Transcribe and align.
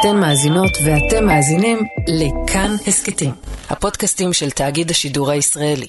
אתן 0.00 0.16
מאזינות 0.20 0.78
ואתם 0.84 1.26
מאזינים 1.26 1.78
לכאן 2.08 2.70
הסכתים, 2.86 3.30
הפודקאסטים 3.70 4.32
של 4.32 4.50
תאגיד 4.50 4.90
השידור 4.90 5.30
הישראלי. 5.30 5.86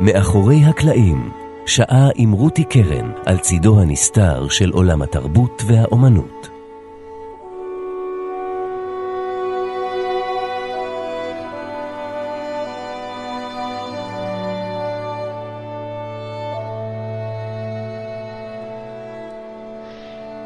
מאחורי 0.00 0.64
הקלעים, 0.64 1.45
שעה 1.68 2.08
עם 2.14 2.32
רותי 2.32 2.64
קרן 2.64 3.12
על 3.26 3.38
צידו 3.38 3.80
הנסתר 3.80 4.48
של 4.48 4.70
עולם 4.70 5.02
התרבות 5.02 5.62
והאומנות. 5.66 6.48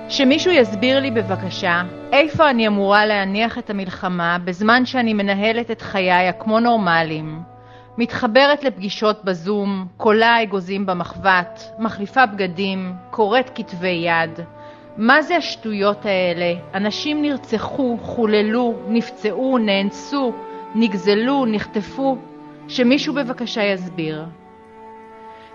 שמישהו 0.09 0.53
יסביר 0.53 1.01
לי 1.01 1.11
בבקשה 1.11 1.83
איפה 2.13 2.51
אני 2.51 2.67
אמורה 2.67 3.07
להניח 3.07 3.59
את 3.59 3.71
המלחמה 3.71 4.39
בזמן 4.45 4.87
שאני 4.87 5.15
מנהלת 5.15 5.71
את 5.71 5.83
חיי 5.83 6.33
כמו 6.39 6.61
נורמלים, 6.61 7.43
מתחברת 7.99 8.65
לפגישות 8.65 9.25
בזום, 9.25 9.87
קולה 9.97 10.43
אגוזים 10.43 10.87
במחבת, 10.87 11.63
מחליפה 11.79 12.27
בגדים, 12.27 12.93
קוראת 13.11 13.51
כתבי 13.55 13.89
יד. 13.89 14.41
מה 14.97 15.23
זה 15.23 15.37
השטויות 15.37 16.07
האלה? 16.07 16.55
אנשים 16.75 17.23
נרצחו, 17.23 17.99
חוללו, 18.03 18.75
נפצעו, 18.89 19.59
נאנסו, 19.59 20.33
נגזלו, 20.75 21.47
נחטפו. 21.47 22.19
שמישהו 22.71 23.15
בבקשה 23.15 23.63
יסביר. 23.63 24.25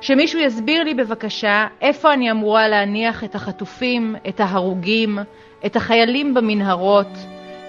שמישהו 0.02 0.40
יסביר 0.40 0.84
לי 0.84 0.94
בבקשה 0.94 1.68
איפה 1.82 2.14
אני 2.14 2.32
אמורה 2.32 2.68
להניח 2.68 3.24
את 3.24 3.36
החטופים, 3.36 4.16
את 4.30 4.40
ההרוגים, 4.40 5.20
את 5.66 5.76
החיילים 5.76 6.34
במנהרות, 6.34 7.18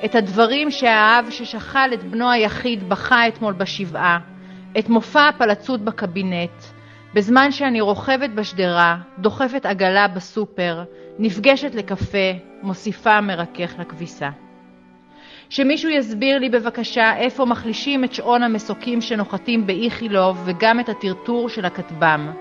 את 0.04 0.14
הדברים 0.14 0.70
שהאב 0.70 1.26
ששכל 1.30 1.94
את 1.94 2.02
בנו 2.04 2.30
היחיד 2.30 2.88
בכה 2.88 3.28
אתמול 3.28 3.52
בשבעה. 3.52 4.35
את 4.78 4.88
מופע 4.88 5.28
הפלצות 5.28 5.80
בקבינט, 5.80 6.62
בזמן 7.14 7.50
שאני 7.50 7.80
רוכבת 7.80 8.30
בשדרה, 8.30 8.96
דוחפת 9.18 9.66
עגלה 9.66 10.08
בסופר, 10.08 10.84
נפגשת 11.18 11.74
לקפה, 11.74 12.32
מוסיפה 12.62 13.20
מרכך 13.20 13.74
לכביסה. 13.78 14.28
שמישהו 15.48 15.90
יסביר 15.90 16.38
לי 16.38 16.48
בבקשה 16.48 17.16
איפה 17.16 17.44
מחלישים 17.44 18.04
את 18.04 18.14
שעון 18.14 18.42
המסוקים 18.42 19.00
שנוחתים 19.00 19.66
באיכילוב 19.66 20.42
וגם 20.44 20.80
את 20.80 20.88
הטרטור 20.88 21.48
של 21.48 21.64
הכטב"ם. 21.64 22.32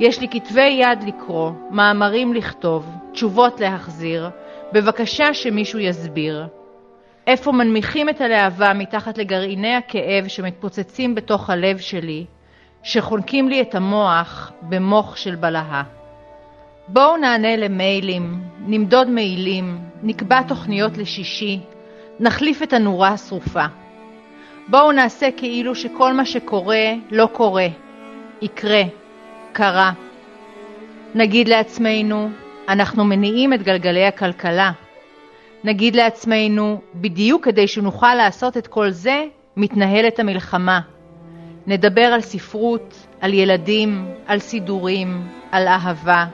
יש 0.00 0.20
לי 0.20 0.28
כתבי 0.28 0.80
יד 0.80 1.02
לקרוא, 1.06 1.50
מאמרים 1.70 2.34
לכתוב, 2.34 2.86
תשובות 3.12 3.60
להחזיר, 3.60 4.30
בבקשה 4.72 5.34
שמישהו 5.34 5.78
יסביר. 5.78 6.59
איפה 7.30 7.52
מנמיכים 7.52 8.08
את 8.08 8.20
הלהבה 8.20 8.72
מתחת 8.74 9.18
לגרעיני 9.18 9.74
הכאב 9.74 10.28
שמתפוצצים 10.28 11.14
בתוך 11.14 11.50
הלב 11.50 11.78
שלי, 11.78 12.24
שחונקים 12.82 13.48
לי 13.48 13.60
את 13.60 13.74
המוח 13.74 14.52
במוח 14.62 15.16
של 15.16 15.34
בלהה. 15.34 15.82
בואו 16.88 17.16
נענה 17.16 17.56
למיילים, 17.56 18.40
נמדוד 18.66 19.08
מעילים, 19.08 19.78
נקבע 20.02 20.42
תוכניות 20.42 20.98
לשישי, 20.98 21.60
נחליף 22.20 22.62
את 22.62 22.72
הנורה 22.72 23.08
השרופה. 23.08 23.64
בואו 24.68 24.92
נעשה 24.92 25.28
כאילו 25.36 25.74
שכל 25.74 26.12
מה 26.12 26.24
שקורה 26.24 26.92
לא 27.10 27.28
קורה, 27.32 27.66
יקרה, 28.42 28.82
קרה. 29.52 29.92
נגיד 31.14 31.48
לעצמנו, 31.48 32.30
אנחנו 32.68 33.04
מניעים 33.04 33.52
את 33.52 33.62
גלגלי 33.62 34.06
הכלכלה. 34.06 34.72
נגיד 35.64 35.96
לעצמנו, 35.96 36.80
בדיוק 36.94 37.44
כדי 37.44 37.68
שנוכל 37.68 38.14
לעשות 38.14 38.56
את 38.56 38.66
כל 38.66 38.90
זה, 38.90 39.24
מתנהלת 39.56 40.18
המלחמה. 40.18 40.80
נדבר 41.66 42.04
על 42.04 42.20
ספרות, 42.20 43.06
על 43.20 43.34
ילדים, 43.34 44.08
על 44.26 44.38
סידורים, 44.38 45.28
על 45.52 45.68
אהבה. 45.68 46.24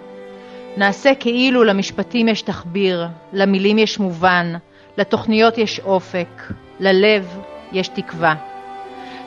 נעשה 0.77 1.15
כאילו 1.21 1.65
למשפטים 1.65 2.29
יש 2.29 2.43
תחביר, 2.43 3.07
למילים 3.33 3.79
יש 3.79 3.99
מובן, 3.99 4.53
לתוכניות 4.99 5.59
יש 5.59 5.81
אופק, 5.81 6.43
ללב 6.81 7.39
יש 7.73 7.89
תקווה. 7.89 8.35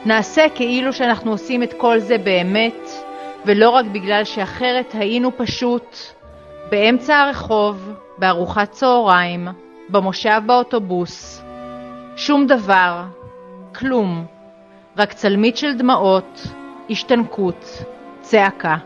נעשה 0.06 0.46
כאילו 0.54 0.92
שאנחנו 0.92 1.30
עושים 1.30 1.62
את 1.62 1.72
כל 1.72 1.98
זה 1.98 2.18
באמת, 2.18 2.88
ולא 3.46 3.70
רק 3.70 3.86
בגלל 3.86 4.24
שאחרת 4.24 4.94
היינו 4.94 5.30
פשוט 5.36 5.96
באמצע 6.70 7.16
הרחוב, 7.16 7.92
בארוחת 8.18 8.70
צהריים, 8.70 9.48
במושב 9.90 10.42
באוטובוס. 10.46 11.42
שום 12.16 12.46
דבר, 12.46 13.04
כלום, 13.74 14.24
רק 14.96 15.12
צלמית 15.12 15.56
של 15.56 15.76
דמעות, 15.78 16.46
השתנקות, 16.90 17.84
צעקה. 18.20 18.76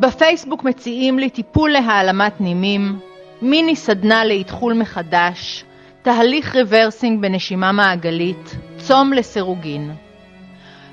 בפייסבוק 0.00 0.64
מציעים 0.64 1.18
לי 1.18 1.30
טיפול 1.30 1.70
להעלמת 1.70 2.40
נימים, 2.40 2.98
מיני 3.42 3.76
סדנה 3.76 4.24
לאתחול 4.24 4.74
מחדש, 4.74 5.64
תהליך 6.02 6.56
rebirthing 6.56 7.22
בנשימה 7.22 7.72
מעגלית, 7.72 8.56
צום 8.76 9.12
לסירוגין. 9.12 10.07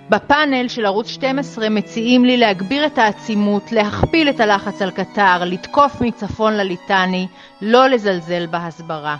בפאנל 0.10 0.68
של 0.68 0.86
ערוץ 0.86 1.08
12 1.08 1.70
מציעים 1.70 2.26
לי 2.26 2.38
להגביר 2.38 2.86
את 2.86 2.98
העצימות, 2.98 3.72
להכפיל 3.72 4.30
את 4.30 4.40
הלחץ 4.40 4.82
על 4.82 4.92
קטאר, 4.92 5.44
לתקוף 5.46 6.02
מצפון 6.02 6.54
לליטני, 6.54 7.28
לא 7.62 7.88
לזלזל 7.88 8.46
בהסברה. 8.46 9.18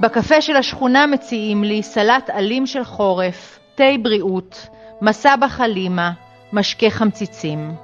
בקפה 0.00 0.40
של 0.40 0.56
השכונה 0.56 1.06
מציעים 1.06 1.64
לי 1.64 1.82
סלט 1.82 2.30
עלים 2.30 2.66
של 2.66 2.84
חורף, 2.84 3.58
תה 3.74 3.84
בריאות, 4.02 4.68
מסע 5.02 5.36
בחלימה, 5.36 6.12
משקה 6.52 6.90
חמציצים. 6.90 7.74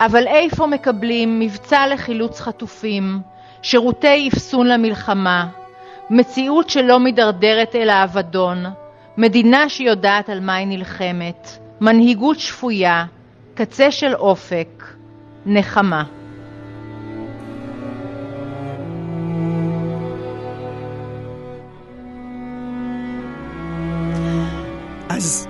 אבל 0.00 0.26
איפה 0.26 0.66
מקבלים 0.66 1.40
מבצע 1.40 1.86
לחילוץ 1.86 2.40
חטופים, 2.40 3.20
שירותי 3.62 4.28
אפסון 4.28 4.66
למלחמה, 4.66 5.46
מציאות 6.10 6.70
שלא 6.70 7.00
מידרדרת 7.00 7.74
אל 7.74 7.90
האבדון, 7.90 8.64
מדינה 9.20 9.68
שיודעת 9.68 10.28
על 10.28 10.40
מה 10.40 10.54
היא 10.54 10.66
נלחמת, 10.66 11.48
מנהיגות 11.80 12.40
שפויה, 12.40 13.06
קצה 13.54 13.90
של 13.90 14.14
אופק, 14.14 14.84
נחמה. 15.46 16.04
אז 25.08 25.48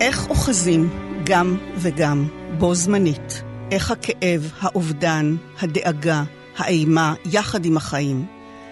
איך 0.00 0.28
אוחזים 0.28 0.88
גם 1.24 1.56
וגם 1.76 2.28
בו 2.58 2.74
זמנית? 2.74 3.42
איך 3.70 3.90
הכאב, 3.90 4.52
האובדן, 4.60 5.36
הדאגה, 5.60 6.22
האימה, 6.56 7.14
יחד 7.32 7.64
עם 7.64 7.76
החיים? 7.76 8.26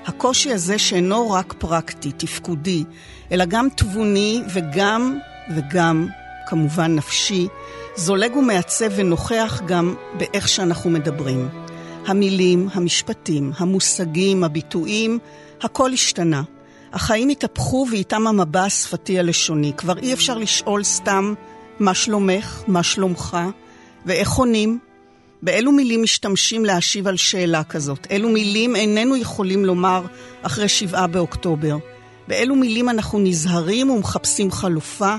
הקושי 0.06 0.52
הזה 0.52 0.78
שאינו 0.78 1.30
רק 1.30 1.54
פרקטי, 1.58 2.12
תפקודי, 2.12 2.84
אלא 3.32 3.44
גם 3.44 3.68
תבוני 3.74 4.42
וגם, 4.54 5.18
וגם, 5.56 6.08
כמובן 6.46 6.94
נפשי, 6.94 7.48
זולג 7.96 8.36
ומעצב 8.36 8.90
ונוכח 8.96 9.60
גם 9.66 9.94
באיך 10.18 10.48
שאנחנו 10.48 10.90
מדברים. 10.90 11.48
המילים, 12.06 12.68
המשפטים, 12.72 13.52
המושגים, 13.56 14.44
הביטויים, 14.44 15.18
הכל 15.62 15.92
השתנה. 15.92 16.42
החיים 16.92 17.28
התהפכו 17.28 17.86
ואיתם 17.90 18.26
המבע 18.26 18.64
השפתי 18.64 19.18
הלשוני. 19.18 19.72
כבר 19.76 19.98
אי 19.98 20.12
אפשר 20.12 20.38
לשאול 20.38 20.84
סתם 20.84 21.34
מה 21.78 21.94
שלומך, 21.94 22.62
מה 22.66 22.82
שלומך, 22.82 23.38
ואיך 24.06 24.32
עונים, 24.32 24.78
באילו 25.42 25.72
מילים 25.72 26.02
משתמשים 26.02 26.64
להשיב 26.64 27.06
על 27.06 27.16
שאלה 27.16 27.64
כזאת? 27.64 28.06
אילו 28.10 28.28
מילים 28.28 28.76
איננו 28.76 29.16
יכולים 29.16 29.64
לומר 29.64 30.02
אחרי 30.42 30.68
שבעה 30.68 31.06
באוקטובר? 31.06 31.76
באילו 32.28 32.56
מילים 32.56 32.88
אנחנו 32.88 33.18
נזהרים 33.18 33.90
ומחפשים 33.90 34.50
חלופה? 34.50 35.16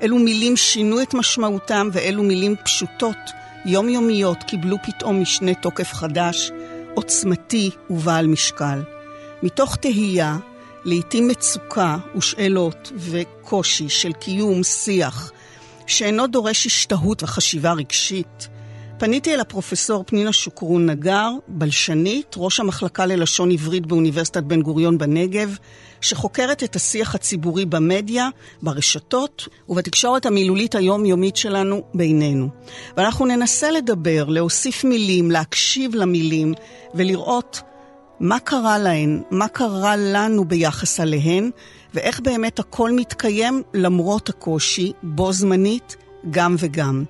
אילו 0.00 0.18
מילים 0.18 0.56
שינו 0.56 1.02
את 1.02 1.14
משמעותם 1.14 1.88
ואילו 1.92 2.22
מילים 2.22 2.54
פשוטות, 2.64 3.16
יומיומיות, 3.66 4.42
קיבלו 4.42 4.76
פתאום 4.82 5.22
משנה 5.22 5.54
תוקף 5.54 5.92
חדש, 5.92 6.50
עוצמתי 6.94 7.70
ובעל 7.90 8.26
משקל. 8.26 8.82
מתוך 9.42 9.76
תהייה, 9.76 10.38
לעתים 10.84 11.28
מצוקה 11.28 11.96
ושאלות 12.16 12.92
וקושי 12.96 13.88
של 13.88 14.12
קיום 14.12 14.62
שיח 14.62 15.32
שאינו 15.86 16.26
דורש 16.26 16.66
השתהות 16.66 17.22
וחשיבה 17.22 17.72
רגשית, 17.72 18.48
פניתי 18.98 19.34
אל 19.34 19.40
הפרופסור 19.40 20.04
פנינה 20.06 20.32
שוקרון 20.32 20.90
נגר, 20.90 21.30
בלשנית, 21.48 22.34
ראש 22.36 22.60
המחלקה 22.60 23.06
ללשון 23.06 23.50
עברית 23.50 23.86
באוניברסיטת 23.86 24.42
בן 24.42 24.62
גוריון 24.62 24.98
בנגב, 24.98 25.56
שחוקרת 26.00 26.62
את 26.64 26.76
השיח 26.76 27.14
הציבורי 27.14 27.66
במדיה, 27.66 28.28
ברשתות 28.62 29.48
ובתקשורת 29.68 30.26
המילולית 30.26 30.74
היומיומית 30.74 31.36
שלנו 31.36 31.82
בינינו. 31.94 32.48
ואנחנו 32.96 33.26
ננסה 33.26 33.70
לדבר, 33.70 34.24
להוסיף 34.28 34.84
מילים, 34.84 35.30
להקשיב 35.30 35.94
למילים 35.94 36.54
ולראות 36.94 37.60
מה 38.20 38.38
קרה 38.38 38.78
להן, 38.78 39.22
מה 39.30 39.48
קרה 39.48 39.96
לנו 39.96 40.44
ביחס 40.44 41.00
אליהן, 41.00 41.50
ואיך 41.94 42.20
באמת 42.20 42.58
הכל 42.58 42.92
מתקיים 42.92 43.62
למרות 43.74 44.28
הקושי, 44.28 44.92
בו 45.02 45.32
זמנית, 45.32 45.96
גם 46.30 46.56
וגם. 46.58 47.04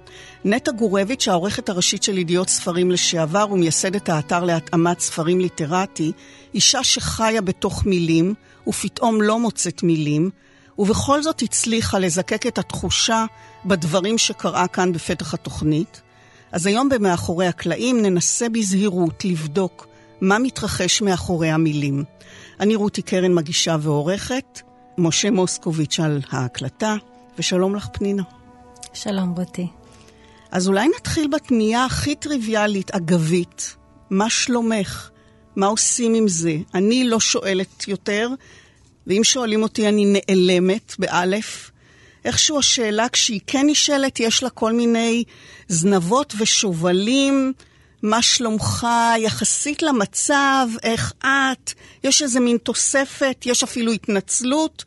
נטע 0.45 0.73
גורביץ', 0.73 1.29
העורכת 1.29 1.69
הראשית 1.69 2.03
של 2.03 2.19
ידיעות 2.19 2.49
ספרים 2.49 2.91
לשעבר 2.91 3.47
ומייסדת 3.51 4.09
האתר 4.09 4.45
להתאמת 4.45 5.01
ספרים 5.01 5.41
ליטרטי, 5.41 6.13
אישה 6.55 6.85
שחיה 6.85 7.41
בתוך 7.41 7.87
מילים, 7.87 8.35
ופתאום 8.69 9.23
לא 9.23 9.39
מוצאת 9.39 9.83
מילים, 9.83 10.31
ובכל 10.79 11.23
זאת 11.23 11.43
הצליחה 11.43 11.99
לזקק 11.99 12.47
את 12.47 12.59
התחושה 12.59 13.25
בדברים 13.65 14.19
שקראה 14.19 14.67
כאן 14.69 14.93
בפתח 14.93 15.35
התוכנית. 15.35 16.03
אז 16.53 16.67
היום 16.67 16.89
במאחורי 16.89 17.47
הקלעים 17.47 18.03
ננסה 18.03 18.49
בזהירות 18.49 19.25
לבדוק 19.25 19.87
מה 20.21 20.39
מתרחש 20.39 21.03
מאחורי 21.03 21.51
המילים. 21.51 22.05
אני 22.61 22.75
רותי 22.75 23.03
קרן 23.03 23.35
מגישה 23.35 23.77
ועורכת, 23.81 24.61
משה 24.99 25.31
מוסקוביץ' 25.31 26.01
על 26.01 26.21
ההקלטה, 26.31 26.97
ושלום 27.39 27.75
לך 27.75 27.89
פנינה. 27.93 28.23
שלום 28.93 29.35
רותי. 29.37 29.67
אז 30.51 30.69
אולי 30.69 30.89
נתחיל 30.97 31.29
בתמיהה 31.29 31.85
הכי 31.85 32.15
טריוויאלית, 32.15 32.91
אגבית. 32.91 33.77
מה 34.11 34.31
שלומך? 34.31 35.11
מה 35.59 35.67
עושים 35.67 36.15
עם 36.15 36.29
זה? 36.29 36.57
אני 36.75 37.05
לא 37.05 37.21
שואלת 37.21 37.89
יותר, 37.89 38.29
ואם 39.07 39.25
שואלים 39.25 39.63
אותי 39.63 39.89
אני 39.89 40.05
נעלמת, 40.07 40.95
באלף. 40.99 41.71
איכשהו 42.25 42.59
השאלה, 42.59 43.09
כשהיא 43.09 43.41
כן 43.47 43.67
נשאלת, 43.67 44.21
יש 44.21 44.43
לה 44.43 44.51
כל 44.51 44.73
מיני 44.73 45.25
זנבות 45.69 46.35
ושובלים. 46.39 47.53
מה 48.03 48.23
שלומך 48.23 48.87
יחסית 49.19 49.83
למצב, 49.83 50.69
איך 50.83 51.13
את, 51.19 51.73
יש 52.05 52.23
איזה 52.23 52.41
מין 52.41 52.57
תוספת, 52.57 53.43
יש 53.47 53.63
אפילו 53.63 53.93
התנצלות, 53.93 54.85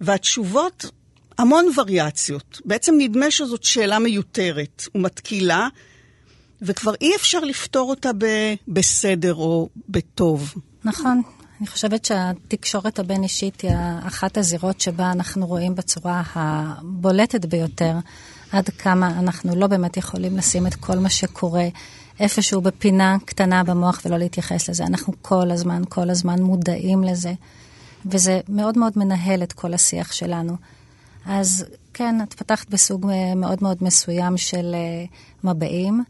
והתשובות, 0.00 0.86
המון 1.38 1.66
וריאציות. 1.76 2.60
בעצם 2.64 2.94
נדמה 2.98 3.30
שזאת 3.30 3.64
שאלה 3.64 3.98
מיותרת 3.98 4.88
ומתקילה, 4.94 5.68
וכבר 6.62 6.92
אי 7.00 7.16
אפשר 7.16 7.40
לפתור 7.40 7.90
אותה 7.90 8.10
ב- 8.18 8.54
בסדר 8.68 9.34
או 9.34 9.68
בטוב. 9.88 10.54
נכון. 10.84 11.22
אני 11.60 11.66
חושבת 11.66 12.04
שהתקשורת 12.04 12.98
הבין-אישית 12.98 13.60
היא 13.60 13.70
אחת 14.06 14.36
הזירות 14.36 14.80
שבה 14.80 15.12
אנחנו 15.12 15.46
רואים 15.46 15.74
בצורה 15.74 16.22
הבולטת 16.34 17.44
ביותר 17.44 17.94
עד 18.52 18.68
כמה 18.68 19.18
אנחנו 19.18 19.56
לא 19.56 19.66
באמת 19.66 19.96
יכולים 19.96 20.36
לשים 20.36 20.66
את 20.66 20.74
כל 20.74 20.98
מה 20.98 21.10
שקורה 21.10 21.68
איפשהו 22.20 22.60
בפינה 22.60 23.16
קטנה 23.24 23.64
במוח 23.64 24.02
ולא 24.04 24.18
להתייחס 24.18 24.68
לזה. 24.68 24.84
אנחנו 24.84 25.12
כל 25.22 25.50
הזמן, 25.50 25.82
כל 25.88 26.10
הזמן 26.10 26.42
מודעים 26.42 27.04
לזה, 27.04 27.32
וזה 28.06 28.40
מאוד 28.48 28.78
מאוד 28.78 28.92
מנהל 28.96 29.42
את 29.42 29.52
כל 29.52 29.74
השיח 29.74 30.12
שלנו. 30.12 30.56
אז 31.26 31.64
כן, 31.94 32.22
את 32.22 32.34
פתחת 32.34 32.70
בסוג 32.70 33.06
מאוד 33.36 33.58
מאוד 33.62 33.76
מסוים 33.80 34.36
של 34.36 34.74
אה, 34.74 35.04
מבעים, 35.44 36.04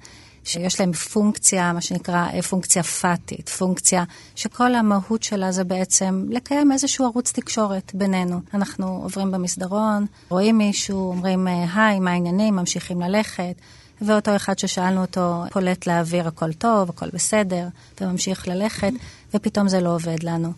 שיש 0.46 0.81
להם 0.81 0.93
פונקציה, 0.93 1.72
מה 1.72 1.81
שנקרא 1.81 2.26
אה, 2.34 2.43
פונקציה 2.43 2.82
פאטית, 2.82 3.48
פונקציה 3.48 4.04
שכל 4.34 4.75
המהות 4.75 5.22
שלה 5.22 5.52
זה 5.52 5.64
בעצם 5.64 6.26
לקיים 6.31 6.72
איזשהו 6.72 7.04
ערוץ 7.04 7.32
תקשורת 7.32 7.93
בינינו. 7.94 8.40
אנחנו 8.54 9.00
עוברים 9.02 9.31
במסדרון, 9.31 10.06
רואים 10.28 10.58
מישהו, 10.58 11.08
אומרים 11.08 11.46
היי, 11.75 12.00
מה 12.00 12.10
העניינים, 12.10 12.56
ממשיכים 12.56 13.00
ללכת. 13.00 13.54
ואותו 14.02 14.37
אחד 14.37 14.58
ששאלנו 14.58 15.00
אותו 15.00 15.44
פולט 15.52 15.87
לאוויר 15.87 16.28
הכל 16.28 16.52
טוב, 16.52 16.90
הכל 16.90 17.06
בסדר, 17.12 17.69
וממשיך 18.00 18.48
ללכת, 18.48 18.93
ופתאום 19.34 19.69
זה 19.69 19.81
לא 19.81 19.94
עובד 19.94 20.22
לנו. 20.22 20.52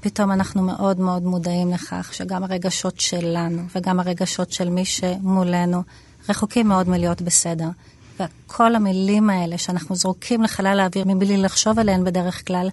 פתאום 0.00 0.32
אנחנו 0.32 0.62
מאוד 0.62 1.00
מאוד 1.00 1.22
מודעים 1.22 1.70
לכך 1.70 2.10
שגם 2.14 2.44
הרגשות 2.44 3.00
שלנו 3.00 3.62
וגם 3.74 4.00
הרגשות 4.00 4.52
של 4.52 4.70
מי 4.70 4.84
שמולנו 4.84 5.82
רחוקים 6.28 6.68
מאוד 6.68 6.88
מלהיות 6.88 7.22
בסדר. 7.22 7.68
וכל 8.20 8.74
המילים 8.74 9.30
האלה 9.30 9.58
שאנחנו 9.58 9.96
זורקים 9.96 10.42
לחלל 10.42 10.80
האוויר 10.80 11.04
מבלי 11.06 11.36
לחשוב 11.36 11.78
עליהן 11.78 12.04
בדרך 12.04 12.46
כלל, 12.46 12.68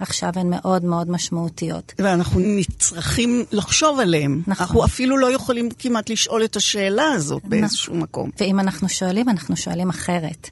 עכשיו 0.00 0.32
הן 0.36 0.50
מאוד 0.50 0.84
מאוד 0.84 1.10
משמעותיות. 1.10 1.92
ואנחנו 1.98 2.40
נצרכים 2.40 3.44
לחשוב 3.52 4.00
עליהן. 4.00 4.42
נכון. 4.46 4.66
אנחנו 4.66 4.84
אפילו 4.84 5.18
לא 5.18 5.32
יכולים 5.32 5.68
כמעט 5.78 6.10
לשאול 6.10 6.44
את 6.44 6.56
השאלה 6.56 7.12
הזאת 7.12 7.38
נכון. 7.38 7.50
באיזשהו 7.50 7.94
מקום. 7.94 8.30
ואם 8.40 8.60
אנחנו 8.60 8.88
שואלים, 8.88 9.28
אנחנו 9.28 9.56
שואלים 9.56 9.88
אחרת. 9.88 10.50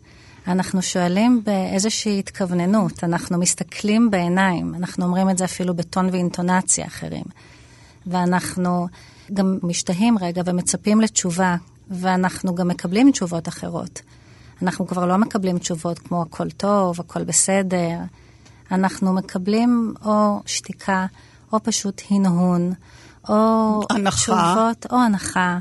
אנחנו 0.48 0.82
שואלים 0.82 1.42
באיזושהי 1.44 2.19
התכווננות, 2.19 3.04
אנחנו 3.04 3.38
מסתכלים 3.38 4.10
בעיניים, 4.10 4.74
אנחנו 4.74 5.04
אומרים 5.04 5.31
את 5.31 5.38
זה 5.38 5.44
אפילו 5.44 5.74
בטון 5.74 6.08
ואינטונציה 6.12 6.86
אחרים. 6.86 7.24
ואנחנו 8.06 8.88
גם 9.34 9.58
משתהים 9.62 10.19
רגע 10.19 10.42
ומצפים 10.46 11.00
לתשובה, 11.00 11.56
ואנחנו 11.90 12.54
גם 12.54 12.69
מקבלים 12.69 13.10
תשובות 13.10 13.48
אחרות. 13.48 14.00
אנחנו 14.62 14.87
כבר 14.87 15.06
לא 15.06 15.16
מקבלים 15.16 15.58
תשובות 15.58 15.99
כמו 15.99 16.22
הכל 16.22 16.50
טוב, 16.50 17.00
הכל 17.00 17.25
בסדר. 17.25 17.99
אנחנו 18.72 19.12
מקבלים 19.12 19.94
או 20.05 20.40
שתיקה, 20.46 21.06
או 21.52 21.58
פשוט 21.62 22.02
הנהון, 22.10 22.72
או 23.28 23.81
הנחה. 23.90 24.16
תשובות, 24.16 24.87
או 24.93 24.96
הנחה, 24.96 25.58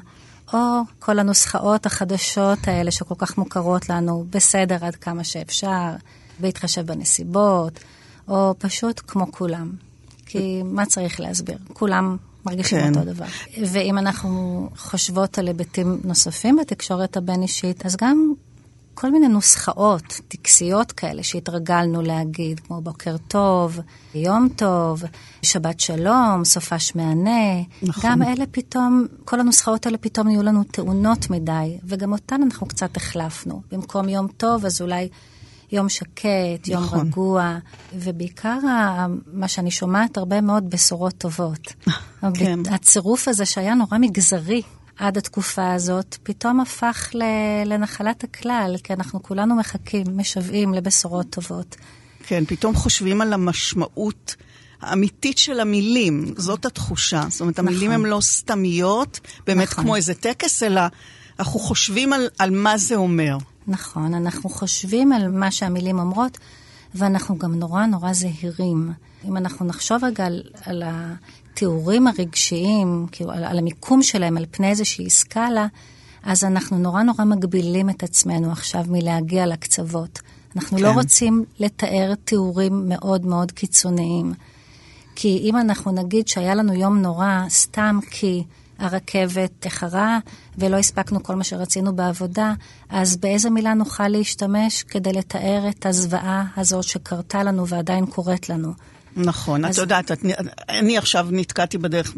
או 0.54 0.60
כל 1.00 1.20
הנוסחאות 1.20 1.86
החדשות 1.86 2.68
האלה 2.68 2.92
שכל 2.92 3.16
כך 3.18 3.38
מוכרות 3.38 3.90
לנו, 3.90 4.26
בסדר 4.30 4.86
עד 4.86 4.96
כמה 4.96 5.24
שאפשר, 5.24 5.90
בהתחשב 6.40 6.82
בנסיבות, 6.82 7.80
או 8.28 8.56
פשוט 8.60 9.02
כמו 9.08 9.32
כולם. 9.32 9.72
כי 10.26 10.62
מה 10.64 10.86
צריך 10.86 11.20
להסביר? 11.20 11.58
כולם 11.74 12.18
מרגישים 12.46 12.80
כן. 12.80 12.96
אותו 12.96 13.14
דבר. 13.14 13.26
ואם 13.68 13.98
אנחנו 13.98 14.70
חושבות 14.78 15.38
על 15.38 15.48
היבטים 15.48 16.00
נוספים 16.04 16.56
בתקשורת 16.56 17.18
הבין-אישית, 17.18 17.86
אז 17.86 17.96
גם 17.96 18.34
כל 19.00 19.12
מיני 19.12 19.28
נוסחאות 19.28 20.22
טקסיות 20.28 20.92
כאלה 20.92 21.24
שהתרגלנו 21.24 22.02
להגיד, 22.02 22.60
כמו 22.60 22.82
בוקר 22.82 23.16
טוב, 23.28 23.80
יום 24.16 24.48
טוב, 24.56 25.04
שבת 25.42 25.80
שלום, 25.80 26.42
סופש 26.44 26.96
מהנה. 26.96 27.64
נכון. 27.82 28.04
גם 28.06 28.24
אלה 28.24 28.46
פתאום, 28.52 29.06
כל 29.26 29.40
הנוסחאות 29.40 29.86
האלה 29.86 29.98
פתאום 29.98 30.28
נהיו 30.28 30.44
לנו 30.44 30.64
טעונות 30.64 31.30
מדי, 31.30 31.78
וגם 31.84 32.12
אותן 32.12 32.42
אנחנו 32.44 32.68
קצת 32.68 32.98
החלפנו. 32.98 33.62
במקום 33.72 34.10
יום 34.10 34.28
טוב, 34.38 34.66
אז 34.66 34.82
אולי 34.82 35.10
יום 35.72 35.90
שקט, 35.90 36.68
יום 36.68 36.84
נכון. 36.84 37.00
רגוע, 37.00 37.58
ובעיקר 37.94 38.60
מה 39.34 39.48
שאני 39.48 39.72
שומעת 39.72 40.18
הרבה 40.18 40.42
מאוד 40.42 40.70
בשורות 40.70 41.14
טובות. 41.18 41.74
כן. 42.40 42.60
הצירוף 42.70 43.28
הזה 43.28 43.46
שהיה 43.46 43.74
נורא 43.74 43.98
מגזרי 43.98 44.62
עד 44.98 45.18
התקופה 45.18 45.74
הזאת, 45.74 46.18
פתאום 46.24 46.60
הפך 46.60 47.10
לנחלת 47.66 48.24
הכלל, 48.24 48.76
כי 48.84 48.94
אנחנו 48.94 49.24
כולנו 49.24 49.56
מחכים, 49.56 50.04
משוועים 50.16 50.74
לבשורות 50.74 51.30
טובות. 51.30 51.76
כן, 52.24 52.44
פתאום 52.46 52.76
חושבים 52.76 53.22
על 53.22 53.34
המשמעות 53.34 54.36
האמיתית 54.82 55.38
של 55.38 55.60
המילים, 55.60 56.34
זאת 56.38 56.66
התחושה. 56.66 57.24
זאת 57.30 57.42
אומרת, 57.42 57.60
נכון. 57.60 57.68
המילים 57.68 57.92
הן 57.92 58.06
לא 58.06 58.20
סתמיות, 58.22 59.20
באמת 59.48 59.68
נכון. 59.72 59.84
כמו 59.84 59.96
איזה 59.96 60.14
טקס, 60.14 60.64
אלא 60.64 60.82
אנחנו 61.40 61.60
חושבים 61.60 62.14
על, 62.14 62.28
על 62.40 62.50
מה 62.50 62.78
זה 62.78 62.96
אומר. 62.96 63.38
נכון, 63.68 64.14
אנחנו 64.14 64.50
חושבים 64.50 65.12
על 65.12 65.28
מה 65.28 65.52
שהמילים 65.52 66.00
אומרות, 66.00 66.38
ואנחנו 66.96 67.38
גם 67.38 67.56
נורא 67.56 67.86
נורא 67.86 68.14
זהירים. 68.14 68.92
אם 69.26 69.38
אנחנו 69.38 69.66
נחשוב 69.66 70.04
רגע 70.04 70.26
על, 70.26 70.44
על 70.66 70.84
התיאורים 71.58 72.08
הרגשיים, 72.08 73.06
כאילו 73.12 73.32
על, 73.32 73.44
על 73.44 73.58
המיקום 73.58 74.04
שלהם 74.04 74.38
על 74.38 74.46
פני 74.52 74.70
איזושהי 74.70 75.10
סקאלה, 75.10 75.68
אז 76.24 76.44
אנחנו 76.44 76.78
נורא 76.78 77.04
נורא 77.04 77.26
מגבילים 77.26 77.90
את 77.90 78.04
עצמנו 78.04 78.52
עכשיו 78.52 78.86
מלהגיע 78.88 79.46
לקצוות. 79.46 80.20
אנחנו 80.56 80.78
לא 80.78 80.88
כן. 80.88 80.96
לא 80.96 81.00
רוצים 81.00 81.46
לתאר 81.60 82.14
תיאורים 82.24 82.90
מאוד 82.90 83.26
מאוד 83.26 83.52
קיצוניים. 83.52 84.34
כי 85.16 85.38
אם 85.38 85.58
אנחנו 85.58 85.92
נגיד 85.92 86.28
שהיה 86.28 86.56
לנו 86.56 86.74
יום 86.74 87.02
נורא 87.02 87.44
סתם 87.50 88.00
כי 88.12 88.44
הרכבת 88.80 89.66
איחרה 89.66 90.20
ולא 90.58 90.78
הספקנו 90.78 91.24
כל 91.24 91.36
מה 91.36 91.44
שרצינו 91.44 91.96
בעבודה, 91.96 92.54
אז 92.90 93.18
באיזה 93.18 93.50
מילה 93.50 93.74
נוכל 93.74 94.08
להשתמש 94.08 94.84
כדי 94.84 95.14
לתאר 95.14 95.70
את 95.70 95.86
הזוועה 95.86 96.44
הזאת 96.58 96.84
שקרתה 96.84 97.44
לנו 97.44 97.68
ועדיין 97.68 98.06
קורית 98.06 98.50
לנו? 98.50 98.74
נכון, 99.18 99.66
אז... 99.66 99.76
את 99.76 99.82
יודעת, 99.82 100.12
את, 100.12 100.20
אני 100.70 100.98
עכשיו 100.98 101.28
נתקעתי 101.32 101.78
בדרך 101.78 102.14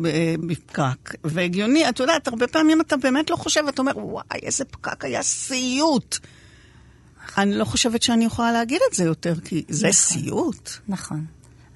בפקק, 0.48 1.15
והגיוני, 1.24 1.89
את 1.89 2.00
יודעת, 2.00 2.27
הרבה 2.27 2.48
פעמים 2.48 2.82
אתה 2.82 2.98
באמת 2.98 3.29
לא 3.29 3.36
חושב, 3.36 3.63
אתה 3.70 3.82
אומר, 3.82 3.98
וואי, 3.98 4.39
איזה 4.44 4.65
פקק 4.65 5.06
היה 5.06 5.24
סיוט. 5.24 6.18
אני 7.38 7.56
לא 7.56 7.65
חושבת 7.65 8.03
שאני 8.03 8.25
יכולה 8.25 8.51
להגיד 8.51 8.82
את 8.89 8.96
זה 8.96 9.03
יותר, 9.03 9.36
כי 9.46 9.63
זה 9.70 9.88
נכון. 9.88 9.94
סיוט. 9.94 10.70
נכון. 10.88 11.25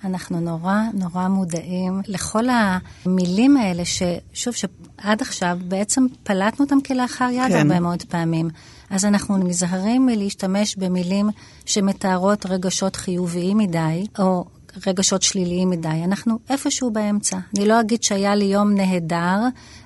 אנחנו 0.04 0.40
נורא 0.40 0.76
נורא 0.94 1.28
מודעים 1.28 2.02
לכל 2.08 2.44
המילים 2.50 3.58
האלה, 3.58 3.84
ששוב, 3.86 4.54
שעד 4.54 5.22
עכשיו 5.22 5.58
בעצם 5.68 6.06
פלטנו 6.24 6.66
אותם 6.66 6.82
כלאחר 6.82 7.30
יד 7.32 7.48
כן. 7.48 7.58
הרבה 7.58 7.80
מאוד 7.80 8.04
פעמים. 8.04 8.50
אז 8.90 9.06
אנחנו 9.06 9.38
נזהרים 9.38 10.06
מלהשתמש 10.06 10.76
במילים 10.76 11.30
שמתארות 11.66 12.46
רגשות 12.46 12.96
חיוביים 12.96 13.58
מדי, 13.58 14.06
או 14.20 14.46
רגשות 14.88 15.22
שליליים 15.22 15.70
מדי. 15.70 16.02
אנחנו 16.04 16.40
איפשהו 16.50 16.92
באמצע. 16.92 17.38
אני 17.58 17.68
לא 17.68 17.80
אגיד 17.82 18.04
שהיה 18.04 18.36
לי 18.36 18.46
יום 18.46 18.74
נהדר, 18.74 19.38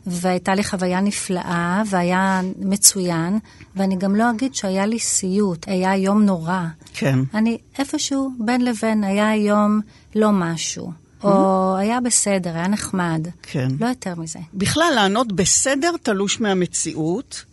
והייתה 0.07 0.55
לי 0.55 0.63
חוויה 0.63 1.01
נפלאה, 1.01 1.83
והיה 1.89 2.41
מצוין, 2.59 3.39
ואני 3.75 3.95
גם 3.95 4.15
לא 4.15 4.29
אגיד 4.29 4.55
שהיה 4.55 4.85
לי 4.85 4.99
סיוט, 4.99 5.67
היה 5.67 5.95
יום 5.95 6.23
נורא. 6.23 6.61
כן. 6.93 7.19
אני 7.33 7.57
איפשהו 7.79 8.31
בין 8.39 8.61
לבין, 8.61 9.03
היה 9.03 9.35
יום 9.35 9.81
לא 10.15 10.31
משהו, 10.31 10.91
או 11.23 11.75
היה 11.77 11.99
בסדר, 12.01 12.55
היה 12.55 12.67
נחמד. 12.67 13.27
כן. 13.41 13.67
לא 13.79 13.85
יותר 13.85 14.13
מזה. 14.17 14.39
בכלל, 14.53 14.91
לענות 14.95 15.33
בסדר 15.33 15.91
תלוש 16.03 16.41
מהמציאות. 16.41 17.45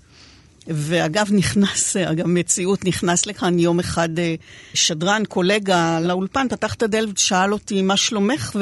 ואגב, 0.66 1.32
נכנס, 1.32 1.96
אגב, 1.96 2.26
מציאות, 2.26 2.84
נכנס 2.84 3.26
לכאן 3.26 3.58
יום 3.58 3.80
אחד 3.80 4.18
אה, 4.18 4.34
שדרן, 4.74 5.22
קולגה 5.28 6.00
לאולפן, 6.00 6.48
פתח 6.48 6.74
את 6.74 6.82
הדלת, 6.82 7.18
שאל 7.18 7.52
אותי, 7.52 7.82
מה 7.82 7.96
שלומך? 7.96 8.56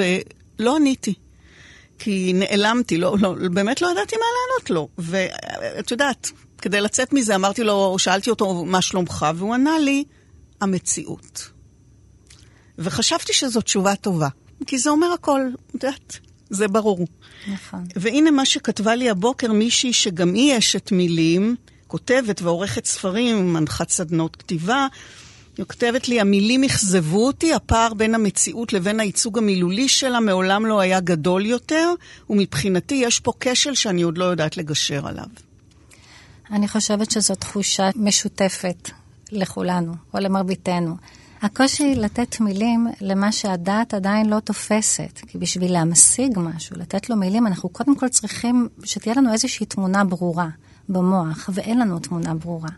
ולא 0.59 0.76
עניתי. 0.76 1.14
כי 1.99 2.32
נעלמתי, 2.35 2.99
לא, 2.99 3.16
לא, 3.21 3.35
באמת 3.52 3.82
לא 3.82 3.90
ידעתי 3.92 4.16
מה 4.16 4.25
לענות 4.37 4.71
לו. 4.71 4.88
ואת 4.99 5.90
יודעת, 5.90 6.30
כדי 6.59 6.80
לצאת 6.80 7.12
מזה, 7.12 7.35
אמרתי 7.35 7.64
לו, 7.64 7.97
שאלתי 7.99 8.30
אותו, 8.30 8.64
מה 8.64 8.82
שלומך? 8.82 9.26
והוא 9.35 9.54
ענה 9.54 9.78
לי, 9.78 10.04
המציאות. 10.61 11.49
וחשבתי 12.78 13.32
שזו 13.32 13.61
תשובה 13.61 13.97
טובה, 13.97 14.28
כי 14.66 14.78
זה 14.78 14.90
אומר 14.90 15.12
הכל, 15.12 15.40
את 15.66 15.75
יודעת, 15.75 16.18
זה 16.50 16.68
ברור. 16.68 17.06
נכון. 17.52 17.85
והנה 17.97 18.30
מה 18.30 18.47
שכתבה 18.47 18.94
לי 18.94 19.11
הבוקר 19.11 19.52
מישהי 19.52 19.92
שגם 19.92 20.35
היא 20.35 20.59
אשת 20.59 20.92
מילים, 20.92 21.56
כותבת 21.92 22.42
ועורכת 22.42 22.84
ספרים, 22.84 23.52
מנחת 23.52 23.90
סדנות 23.90 24.37
כתיבה. 24.37 24.87
היא 25.58 25.64
כותבת 25.66 26.08
לי, 26.08 26.20
המילים 26.20 26.64
אכזבו 26.64 27.26
אותי, 27.26 27.54
הפער 27.54 27.94
בין 27.94 28.14
המציאות 28.14 28.72
לבין 28.72 29.00
הייצוג 29.00 29.38
המילולי 29.38 29.88
שלה 29.88 30.20
מעולם 30.20 30.66
לא 30.66 30.80
היה 30.80 31.00
גדול 31.00 31.46
יותר, 31.46 31.94
ומבחינתי 32.30 32.94
יש 32.94 33.20
פה 33.20 33.32
כשל 33.40 33.75
שאני 33.75 34.02
עוד 34.02 34.18
לא 34.18 34.25
יודעת 34.25 34.56
לגשר 34.56 35.06
עליו. 35.06 35.26
אני 36.50 36.68
חושבת 36.68 37.11
שזו 37.11 37.34
תחושה 37.34 37.90
משותפת 37.96 38.90
לכולנו, 39.32 39.92
או 40.14 40.18
למרביתנו. 40.18 40.96
הקושי 41.42 41.94
לתת 41.94 42.40
מילים 42.40 42.87
למה 43.00 43.32
שהדעת 43.32 43.94
עדיין 43.94 44.30
לא 44.30 44.40
תופסת, 44.40 45.20
כי 45.26 45.38
בשביל 45.38 45.72
להמשיג 45.72 46.38
משהו, 46.38 46.76
לתת 46.78 47.11
לו 47.11 47.16
מילים, 47.16 47.46
אנחנו 47.46 47.68
קודם 47.68 47.96
כל 47.96 48.08
צריכים 48.08 48.68
שתהיה 48.84 49.14
לנו 49.16 49.32
איזושהי 49.32 49.66
תמונה 49.66 50.04
ברורה 50.04 50.49
במוח, 50.88 51.50
ואין 51.52 51.78
לנו 51.78 51.98
תמונה 51.98 52.34
ברורה. 52.34 52.70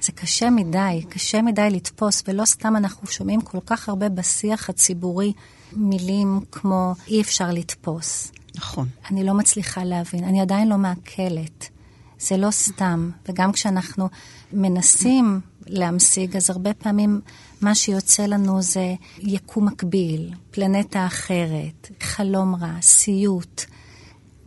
זה 0.00 0.12
קשה 0.12 0.50
מדי, 0.50 1.04
קשה 1.08 1.42
מדי 1.42 1.68
לתפוס, 1.70 2.22
ולא 2.28 2.44
סתם 2.44 2.76
אנחנו 2.76 3.06
שומעים 3.06 3.40
כל 3.40 3.58
כך 3.66 3.88
הרבה 3.88 4.08
בשיח 4.08 4.70
הציבורי 4.70 5.32
מילים 5.72 6.40
כמו 6.52 6.94
אי 7.08 7.20
אפשר 7.20 7.50
לתפוס. 7.50 8.32
נכון. 8.54 8.88
אני 9.10 9.24
לא 9.24 9.34
מצליחה 9.34 9.84
להבין, 9.84 10.24
אני 10.24 10.40
עדיין 10.40 10.68
לא 10.68 10.76
מעכלת. 10.76 11.68
זה 12.18 12.36
לא 12.36 12.50
סתם, 12.50 13.10
וגם 13.28 13.52
כשאנחנו 13.52 14.08
מנסים 14.52 15.40
להמשיג, 15.66 16.36
אז 16.36 16.50
הרבה 16.50 16.74
פעמים 16.74 17.20
מה 17.60 17.74
שיוצא 17.74 18.26
לנו 18.26 18.62
זה 18.62 18.94
יקום 19.18 19.66
מקביל, 19.66 20.34
פלנטה 20.50 21.06
אחרת, 21.06 21.90
חלום 22.00 22.54
רע, 22.54 22.80
סיוט. 22.80 23.64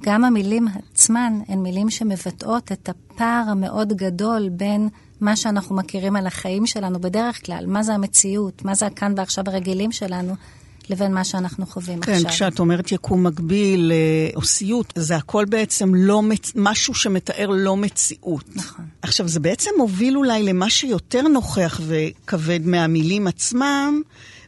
גם 0.02 0.24
המילים 0.24 0.68
עצמן 0.94 1.34
הן 1.48 1.60
מילים 1.60 1.90
שמבטאות 1.90 2.72
את 2.72 2.90
הפער 2.90 3.44
המאוד 3.48 3.94
גדול 3.94 4.50
בין 4.50 4.90
מה 5.22 5.36
שאנחנו 5.36 5.76
מכירים 5.76 6.16
על 6.16 6.28
החיים 6.28 6.66
שלנו 6.66 7.00
בדרך 7.00 7.46
כלל, 7.46 7.66
מה 7.68 7.84
זה 7.84 7.94
המציאות, 7.94 8.66
מה 8.66 8.76
זה 8.76 8.86
הכאן 8.86 9.14
ועכשיו 9.18 9.44
הרגילים 9.48 9.92
שלנו, 9.92 10.36
לבין 10.90 11.14
מה 11.14 11.24
שאנחנו 11.24 11.66
חווים 11.66 12.02
כן, 12.02 12.12
עכשיו. 12.12 12.30
כשאת 12.30 12.60
אומרת 12.60 12.92
יקום 12.92 13.24
מקביל 13.24 13.92
אה, 13.92 14.30
או 14.36 14.42
סיוט, 14.42 14.94
זה 14.96 15.16
הכל 15.16 15.46
בעצם 15.46 15.96
לא 15.96 16.22
מצ... 16.22 16.52
משהו 16.56 16.94
שמתאר 16.94 17.50
לא 17.50 17.78
מציאות. 17.78 18.56
נכון. 18.56 18.86
עכשיו, 19.02 19.28
זה 19.28 19.40
בעצם 19.40 19.70
מוביל 19.78 20.18
אולי 20.18 20.44
למה 20.44 20.70
שיותר 20.70 21.22
נוכח 21.22 21.82
וכבד 21.88 22.60
מהמילים 22.66 23.28
עצמם, 23.28 24.02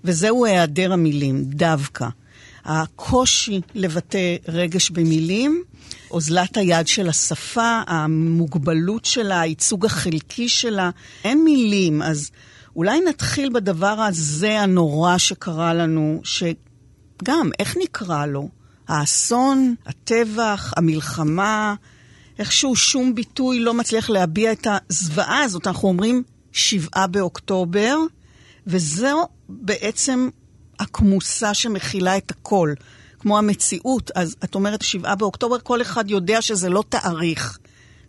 וזהו 0.04 0.46
היעדר 0.46 0.94
המילים, 0.94 1.44
דווקא. 1.44 2.08
הקושי 2.70 3.62
לבטא 3.76 4.36
רגש 4.48 4.90
במילים, 4.90 5.64
אוזלת 6.12 6.58
היד 6.58 6.88
של 6.88 7.10
השפה, 7.10 7.82
המוגבלות 7.88 9.06
שלה, 9.06 9.42
הייצוג 9.42 9.86
החלקי 9.86 10.50
שלה, 10.50 10.90
אין 11.24 11.44
מילים, 11.44 12.02
אז 12.02 12.32
אולי 12.76 13.00
נתחיל 13.00 13.50
בדבר 13.54 13.88
הזה 14.02 14.60
הנורא 14.60 15.18
שקרה 15.18 15.74
לנו, 15.74 16.22
שגם, 16.24 17.50
איך 17.60 17.78
נקרא 17.84 18.26
לו? 18.26 18.50
האסון, 18.88 19.76
הטבח, 19.86 20.74
המלחמה, 20.78 21.76
איכשהו 22.40 22.76
שום 22.76 23.16
ביטוי 23.16 23.60
לא 23.60 23.74
מצליח 23.74 24.10
להביע 24.10 24.52
את 24.52 24.68
הזוועה 24.90 25.44
הזאת. 25.44 25.68
אנחנו 25.68 25.88
אומרים 25.88 26.24
שבעה 26.52 27.08
באוקטובר, 27.08 27.98
וזו 28.68 29.28
בעצם 29.50 30.30
הכמוסה 30.80 31.54
שמכילה 31.54 32.18
את 32.18 32.32
הכל. 32.32 32.74
כמו 33.20 33.38
המציאות, 33.38 34.12
אז 34.16 34.36
את 34.44 34.56
אומרת 34.56 34.82
שבעה 34.82 35.16
באוקטובר, 35.16 35.60
כל 35.60 35.82
אחד 35.82 36.10
יודע 36.10 36.42
שזה 36.42 36.70
לא 36.70 36.84
תאריך. 36.90 37.60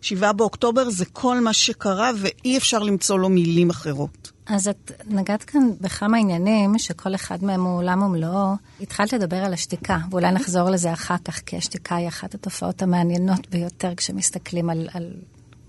שבעה 0.01 0.33
באוקטובר 0.33 0.89
זה 0.89 1.05
כל 1.05 1.39
מה 1.39 1.53
שקרה, 1.53 2.11
ואי 2.17 2.57
אפשר 2.57 2.79
למצוא 2.79 3.19
לו 3.19 3.29
מילים 3.29 3.69
אחרות. 3.69 4.31
אז 4.45 4.67
את 4.67 4.91
נגעת 5.07 5.43
כאן 5.43 5.61
בכמה 5.81 6.17
עניינים, 6.17 6.79
שכל 6.79 7.15
אחד 7.15 7.43
מהם 7.43 7.63
הוא 7.63 7.77
עולם 7.77 8.01
ומלואו. 8.01 8.53
התחלת 8.81 9.13
לדבר 9.13 9.37
על 9.37 9.53
השתיקה, 9.53 9.97
ואולי 10.11 10.31
נחזור 10.31 10.69
לזה 10.69 10.93
אחר 10.93 11.15
כך, 11.25 11.41
כי 11.45 11.57
השתיקה 11.57 11.95
היא 11.95 12.07
אחת 12.07 12.35
התופעות 12.35 12.81
המעניינות 12.81 13.49
ביותר 13.49 13.95
כשמסתכלים 13.95 14.69
על, 14.69 14.87
על 14.93 15.13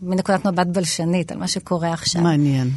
מנקודת 0.02 0.46
מבט 0.46 0.66
בלשנית, 0.66 1.32
על 1.32 1.38
מה 1.38 1.48
שקורה 1.48 1.92
עכשיו. 1.92 2.22
מעניין. 2.22 2.70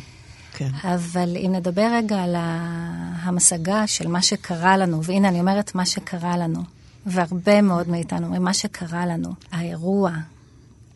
כן. 0.57 0.69
אבל 0.83 1.37
אם 1.37 1.51
נדבר 1.55 1.87
רגע 1.93 2.23
על 2.23 2.35
ההמשגה 2.37 3.87
של 3.87 4.07
מה 4.07 4.21
שקרה 4.21 4.77
לנו, 4.77 5.03
והנה 5.03 5.29
אני 5.29 5.39
אומרת 5.39 5.75
מה 5.75 5.85
שקרה 5.85 6.37
לנו, 6.37 6.59
והרבה 7.05 7.61
מאוד 7.61 7.89
מאיתנו 7.89 8.25
אומרים 8.25 8.43
מה 8.43 8.53
שקרה 8.53 9.05
לנו, 9.05 9.29
האירוע, 9.51 10.11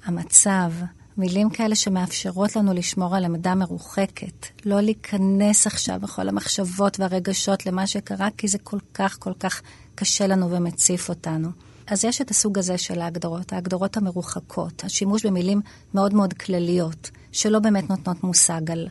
המצב, 0.05 0.71
מילים 1.17 1.49
כאלה 1.49 1.75
שמאפשרות 1.75 2.55
לנו 2.55 2.73
לשמור 2.73 3.15
על 3.15 3.25
עמדה 3.25 3.55
מרוחקת, 3.55 4.47
לא 4.65 4.81
להיכנס 4.81 5.67
עכשיו 5.67 5.99
בכל 6.01 6.29
המחשבות 6.29 6.99
והרגשות 6.99 7.65
למה 7.65 7.87
שקרה, 7.87 8.27
כי 8.37 8.47
זה 8.47 8.57
כל 8.57 8.79
כך 8.93 9.17
כל 9.19 9.33
כך 9.39 9.61
קשה 9.95 10.27
לנו 10.27 10.51
ומציף 10.51 11.09
אותנו. 11.09 11.49
אז 11.87 12.05
יש 12.05 12.21
את 12.21 12.31
הסוג 12.31 12.57
הזה 12.57 12.77
של 12.77 13.01
ההגדרות, 13.01 13.53
ההגדרות 13.53 13.97
המרוחקות, 13.97 14.83
השימוש 14.83 15.25
במילים 15.25 15.61
מאוד 15.93 16.13
מאוד 16.13 16.33
כלליות, 16.33 17.11
שלא 17.31 17.59
באמת 17.59 17.89
נותנות 17.89 18.23
מושג 18.23 18.71
על, 18.71 18.87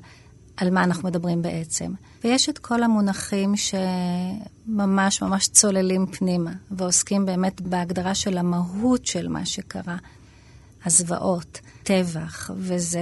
על 0.59 0.71
מה 0.71 0.85
אנחנו 0.85 1.09
מדברים 1.09 1.43
בעצם. 1.43 1.93
ויש 2.25 2.49
את 2.49 2.59
כל 2.59 2.83
המונחים 2.83 3.55
שממש 3.57 5.23
ממש 5.23 5.49
צוללים 5.49 6.07
פנימה, 6.07 6.53
ועוסקים 6.71 7.27
באמת 7.27 7.61
בהגדרה 7.61 8.15
של 8.15 8.39
המהות 8.39 9.07
של 9.07 9.29
מה 9.29 9.47
שקרה. 9.47 9.97
הזוועות, 10.85 11.61
טבח, 11.83 12.51
וזה 12.57 13.01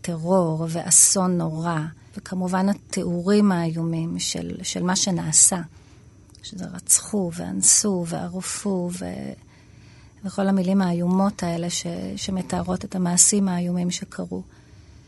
טרור 0.00 0.66
ואסון 0.68 1.38
נורא, 1.38 1.78
וכמובן 2.16 2.68
התיאורים 2.68 3.52
האיומים 3.52 4.18
של, 4.18 4.56
של 4.62 4.82
מה 4.82 4.96
שנעשה, 4.96 5.60
שזה 6.42 6.64
רצחו 6.74 7.30
ואנסו 7.34 8.04
וערפו 8.08 8.90
ו... 8.98 9.04
וכל 10.24 10.48
המילים 10.48 10.82
האיומות 10.82 11.42
האלה 11.42 11.70
ש... 11.70 11.86
שמתארות 12.16 12.84
את 12.84 12.94
המעשים 12.94 13.48
האיומים 13.48 13.90
שקרו. 13.90 14.42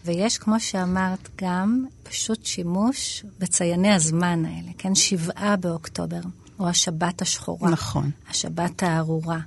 ויש, 0.04 0.38
כמו 0.38 0.60
שאמרת, 0.60 1.28
גם 1.42 1.86
פשוט 2.02 2.44
שימוש 2.44 3.24
בצייני 3.38 3.92
הזמן 3.92 4.44
האלה, 4.44 4.70
כן? 4.78 4.94
שבעה 4.94 5.56
באוקטובר, 5.56 6.20
או 6.58 6.68
השבת 6.68 7.22
השחורה. 7.22 7.70
נכון. 7.70 8.10
השבת 8.30 8.82
הארורה. 8.82 9.40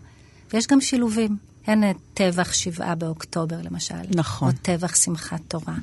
ויש 0.53 0.67
גם 0.67 0.81
שילובים. 0.81 1.37
הנה 1.67 1.87
טבח 2.13 2.53
שבעה 2.53 2.95
באוקטובר, 2.95 3.61
למשל. 3.61 3.95
נכון. 4.15 4.49
או 4.49 4.53
טבח 4.61 4.95
שמחת 4.95 5.41
תורה. 5.47 5.75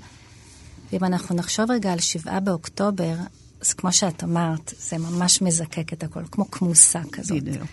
ואם 0.93 1.05
אנחנו 1.05 1.37
נחשוב 1.37 1.71
רגע 1.71 1.93
על 1.93 2.01
שבעה 2.01 2.41
באוקטובר, 2.41 3.15
אז 3.61 3.73
כמו 3.73 3.93
שאת 3.93 4.25
אמרת, 4.25 4.75
זה 4.79 4.99
ממש 4.99 5.43
מזקק 5.43 5.93
את 5.93 6.03
הכל, 6.03 6.23
כמו 6.31 6.51
כמוסה 6.51 7.01
כזאת. 7.13 7.43
בדיוק. 7.43 7.67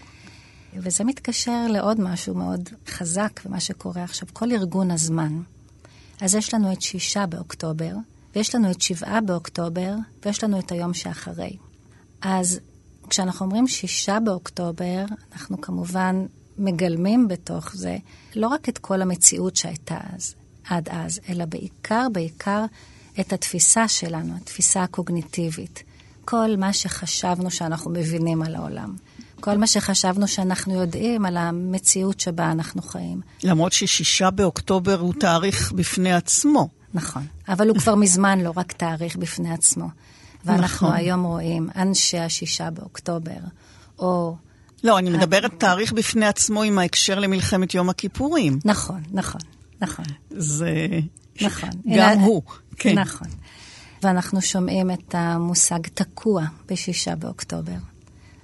וזה 0.74 1.04
מתקשר 1.04 1.68
לעוד 1.70 2.02
משהו 2.02 2.36
מאוד 2.36 2.70
חזק 2.88 3.42
במה 3.46 3.60
שקורה 3.60 4.04
עכשיו. 4.04 4.28
כל 4.34 4.52
ארגון 4.52 4.92
הזמן. 4.92 5.42
אז 6.22 6.36
יש 6.36 6.54
לנו 6.54 6.74
את 6.74 6.82
שישה 6.82 7.26
באוקטובר, 7.26 7.92
ויש 8.36 8.56
לנו 8.56 8.72
את 8.72 8.82
שבעה 8.82 9.22
באוקטובר, 9.22 9.96
ויש 10.26 10.44
לנו 10.44 10.60
את 10.60 10.72
היום 10.72 10.94
שאחרי. 10.94 11.58
אז 12.22 12.60
כשאנחנו 13.10 13.46
אומרים 13.46 13.68
שישה 13.68 14.20
באוקטובר, 14.20 15.06
אנחנו 15.34 15.62
כמובן 15.62 16.26
מגלמים 16.58 17.28
בתוך 17.28 17.76
זה 17.76 17.98
לא 18.36 18.48
רק 18.48 18.70
את 18.70 18.78
כל 18.78 19.02
המציאות 19.02 19.56
שהייתה 19.56 19.98
אז, 20.16 20.36
עד 20.64 20.90
אז, 20.90 21.20
אלא 21.30 21.46
בעיקר, 21.46 22.08
בעיקר 22.14 22.66
את 23.20 23.34
התפיסה 23.34 23.88
שלנו, 23.88 24.36
התפיסה 24.36 24.84
הקוגניטיבית. 24.84 25.84
כל 26.26 26.58
מה 26.58 26.74
שחשבנו 26.74 27.52
שאנחנו 27.52 27.92
מבינים 27.92 28.42
על 28.42 28.56
העולם. 28.56 28.96
כל 29.40 29.58
מה 29.58 29.68
שחשבנו 29.68 30.28
שאנחנו 30.28 30.74
יודעים 30.74 31.26
על 31.26 31.38
המציאות 31.38 32.20
שבה 32.20 32.52
אנחנו 32.52 32.82
חיים. 32.82 33.22
למרות 33.44 33.74
ששישה 33.74 34.32
באוקטובר 34.32 35.00
הוא 35.00 35.14
תאריך 35.20 35.72
בפני 35.72 36.14
עצמו. 36.14 36.70
נכון, 36.94 37.26
אבל 37.50 37.70
הוא 37.70 37.78
כבר 37.78 37.96
מזמן 37.96 38.40
לא 38.40 38.54
רק 38.56 38.72
תאריך 38.72 39.16
בפני 39.16 39.54
עצמו. 39.54 39.88
ואנחנו 40.46 40.88
נכון. 40.88 41.00
היום 41.00 41.24
רואים 41.24 41.70
אנשי 41.76 42.20
השישה 42.20 42.70
באוקטובר, 42.72 43.40
או... 44.00 44.36
לא, 44.84 45.00
אני 45.00 45.10
מדברת 45.10 45.52
תאריך 45.60 45.94
בפני 45.94 46.26
עצמו 46.26 46.64
עם 46.64 46.80
ההקשר 46.80 47.20
למלחמת 47.20 47.74
יום 47.74 47.90
הכיפורים. 47.90 48.60
נכון, 48.66 49.04
נכון, 49.12 49.42
נכון. 49.82 50.06
זה... 50.30 50.88
נכון. 51.42 51.70
גם 51.86 51.94
אלא... 51.94 52.22
הוא, 52.22 52.42
כן. 52.78 53.00
נכון. 53.00 53.28
ואנחנו 54.04 54.42
שומעים 54.42 54.92
את 54.92 55.16
המושג 55.16 55.80
תקוע 55.94 56.44
בשישה 56.68 57.16
באוקטובר. 57.16 57.78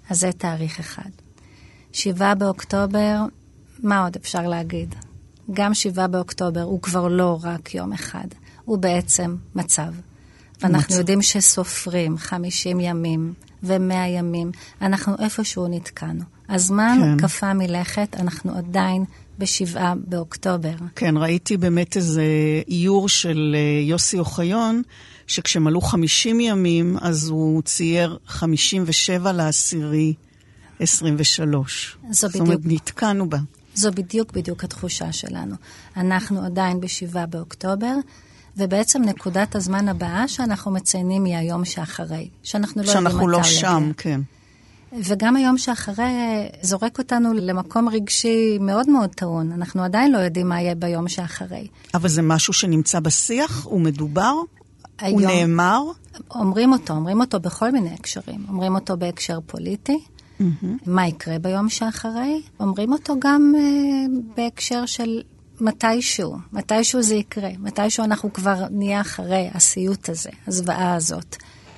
אז 0.10 0.20
זה 0.20 0.32
תאריך 0.32 0.80
אחד. 0.80 1.10
שבעה 1.92 2.36
באוקטובר, 2.36 3.20
מה 3.80 4.04
עוד 4.04 4.16
אפשר 4.16 4.48
להגיד? 4.48 4.96
גם 5.54 5.74
שבעה 5.74 6.08
באוקטובר 6.08 6.62
הוא 6.62 6.82
כבר 6.82 7.08
לא 7.08 7.40
רק 7.44 7.76
יום 7.76 7.94
אחד, 7.94 8.28
הוא 8.66 8.78
בעצם 8.78 9.36
מצב. 9.56 9.94
ואנחנו 10.62 10.88
מצב. 10.88 10.98
יודעים 10.98 11.22
שסופרים 11.22 12.18
50 12.18 12.80
ימים 12.80 13.34
ו-100 13.64 13.94
ימים, 14.08 14.52
אנחנו 14.82 15.14
איפשהו 15.20 15.68
נתקענו. 15.68 16.24
הזמן 16.50 16.98
כן. 17.02 17.18
קפא 17.18 17.54
מלכת, 17.54 18.16
אנחנו 18.20 18.58
עדיין 18.58 19.06
בשבעה 19.40 19.94
באוקטובר. 20.08 20.74
כן, 20.96 21.18
ראיתי 21.18 21.58
באמת 21.58 21.98
איזה 21.98 22.24
איור 22.68 23.10
של 23.10 23.56
אה, 23.56 23.82
יוסי 23.84 24.20
אוחיון, 24.20 24.82
שכשמלאו 25.28 25.82
50 25.82 26.40
ימים, 26.40 26.98
אז 27.02 27.30
הוא 27.30 27.62
צייר 27.62 28.18
57 28.28 29.32
לעשירי 29.32 30.14
23. 30.80 31.98
זו 32.12 32.28
בדיוק. 32.28 32.32
זאת 32.32 32.48
אומרת, 32.48 32.60
נתקענו 32.64 33.30
בה. 33.30 33.38
זו 33.76 33.92
בדיוק 33.92 34.32
בדיוק 34.32 34.64
התחושה 34.64 35.12
שלנו. 35.12 35.56
אנחנו 35.98 36.46
עדיין 36.46 36.80
בשבעה 36.80 37.26
באוקטובר, 37.26 37.96
ובעצם 38.58 39.02
נקודת 39.02 39.56
הזמן 39.56 39.88
הבאה 39.90 40.28
שאנחנו 40.28 40.72
מציינים 40.72 41.26
היא 41.26 41.36
היום 41.36 41.66
שאחרי, 41.66 42.30
שאנחנו 42.44 42.82
לא 42.82 42.88
יודעים 42.88 43.04
מתי 43.04 43.12
שאנחנו 43.12 43.28
לא 43.28 43.44
שם, 43.44 43.92
כן. 43.98 44.22
וגם 45.04 45.36
היום 45.36 45.58
שאחרי 45.58 46.12
זורק 46.62 47.00
אותנו 47.00 47.34
למקום 47.34 47.90
רגשי 47.90 48.58
מאוד 48.62 48.90
מאוד 48.90 49.10
טעון. 49.10 49.52
אנחנו 49.52 49.84
עדיין 49.84 50.12
לא 50.12 50.18
יודעים 50.18 50.50
מה 50.50 50.62
יהיה 50.62 50.76
ביום 50.76 51.08
שאחרי. 51.08 51.68
אבל 51.94 52.10
זה 52.10 52.22
משהו 52.22 52.54
שנמצא 52.54 53.00
בשיח? 53.00 53.66
הוא 53.66 53.82
מדובר? 53.82 54.34
היום, 55.00 55.22
הוא 55.22 55.32
נאמר? 55.32 55.82
אומרים 56.36 56.74
אותו, 56.74 56.94
אומרים 56.94 57.22
אותו 57.22 57.40
בכל 57.40 57.72
מיני 57.72 57.94
הקשרים. 57.94 58.46
אומרים 58.50 58.76
אותו 58.76 58.98
בהקשר 58.98 59.40
פוליטי, 59.46 60.00
mm-hmm. 60.40 60.66
מה 60.86 61.08
יקרה 61.08 61.40
ביום 61.40 61.70
שאחרי. 61.70 62.42
אומרים 62.60 62.94
אותו 62.94 63.16
גם 63.20 63.54
uh, 63.56 64.38
בהקשר 64.38 64.86
של 64.86 65.22
מתישהו, 65.62 66.36
מתישהו 66.54 67.02
זה 67.02 67.16
יקרה, 67.16 67.50
מתישהו 67.60 68.04
אנחנו 68.04 68.34
כבר 68.34 68.66
נהיה 68.72 69.02
אחרי 69.02 69.50
הסיוט 69.54 70.10
הזה, 70.10 70.30
הזוועה 70.48 70.96
הזאת. 70.96 71.36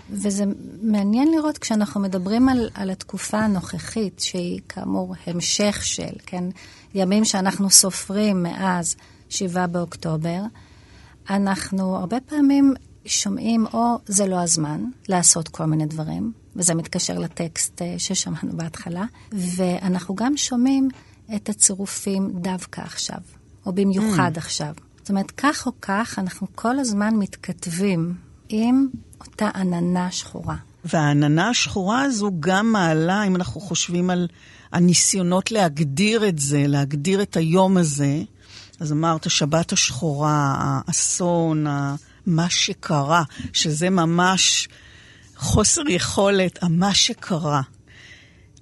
וזה 0.09 0.43
מעניין 0.81 1.31
לראות 1.31 1.57
כשאנחנו 1.57 2.01
מדברים 2.01 2.49
על, 2.49 2.69
על 2.73 2.89
התקופה 2.89 3.37
הנוכחית, 3.39 4.19
שהיא 4.19 4.59
כאמור 4.69 5.15
המשך 5.27 5.79
של, 5.83 6.13
כן, 6.25 6.43
ימים 6.95 7.25
שאנחנו 7.25 7.69
סופרים 7.69 8.43
מאז 8.43 8.95
7 9.29 9.67
באוקטובר, 9.67 10.41
אנחנו 11.29 11.95
הרבה 11.95 12.17
פעמים 12.19 12.73
שומעים 13.05 13.65
או 13.73 13.99
זה 14.05 14.27
לא 14.27 14.39
הזמן 14.39 14.83
לעשות 15.09 15.47
כל 15.47 15.65
מיני 15.65 15.85
דברים, 15.85 16.31
וזה 16.55 16.75
מתקשר 16.75 17.19
לטקסט 17.19 17.81
אה, 17.81 17.95
ששמענו 17.97 18.57
בהתחלה, 18.57 19.05
ואנחנו 19.31 20.15
גם 20.15 20.37
שומעים 20.37 20.89
את 21.35 21.49
הצירופים 21.49 22.31
דווקא 22.33 22.81
עכשיו, 22.81 23.19
או 23.65 23.73
במיוחד 23.73 24.31
mm. 24.35 24.37
עכשיו. 24.37 24.73
זאת 24.97 25.09
אומרת, 25.09 25.31
כך 25.31 25.67
או 25.67 25.71
כך, 25.81 26.19
אנחנו 26.19 26.47
כל 26.55 26.79
הזמן 26.79 27.15
מתכתבים 27.15 28.13
עם 28.49 28.87
אותה 29.21 29.49
עננה 29.55 30.11
שחורה. 30.11 30.55
והעננה 30.85 31.49
השחורה 31.49 32.01
הזו 32.01 32.31
גם 32.39 32.71
מעלה, 32.71 33.23
אם 33.23 33.35
אנחנו 33.35 33.61
חושבים 33.61 34.09
על 34.09 34.27
הניסיונות 34.71 35.51
להגדיר 35.51 36.27
את 36.27 36.39
זה, 36.39 36.63
להגדיר 36.67 37.21
את 37.21 37.37
היום 37.37 37.77
הזה, 37.77 38.21
אז 38.79 38.91
אמרת, 38.91 39.29
שבת 39.29 39.73
השחורה, 39.73 40.55
האסון, 40.57 41.65
מה 42.25 42.49
שקרה, 42.49 43.23
שזה 43.53 43.89
ממש 43.89 44.67
חוסר 45.35 45.81
יכולת, 45.89 46.63
מה 46.63 46.93
שקרה. 46.93 47.61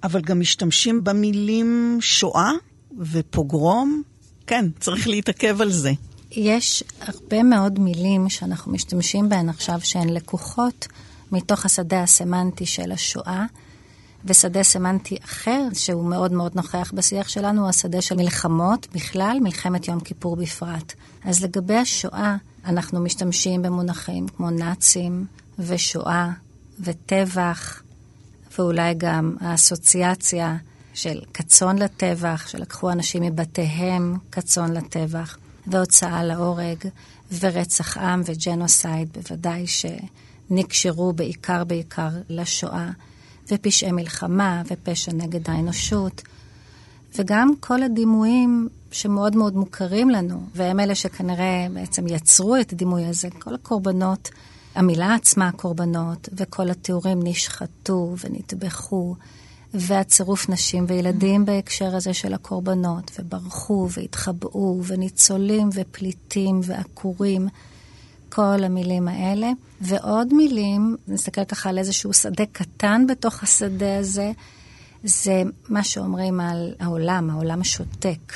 אבל 0.02 0.20
גם 0.20 0.40
משתמשים 0.40 1.04
במילים 1.04 1.98
שואה 2.00 2.50
ופוגרום. 2.98 4.02
כן, 4.46 4.64
צריך 4.80 5.08
להתעכב 5.08 5.60
על 5.60 5.70
זה. 5.70 5.92
יש 6.30 6.84
הרבה 7.00 7.42
מאוד 7.42 7.78
מילים 7.78 8.28
שאנחנו 8.28 8.72
משתמשים 8.72 9.28
בהן 9.28 9.48
עכשיו 9.48 9.80
שהן 9.82 10.08
לקוחות 10.08 10.88
מתוך 11.32 11.64
השדה 11.64 12.02
הסמנטי 12.02 12.66
של 12.66 12.92
השואה, 12.92 13.44
ושדה 14.24 14.62
סמנטי 14.62 15.16
אחר, 15.24 15.68
שהוא 15.72 16.04
מאוד 16.04 16.32
מאוד 16.32 16.54
נוכח 16.54 16.92
בשיח 16.94 17.28
שלנו, 17.28 17.60
הוא 17.60 17.68
השדה 17.68 18.00
של 18.00 18.16
מלחמות 18.16 18.86
בכלל, 18.94 19.38
מלחמת 19.42 19.88
יום 19.88 20.00
כיפור 20.00 20.36
בפרט. 20.36 20.92
אז 21.24 21.44
לגבי 21.44 21.76
השואה, 21.76 22.36
אנחנו 22.64 23.00
משתמשים 23.00 23.62
במונחים 23.62 24.28
כמו 24.28 24.50
נאצים 24.50 25.26
ושואה 25.58 26.30
וטבח, 26.80 27.82
ואולי 28.58 28.94
גם 28.94 29.36
האסוציאציה 29.40 30.56
של 30.94 31.20
כצאן 31.34 31.78
לטבח, 31.78 32.46
שלקחו 32.48 32.90
אנשים 32.90 33.22
מבתיהם 33.22 34.16
כצאן 34.32 34.72
לטבח. 34.72 35.36
והוצאה 35.66 36.24
להורג, 36.24 36.78
ורצח 37.40 37.98
עם 37.98 38.22
וג'נוסייד, 38.24 39.08
בוודאי 39.12 39.64
שנקשרו 39.66 41.12
בעיקר 41.12 41.64
בעיקר 41.64 42.08
לשואה, 42.28 42.90
ופשעי 43.50 43.92
מלחמה 43.92 44.62
ופשע 44.70 45.12
נגד 45.12 45.50
האנושות, 45.50 46.22
וגם 47.18 47.52
כל 47.60 47.82
הדימויים 47.82 48.68
שמאוד 48.92 49.36
מאוד 49.36 49.56
מוכרים 49.56 50.10
לנו, 50.10 50.42
והם 50.54 50.80
אלה 50.80 50.94
שכנראה 50.94 51.66
בעצם 51.74 52.06
יצרו 52.06 52.56
את 52.56 52.72
הדימוי 52.72 53.04
הזה, 53.04 53.28
כל 53.38 53.54
הקורבנות, 53.54 54.30
המילה 54.74 55.14
עצמה 55.14 55.52
קורבנות, 55.52 56.28
וכל 56.32 56.70
התיאורים 56.70 57.20
נשחטו 57.22 58.14
ונטבחו. 58.24 59.14
והצירוף 59.74 60.48
נשים 60.48 60.84
וילדים 60.88 61.44
בהקשר 61.44 61.96
הזה 61.96 62.14
של 62.14 62.34
הקורבנות, 62.34 63.10
וברחו 63.18 63.88
והתחבאו, 63.90 64.80
וניצולים 64.86 65.68
ופליטים 65.74 66.60
ועקורים, 66.62 67.48
כל 68.34 68.64
המילים 68.64 69.08
האלה. 69.08 69.50
ועוד 69.80 70.34
מילים, 70.34 70.96
נסתכל 71.08 71.44
ככה 71.44 71.68
על 71.68 71.78
איזשהו 71.78 72.12
שדה 72.12 72.44
קטן 72.52 73.06
בתוך 73.08 73.42
השדה 73.42 73.98
הזה, 73.98 74.32
זה 75.04 75.42
מה 75.68 75.84
שאומרים 75.84 76.40
על 76.40 76.74
העולם, 76.80 77.30
העולם 77.30 77.60
השותק. 77.60 78.32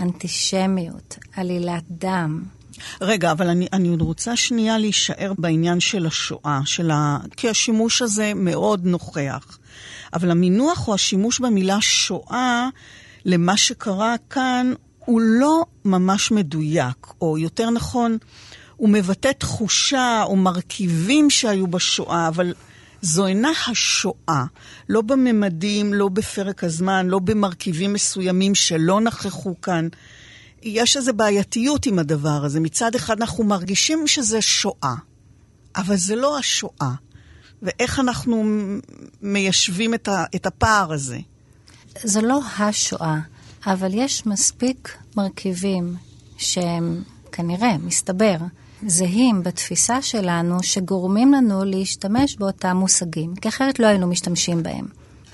אנטישמיות, 0.00 1.18
עלילת 1.36 1.82
דם, 1.90 2.42
רגע, 3.00 3.32
אבל 3.32 3.48
אני, 3.48 3.66
אני 3.72 3.96
רוצה 4.00 4.36
שנייה 4.36 4.78
להישאר 4.78 5.32
בעניין 5.38 5.80
של 5.80 6.06
השואה, 6.06 6.60
של 6.64 6.90
ה... 6.90 7.18
כי 7.36 7.48
השימוש 7.48 8.02
הזה 8.02 8.32
מאוד 8.34 8.86
נוכח. 8.86 9.58
אבל 10.12 10.30
המינוח 10.30 10.88
או 10.88 10.94
השימוש 10.94 11.40
במילה 11.40 11.80
שואה 11.80 12.68
למה 13.24 13.56
שקרה 13.56 14.14
כאן 14.30 14.72
הוא 14.98 15.20
לא 15.20 15.64
ממש 15.84 16.30
מדויק, 16.30 17.06
או 17.20 17.38
יותר 17.38 17.70
נכון, 17.70 18.18
הוא 18.80 18.88
מבטא 18.88 19.32
תחושה 19.38 20.22
או 20.22 20.36
מרכיבים 20.36 21.30
שהיו 21.30 21.66
בשואה, 21.66 22.28
אבל 22.28 22.54
זו 23.02 23.26
אינה 23.26 23.50
השואה, 23.70 24.44
לא 24.88 25.00
בממדים, 25.00 25.94
לא 25.94 26.08
בפרק 26.08 26.64
הזמן, 26.64 27.06
לא 27.06 27.18
במרכיבים 27.18 27.92
מסוימים 27.92 28.54
שלא 28.54 29.00
נכחו 29.00 29.60
כאן. 29.60 29.88
יש 30.62 30.96
איזו 30.96 31.12
בעייתיות 31.14 31.86
עם 31.86 31.98
הדבר 31.98 32.44
הזה. 32.44 32.60
מצד 32.60 32.94
אחד 32.94 33.20
אנחנו 33.20 33.44
מרגישים 33.44 34.06
שזה 34.06 34.40
שואה, 34.40 34.94
אבל 35.76 35.96
זה 35.96 36.16
לא 36.16 36.38
השואה. 36.38 36.92
ואיך 37.62 38.00
אנחנו 38.00 38.44
מיישבים 39.22 39.94
את, 39.94 40.08
ה, 40.08 40.24
את 40.34 40.46
הפער 40.46 40.92
הזה? 40.92 41.18
זה 42.02 42.20
לא 42.20 42.40
השואה, 42.58 43.18
אבל 43.66 43.90
יש 43.94 44.26
מספיק 44.26 44.96
מרכיבים 45.16 45.96
שהם 46.38 47.02
כנראה, 47.32 47.78
מסתבר, 47.78 48.36
זהים 48.86 49.42
בתפיסה 49.42 50.02
שלנו, 50.02 50.62
שגורמים 50.62 51.32
לנו 51.32 51.64
להשתמש 51.64 52.36
באותם 52.36 52.76
מושגים, 52.76 53.34
כי 53.36 53.48
אחרת 53.48 53.78
לא 53.78 53.86
היינו 53.86 54.06
משתמשים 54.06 54.62
בהם. 54.62 54.86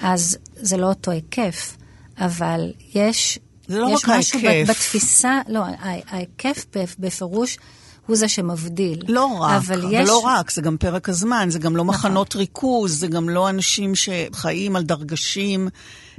אז 0.02 0.38
זה 0.56 0.76
לא 0.76 0.86
אותו 0.86 1.10
היקף, 1.10 1.76
אבל 2.18 2.72
יש... 2.94 3.38
זה 3.68 3.78
לא 3.78 3.88
יש 3.90 4.04
רק 4.04 4.18
משהו 4.18 4.40
ההיקף. 4.46 4.70
בתפיסה, 4.70 5.40
לא, 5.48 5.62
ההיקף 6.08 6.66
בפירוש 6.98 7.58
הוא 8.06 8.16
זה 8.16 8.28
שמבדיל. 8.28 9.02
לא 9.08 9.24
רק, 9.24 9.50
אבל 9.56 9.80
אבל 9.80 9.94
יש... 9.94 10.08
לא 10.08 10.18
רק, 10.18 10.50
זה 10.50 10.62
גם 10.62 10.76
פרק 10.76 11.08
הזמן, 11.08 11.48
זה 11.50 11.58
גם 11.58 11.76
לא 11.76 11.84
מחנות 11.84 12.36
ריכוז, 12.36 13.00
זה 13.00 13.06
גם 13.06 13.28
לא 13.28 13.50
אנשים 13.50 13.92
שחיים 13.94 14.76
על 14.76 14.82
דרגשים 14.82 15.68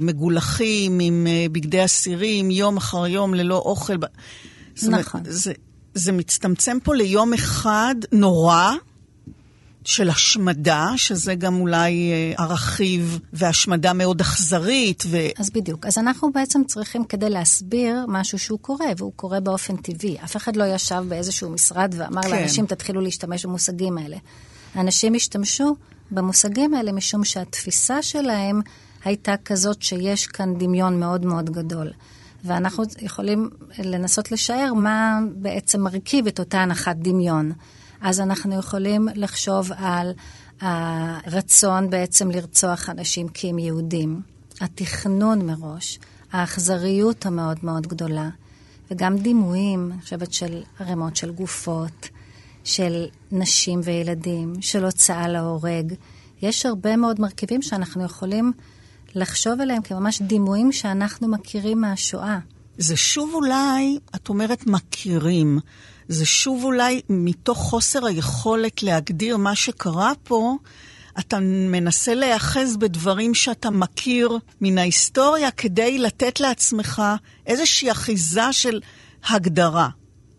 מגולחים 0.00 1.00
עם 1.00 1.26
אה, 1.26 1.46
בגדי 1.52 1.84
אסירים, 1.84 2.50
יום 2.50 2.76
אחר 2.76 3.06
יום 3.06 3.34
ללא 3.34 3.56
אוכל. 3.56 3.94
זאת 4.74 4.86
אומרת, 4.86 5.00
נכון. 5.00 5.20
זה, 5.24 5.52
זה 5.98 6.12
מצטמצם 6.12 6.78
פה 6.84 6.94
ליום 6.94 7.34
אחד 7.34 7.94
נורא. 8.12 8.72
של 9.84 10.10
השמדה, 10.10 10.88
שזה 10.96 11.34
גם 11.34 11.60
אולי 11.60 12.10
אה, 12.12 12.44
הרכיב, 12.44 13.18
והשמדה 13.32 13.92
מאוד 13.92 14.20
אכזרית, 14.20 15.02
ו... 15.06 15.18
אז 15.38 15.50
בדיוק. 15.50 15.86
אז 15.86 15.98
אנחנו 15.98 16.32
בעצם 16.32 16.64
צריכים, 16.66 17.04
כדי 17.04 17.30
להסביר 17.30 18.04
משהו 18.08 18.38
שהוא 18.38 18.58
קורה, 18.58 18.86
והוא 18.96 19.12
קורה 19.16 19.40
באופן 19.40 19.76
טבעי. 19.76 20.16
אף 20.24 20.36
אחד 20.36 20.56
לא 20.56 20.64
ישב 20.64 21.04
באיזשהו 21.08 21.50
משרד 21.50 21.94
ואמר 21.96 22.22
כן. 22.22 22.28
כן. 22.28 22.36
לאנשים, 22.36 22.66
תתחילו 22.66 23.00
להשתמש 23.00 23.44
במושגים 23.44 23.98
האלה. 23.98 24.16
האנשים 24.74 25.14
השתמשו 25.14 25.76
במושגים 26.10 26.74
האלה 26.74 26.92
משום 26.92 27.24
שהתפיסה 27.24 28.02
שלהם 28.02 28.60
הייתה 29.04 29.34
כזאת 29.44 29.82
שיש 29.82 30.26
כאן 30.26 30.58
דמיון 30.58 31.00
מאוד 31.00 31.24
מאוד 31.24 31.50
גדול. 31.50 31.90
ואנחנו 32.44 32.84
יכולים 33.00 33.50
לנסות 33.78 34.32
לשער 34.32 34.74
מה 34.74 35.18
בעצם 35.34 35.80
מרכיב 35.80 36.26
את 36.26 36.38
אותה 36.38 36.58
הנחת 36.58 36.96
דמיון. 36.96 37.52
אז 38.00 38.20
אנחנו 38.20 38.58
יכולים 38.58 39.08
לחשוב 39.14 39.70
על 39.76 40.12
הרצון 40.60 41.90
בעצם 41.90 42.30
לרצוח 42.30 42.90
אנשים 42.90 43.28
כי 43.28 43.48
הם 43.48 43.58
יהודים, 43.58 44.20
התכנון 44.60 45.46
מראש, 45.46 45.98
האכזריות 46.32 47.26
המאוד 47.26 47.58
מאוד 47.62 47.86
גדולה, 47.86 48.28
וגם 48.90 49.16
דימויים, 49.16 49.90
אני 49.92 50.02
חושבת, 50.02 50.32
של 50.32 50.62
ערימות 50.80 51.16
של 51.16 51.30
גופות, 51.30 52.08
של 52.64 53.06
נשים 53.32 53.80
וילדים, 53.84 54.54
של 54.60 54.84
הוצאה 54.84 55.28
להורג. 55.28 55.94
יש 56.42 56.66
הרבה 56.66 56.96
מאוד 56.96 57.20
מרכיבים 57.20 57.62
שאנחנו 57.62 58.04
יכולים 58.04 58.52
לחשוב 59.14 59.60
עליהם 59.60 59.82
כממש 59.82 60.22
דימויים 60.22 60.72
שאנחנו 60.72 61.28
מכירים 61.28 61.80
מהשואה. 61.80 62.38
זה 62.78 62.96
שוב 62.96 63.30
אולי, 63.34 63.98
את 64.14 64.28
אומרת 64.28 64.66
מכירים, 64.66 65.58
זה 66.08 66.26
שוב 66.26 66.64
אולי 66.64 67.00
מתוך 67.08 67.58
חוסר 67.58 68.06
היכולת 68.06 68.82
להגדיר 68.82 69.36
מה 69.36 69.54
שקרה 69.54 70.12
פה, 70.24 70.56
אתה 71.18 71.38
מנסה 71.42 72.14
להיאחז 72.14 72.76
בדברים 72.76 73.34
שאתה 73.34 73.70
מכיר 73.70 74.38
מן 74.60 74.78
ההיסטוריה 74.78 75.50
כדי 75.50 75.98
לתת 75.98 76.40
לעצמך 76.40 77.02
איזושהי 77.46 77.90
אחיזה 77.90 78.52
של 78.52 78.80
הגדרה, 79.28 79.88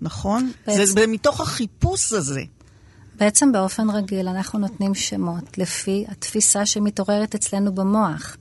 נכון? 0.02 0.52
בעצם. 0.68 0.86
זה 0.86 1.08
מתוך 1.08 1.42
החיפוש 1.42 2.14
הזה. 2.14 2.42
בעצם 3.16 3.52
באופן 3.52 3.90
רגיל 3.90 4.28
אנחנו 4.28 4.60
נותנים 4.60 4.96
שמות 4.96 5.58
לפי 5.58 6.06
התפיסה 6.08 6.66
שמתעוררת 6.66 7.36
אצלנו 7.36 7.76
במוח. 7.76 8.38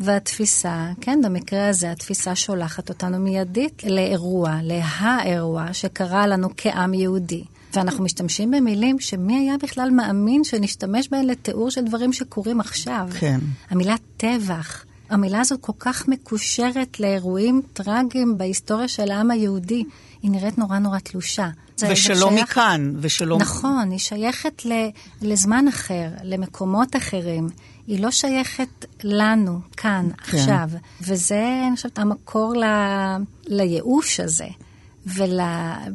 והתפיסה, 0.00 0.90
כן, 1.00 1.20
במקרה 1.24 1.68
הזה 1.68 1.90
התפיסה 1.92 2.34
שולחת 2.34 2.88
אותנו 2.88 3.18
מיידית 3.18 3.82
לאירוע, 3.86 4.58
להאירוע 4.62 5.72
שקרה 5.72 6.26
לנו 6.26 6.48
כעם 6.56 6.94
יהודי. 6.94 7.44
ואנחנו 7.74 8.04
משתמשים 8.04 8.50
במילים 8.50 9.00
שמי 9.00 9.38
היה 9.38 9.54
בכלל 9.62 9.90
מאמין 9.90 10.44
שנשתמש 10.44 11.08
בהן 11.08 11.26
לתיאור 11.26 11.70
של 11.70 11.84
דברים 11.84 12.12
שקורים 12.12 12.60
עכשיו. 12.60 13.08
כן. 13.18 13.40
המילה 13.70 13.94
טבח, 14.16 14.84
המילה 15.10 15.40
הזאת 15.40 15.60
כל 15.60 15.72
כך 15.78 16.08
מקושרת 16.08 17.00
לאירועים 17.00 17.62
טרגיים 17.72 18.38
בהיסטוריה 18.38 18.88
של 18.88 19.10
העם 19.10 19.30
היהודי. 19.30 19.84
היא 20.22 20.30
נראית 20.30 20.58
נורא 20.58 20.78
נורא 20.78 20.98
תלושה. 20.98 21.48
ושלא 21.90 22.28
שייך- 22.30 22.42
מכאן, 22.42 22.92
ושלא... 23.00 23.38
נכון, 23.38 23.90
היא 23.90 23.98
שייכת 23.98 24.66
ל, 24.66 24.72
לזמן 25.22 25.68
אחר, 25.68 26.08
למקומות 26.22 26.96
אחרים. 26.96 27.48
היא 27.86 28.00
לא 28.00 28.10
שייכת 28.10 28.86
לנו, 29.04 29.60
כאן, 29.76 30.08
כן. 30.16 30.38
עכשיו. 30.38 30.68
וזה, 31.00 31.64
אני 31.68 31.76
חושבת, 31.76 31.98
המקור 31.98 32.54
ל, 32.56 32.64
לייאוש 33.46 34.20
הזה. 34.20 34.46
ול, 35.06 35.40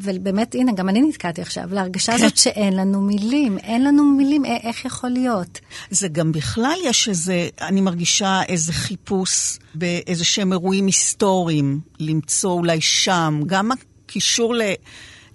ובאמת, 0.01 0.55
הנה, 0.55 0.71
גם 0.71 0.89
אני 0.89 1.01
נתקעתי 1.01 1.41
עכשיו, 1.41 1.63
להרגשה 1.71 2.11
כן. 2.17 2.23
הזאת 2.23 2.37
שאין 2.37 2.73
לנו 2.73 3.01
מילים. 3.01 3.57
אין 3.57 3.83
לנו 3.83 4.03
מילים, 4.03 4.45
א- 4.45 4.47
איך 4.47 4.85
יכול 4.85 5.09
להיות? 5.09 5.59
זה 5.89 6.07
גם 6.07 6.31
בכלל 6.31 6.77
יש 6.83 7.09
איזה, 7.09 7.49
אני 7.61 7.81
מרגישה 7.81 8.41
איזה 8.47 8.73
חיפוש 8.73 9.59
באיזה 9.75 10.25
שהם 10.25 10.51
אירועים 10.51 10.85
היסטוריים, 10.85 11.79
למצוא 11.99 12.51
אולי 12.51 12.81
שם, 12.81 13.41
גם 13.45 13.69
הקישור 14.05 14.55
ל, 14.55 14.61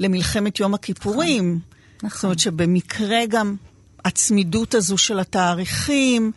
למלחמת 0.01 0.61
יום 0.61 0.75
הכיפורים. 0.75 1.59
נכון. 2.03 2.11
זאת 2.11 2.25
אומרת 2.25 2.39
שבמקרה 2.39 3.27
גם 3.29 3.57
הצמידות 4.05 4.75
הזו 4.75 4.99
של 4.99 5.19
התאריכים, 5.19 6.33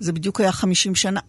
זה 0.00 0.12
בדיוק 0.12 0.40
היה 0.40 0.52
50 0.52 0.94
שנה. 0.94 1.20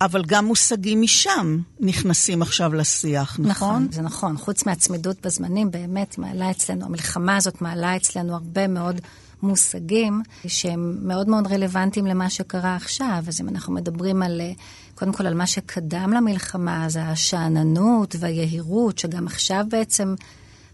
אבל 0.00 0.24
גם 0.24 0.46
מושגים 0.46 1.02
משם 1.02 1.58
נכנסים 1.80 2.42
עכשיו 2.42 2.74
לשיח, 2.74 3.38
נכון? 3.38 3.48
נכון, 3.48 3.88
זה 3.92 4.02
נכון. 4.02 4.36
חוץ 4.36 4.66
מהצמידות 4.66 5.26
בזמנים, 5.26 5.70
באמת 5.70 6.18
מעלה 6.18 6.50
אצלנו, 6.50 6.84
המלחמה 6.84 7.36
הזאת 7.36 7.62
מעלה 7.62 7.96
אצלנו 7.96 8.34
הרבה 8.34 8.66
מאוד 8.66 9.00
מושגים 9.42 10.22
שהם 10.46 10.98
מאוד 11.02 11.28
מאוד 11.28 11.46
רלוונטיים 11.46 12.06
למה 12.06 12.30
שקרה 12.30 12.76
עכשיו. 12.76 13.22
אז 13.28 13.40
אם 13.40 13.48
אנחנו 13.48 13.72
מדברים 13.72 14.22
על, 14.22 14.40
קודם 14.94 15.12
כל 15.12 15.26
על 15.26 15.34
מה 15.34 15.46
שקדם 15.46 16.12
למלחמה, 16.12 16.86
אז 16.86 16.98
השאננות 17.02 18.16
והיהירות, 18.18 18.98
שגם 18.98 19.26
עכשיו 19.26 19.64
בעצם 19.70 20.14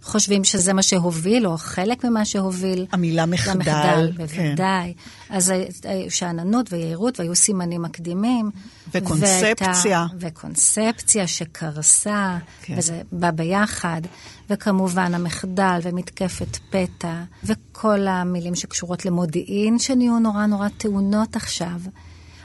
חושבים 0.04 0.44
שזה 0.44 0.72
מה 0.72 0.82
שהוביל, 0.82 1.46
או 1.46 1.56
חלק 1.58 2.04
ממה 2.04 2.24
שהוביל. 2.24 2.86
המילה 2.92 3.26
מחדל, 3.26 3.54
למחדל, 3.54 4.12
כן. 4.16 4.48
בוודאי. 4.48 4.94
אז 5.30 5.50
אה, 5.50 5.64
אה, 5.84 6.04
שאננות 6.08 6.72
ויהירות, 6.72 7.20
והיו 7.20 7.34
סימנים 7.34 7.82
מקדימים. 7.82 8.50
וקונספציה. 8.94 9.66
והייתה- 9.90 10.06
וקונספציה 10.20 11.26
שקרסה, 11.26 12.38
כן. 12.62 12.74
כן. 12.74 12.78
וזה 12.78 13.02
בא 13.12 13.30
ביחד, 13.30 14.02
וכמובן 14.50 15.14
המחדל 15.14 15.80
ומתקפת 15.82 16.56
פתע, 16.70 17.22
וכל 17.44 18.06
המילים 18.06 18.54
שקשורות 18.54 19.04
למודיעין 19.06 19.78
שנהיו 19.78 20.18
נורא 20.18 20.46
נורא 20.46 20.68
טעונות 20.78 21.36
עכשיו. 21.36 21.80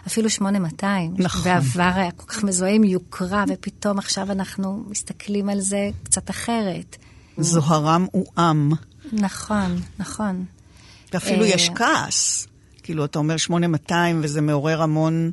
אפילו 0.07 0.29
8200, 0.29 1.13
נכון. 1.17 1.43
בעבר 1.43 1.91
היה 1.95 2.11
כל 2.11 2.25
כך 2.27 2.43
מזוהה 2.43 2.71
עם 2.71 2.83
יוקרה, 2.83 3.43
ופתאום 3.47 3.97
עכשיו 3.99 4.31
אנחנו 4.31 4.83
מסתכלים 4.89 5.49
על 5.49 5.59
זה 5.59 5.89
קצת 6.03 6.29
אחרת. 6.29 6.97
זוהרם 7.43 8.07
הוא 8.11 8.25
עם. 8.37 8.71
נכון, 9.13 9.75
נכון. 9.99 10.45
ואפילו 11.13 11.43
אה, 11.43 11.47
יש 11.47 11.69
כעס. 11.75 12.47
כאילו, 12.83 13.05
אתה 13.05 13.19
אומר 13.19 13.37
8200 13.37 14.19
וזה 14.23 14.41
מעורר 14.41 14.81
המון 14.81 15.31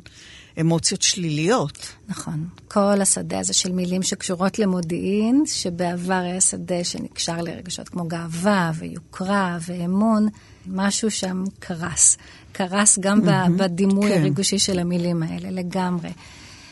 אמוציות 0.59 1.01
שליליות. 1.01 1.93
נכון. 2.07 2.47
כל 2.67 3.01
השדה 3.01 3.39
הזה 3.39 3.53
של 3.53 3.71
מילים 3.71 4.03
שקשורות 4.03 4.59
למודיעין, 4.59 5.43
שבעבר 5.45 6.13
היה 6.13 6.41
שדה 6.41 6.83
שנקשר 6.83 7.37
לרגשות 7.41 7.89
כמו 7.89 8.07
גאווה 8.07 8.71
ויוקרה 8.75 9.57
ואמון, 9.67 10.27
משהו 10.67 11.11
שם 11.11 11.43
קרס. 11.59 12.17
קרס 12.51 12.99
גם 12.99 13.21
mm-hmm, 13.21 13.49
בדימוי 13.57 14.09
כן. 14.09 14.15
כן. 14.15 14.21
הריגושי 14.21 14.59
של 14.59 14.79
המילים 14.79 15.23
האלה, 15.23 15.51
לגמרי. 15.51 16.09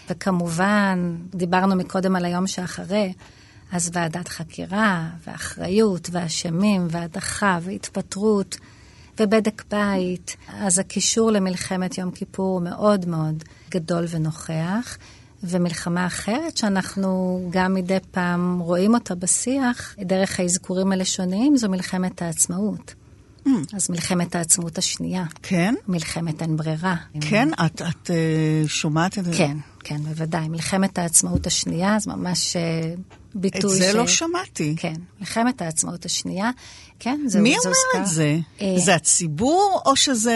וכמובן, 0.09 1.15
דיברנו 1.35 1.75
מקודם 1.75 2.15
על 2.15 2.25
היום 2.25 2.47
שאחרי, 2.47 3.13
אז 3.75 3.89
ועדת 3.93 4.27
חקירה, 4.27 5.09
ואחריות, 5.27 6.09
ואשמים, 6.11 6.87
והדחה, 6.89 7.59
והתפטרות, 7.61 8.57
ובדק 9.19 9.63
בית. 9.71 10.35
אז 10.47 10.79
הקישור 10.79 11.31
למלחמת 11.31 11.97
יום 11.97 12.11
כיפור 12.11 12.53
הוא 12.53 12.61
מאוד 12.61 13.05
מאוד 13.07 13.43
גדול 13.71 14.05
ונוכח. 14.09 14.97
ומלחמה 15.43 16.07
אחרת 16.07 16.57
שאנחנו 16.57 17.41
גם 17.51 17.73
מדי 17.73 17.97
פעם 18.11 18.59
רואים 18.59 18.93
אותה 18.93 19.15
בשיח, 19.15 19.95
דרך 19.99 20.39
האזכורים 20.39 20.91
הלשוניים, 20.91 21.57
זו 21.57 21.69
מלחמת 21.69 22.21
העצמאות. 22.21 22.93
אז 23.73 23.89
מלחמת 23.89 24.35
העצמאות 24.35 24.77
השנייה, 24.77 25.25
כן? 25.43 25.75
מלחמת 25.87 26.41
אין 26.41 26.57
ברירה. 26.57 26.95
כן? 27.21 27.49
את, 27.65 27.81
את 27.81 28.07
uh, 28.09 28.67
שומעת 28.67 29.19
את 29.19 29.25
זה? 29.25 29.31
כן, 29.37 29.57
כן, 29.79 29.97
בוודאי. 29.97 30.47
מלחמת 30.47 30.97
העצמאות 30.97 31.47
השנייה, 31.47 31.99
זה 31.99 32.11
ממש 32.11 32.55
אה, 33.35 33.47
את 33.47 33.53
ביטוי 33.55 33.75
זה 33.79 33.91
ש... 33.91 33.95
לא 33.95 34.07
שמעתי. 34.07 34.75
כן, 34.77 34.93
מלחמת 35.19 35.61
העצמאות 35.61 36.05
השנייה. 36.05 36.51
כן, 36.99 37.19
זה 37.27 37.39
מי 37.41 37.49
אומר 37.57 37.67
הוזכר. 37.67 38.01
את 38.01 38.15
זה? 38.15 38.37
אה, 38.61 38.75
זה 38.77 38.95
הציבור 38.95 39.81
או 39.85 39.95
שזה 39.95 40.33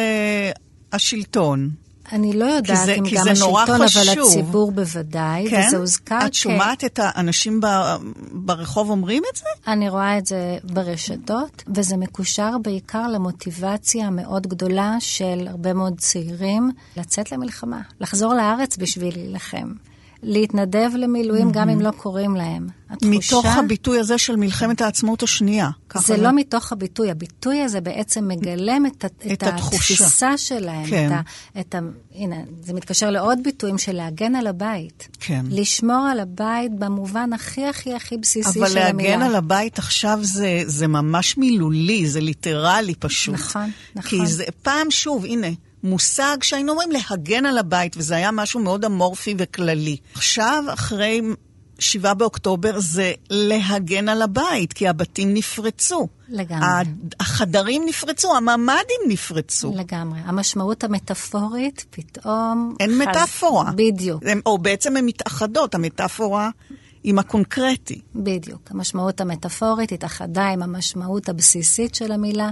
השלטון? 0.91 1.69
אני 2.11 2.33
לא 2.33 2.45
יודעת 2.45 2.85
זה- 2.85 2.95
אם 2.95 3.05
כי 3.09 3.15
גם 3.15 3.27
השלטון, 3.27 3.75
אבל 3.75 3.87
חשוב. 3.87 4.27
הציבור 4.31 4.71
בוודאי, 4.71 5.49
כן? 5.49 5.65
וזה 5.67 5.77
הוזכר 5.77 6.19
את 6.25 6.33
שומעת 6.33 6.83
את 6.85 6.99
האנשים 7.03 7.61
ב- 7.61 7.95
ברחוב 8.31 8.89
אומרים 8.89 9.23
את 9.31 9.37
זה? 9.37 9.43
אני 9.67 9.89
רואה 9.89 10.17
את 10.17 10.25
זה 10.25 10.57
ברשתות, 10.63 11.63
וזה 11.75 11.97
מקושר 11.97 12.51
בעיקר 12.63 13.07
למוטיבציה 13.07 14.07
המאוד 14.07 14.47
גדולה 14.47 14.95
של 14.99 15.47
הרבה 15.49 15.73
מאוד 15.73 15.93
צעירים 15.99 16.71
לצאת 16.97 17.31
למלחמה, 17.31 17.81
לחזור 17.99 18.33
לארץ 18.33 18.77
בשביל 18.77 19.13
להילחם. 19.15 19.71
להתנדב 20.23 20.89
למילואים 20.95 21.51
גם 21.51 21.69
אם 21.69 21.81
לא 21.81 21.91
קוראים 21.91 22.35
להם. 22.35 22.67
התחושה... 22.89 23.09
מתוך 23.09 23.45
הביטוי 23.45 23.99
הזה 23.99 24.17
של 24.17 24.35
מלחמת 24.35 24.81
העצמאות 24.81 25.23
השנייה. 25.23 25.69
זה 25.95 26.17
לא 26.17 26.31
מתוך 26.31 26.71
הביטוי, 26.71 27.11
הביטוי 27.11 27.61
הזה 27.61 27.81
בעצם 27.81 28.27
מגלם 28.27 28.85
את, 28.85 29.05
את 29.05 29.23
את. 29.33 29.43
התפיסה 29.43 30.37
שלהם. 30.37 30.85
כן. 30.89 31.07
את 31.07 31.11
ה, 31.11 31.59
את 31.59 31.75
ה, 31.75 31.79
הנה, 32.15 32.35
זה 32.61 32.73
מתקשר 32.73 33.09
לעוד 33.09 33.39
ביטויים 33.43 33.77
של 33.77 33.95
להגן 33.95 34.35
על 34.35 34.47
הבית. 34.47 35.07
כן. 35.19 35.45
לשמור 35.49 36.07
על 36.11 36.19
הבית 36.19 36.71
במובן 36.79 37.33
הכי 37.33 37.65
הכי 37.65 37.93
הכי 37.93 38.17
בסיסי 38.17 38.59
אבל 38.59 38.69
של 38.69 38.77
המילה. 38.77 39.09
להגן 39.09 39.21
על 39.21 39.35
הבית 39.35 39.79
עכשיו 39.79 40.19
זה, 40.21 40.61
זה 40.65 40.87
ממש 40.87 41.37
מילולי, 41.37 42.07
זה 42.07 42.21
ליטרלי 42.21 42.95
פשוט. 42.95 43.35
נכון, 43.35 43.71
נכון. 43.95 44.09
כי 44.09 44.27
זה 44.27 44.43
פעם, 44.63 44.91
שוב, 44.91 45.25
הנה, 45.25 45.47
מושג 45.83 46.37
שהיינו 46.41 46.71
אומרים 46.71 46.89
להגן 46.91 47.45
על 47.45 47.57
הבית, 47.57 47.97
וזה 47.97 48.15
היה 48.15 48.31
משהו 48.31 48.59
מאוד 48.59 48.85
אמורפי 48.85 49.35
וכללי. 49.37 49.97
עכשיו, 50.13 50.63
אחרי 50.73 51.21
7 51.79 52.13
באוקטובר, 52.13 52.79
זה 52.79 53.13
להגן 53.29 54.09
על 54.09 54.21
הבית, 54.21 54.73
כי 54.73 54.87
הבתים 54.87 55.33
נפרצו. 55.33 56.07
לגמרי. 56.29 56.67
החדרים 57.19 57.83
נפרצו, 57.85 58.35
הממ"דים 58.35 59.01
נפרצו. 59.07 59.73
לגמרי. 59.75 60.19
המשמעות 60.25 60.83
המטאפורית 60.83 61.85
פתאום... 61.89 62.75
אין 62.79 62.89
חז- 62.91 62.95
מטאפורה. 63.07 63.71
בדיוק, 63.75 64.23
הם, 64.25 64.41
או 64.45 64.57
בעצם 64.57 64.97
הן 64.97 65.05
מתאחדות, 65.05 65.75
המטאפורה 65.75 66.49
עם 67.03 67.19
הקונקרטי. 67.19 68.01
בדיוק. 68.15 68.61
המשמעות 68.69 69.21
המטאפורית 69.21 69.91
התאחדה 69.91 70.45
עם 70.47 70.63
המשמעות 70.63 71.29
הבסיסית 71.29 71.95
של 71.95 72.11
המילה. 72.11 72.49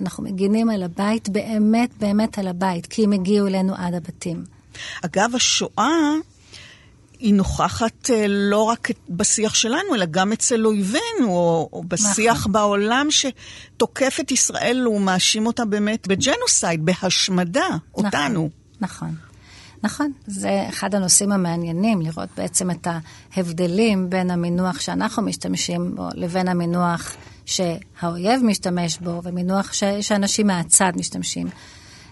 אנחנו 0.00 0.24
מגינים 0.24 0.70
על 0.70 0.82
הבית, 0.82 1.28
באמת 1.28 1.90
באמת 1.98 2.38
על 2.38 2.48
הבית, 2.48 2.86
כי 2.86 3.04
הם 3.04 3.12
הגיעו 3.12 3.46
אלינו 3.46 3.74
עד 3.76 3.94
הבתים. 3.94 4.44
אגב, 5.04 5.30
השואה 5.34 6.14
היא 7.18 7.34
נוכחת 7.34 8.10
אה, 8.10 8.24
לא 8.28 8.62
רק 8.62 8.88
בשיח 9.10 9.54
שלנו, 9.54 9.94
אלא 9.94 10.06
גם 10.10 10.32
אצל 10.32 10.66
אויבינו, 10.66 11.28
או, 11.28 11.68
או 11.72 11.84
בשיח 11.88 12.36
נכון. 12.36 12.52
בעולם 12.52 13.06
שתוקף 13.10 14.18
את 14.20 14.30
ישראל, 14.30 14.82
הוא 14.86 15.00
מאשים 15.00 15.46
אותה 15.46 15.64
באמת 15.64 16.08
בג'נוסייד, 16.08 16.84
בהשמדה, 16.84 17.68
אותנו. 17.94 18.50
נכון. 18.80 19.14
נכון, 19.82 20.12
זה 20.26 20.64
אחד 20.68 20.94
הנושאים 20.94 21.32
המעניינים, 21.32 22.02
לראות 22.02 22.28
בעצם 22.36 22.70
את 22.70 22.86
ההבדלים 23.36 24.10
בין 24.10 24.30
המינוח 24.30 24.80
שאנחנו 24.80 25.22
משתמשים 25.22 25.94
בו 25.94 26.08
לבין 26.14 26.48
המינוח 26.48 27.16
שהאויב 27.48 28.42
משתמש 28.44 28.98
בו, 28.98 29.20
ומינוח 29.24 29.72
ש- 29.72 29.84
שאנשים 30.00 30.46
מהצד 30.46 30.92
משתמשים. 30.96 31.46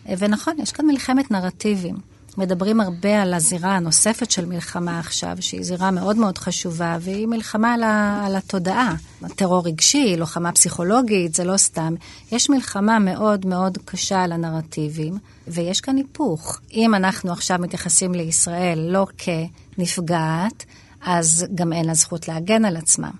אה, 0.08 0.14
ונכון, 0.18 0.54
יש 0.58 0.72
כאן 0.72 0.86
מלחמת 0.86 1.30
נרטיבים. 1.30 1.96
מדברים 2.38 2.80
הרבה 2.80 3.22
על 3.22 3.34
הזירה 3.34 3.76
הנוספת 3.76 4.30
של 4.30 4.46
מלחמה 4.46 4.98
עכשיו, 4.98 5.36
שהיא 5.40 5.62
זירה 5.62 5.90
מאוד 5.90 6.16
מאוד 6.16 6.38
חשובה, 6.38 6.98
והיא 7.00 7.26
מלחמה 7.26 7.74
על, 7.74 7.82
ה, 7.82 8.22
על 8.26 8.36
התודעה. 8.36 8.94
טרור 9.36 9.66
רגשי, 9.66 10.16
לוחמה 10.16 10.52
פסיכולוגית, 10.52 11.34
זה 11.34 11.44
לא 11.44 11.56
סתם. 11.56 11.94
יש 12.32 12.50
מלחמה 12.50 12.98
מאוד 12.98 13.46
מאוד 13.46 13.78
קשה 13.84 14.22
על 14.22 14.32
הנרטיבים, 14.32 15.18
ויש 15.48 15.80
כאן 15.80 15.96
היפוך. 15.96 16.60
אם 16.72 16.94
אנחנו 16.94 17.32
עכשיו 17.32 17.58
מתייחסים 17.58 18.14
לישראל 18.14 18.78
לא 18.78 19.06
כנפגעת, 19.18 20.64
אז 21.02 21.46
גם 21.54 21.72
אין 21.72 21.84
לה 21.84 21.94
זכות 21.94 22.28
להגן 22.28 22.64
על 22.64 22.76
עצמה. 22.76 23.10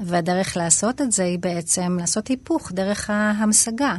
והדרך 0.00 0.56
לעשות 0.56 1.00
את 1.00 1.12
זה 1.12 1.24
היא 1.24 1.38
בעצם 1.38 1.96
לעשות 2.00 2.28
היפוך 2.28 2.72
דרך 2.72 3.10
ההמשגה. 3.10 3.96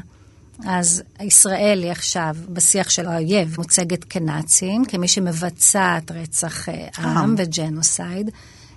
אז 0.65 1.03
ישראל 1.21 1.83
היא 1.83 1.91
עכשיו, 1.91 2.35
בשיח 2.49 2.89
של 2.89 3.07
האויב, 3.07 3.55
מוצגת 3.57 4.03
כנאצים, 4.03 4.85
כמי 4.85 5.07
שמבצעת 5.07 6.11
רצח 6.11 6.69
אה, 6.69 6.87
עם 6.97 7.35
וג'נוסייד, 7.37 8.29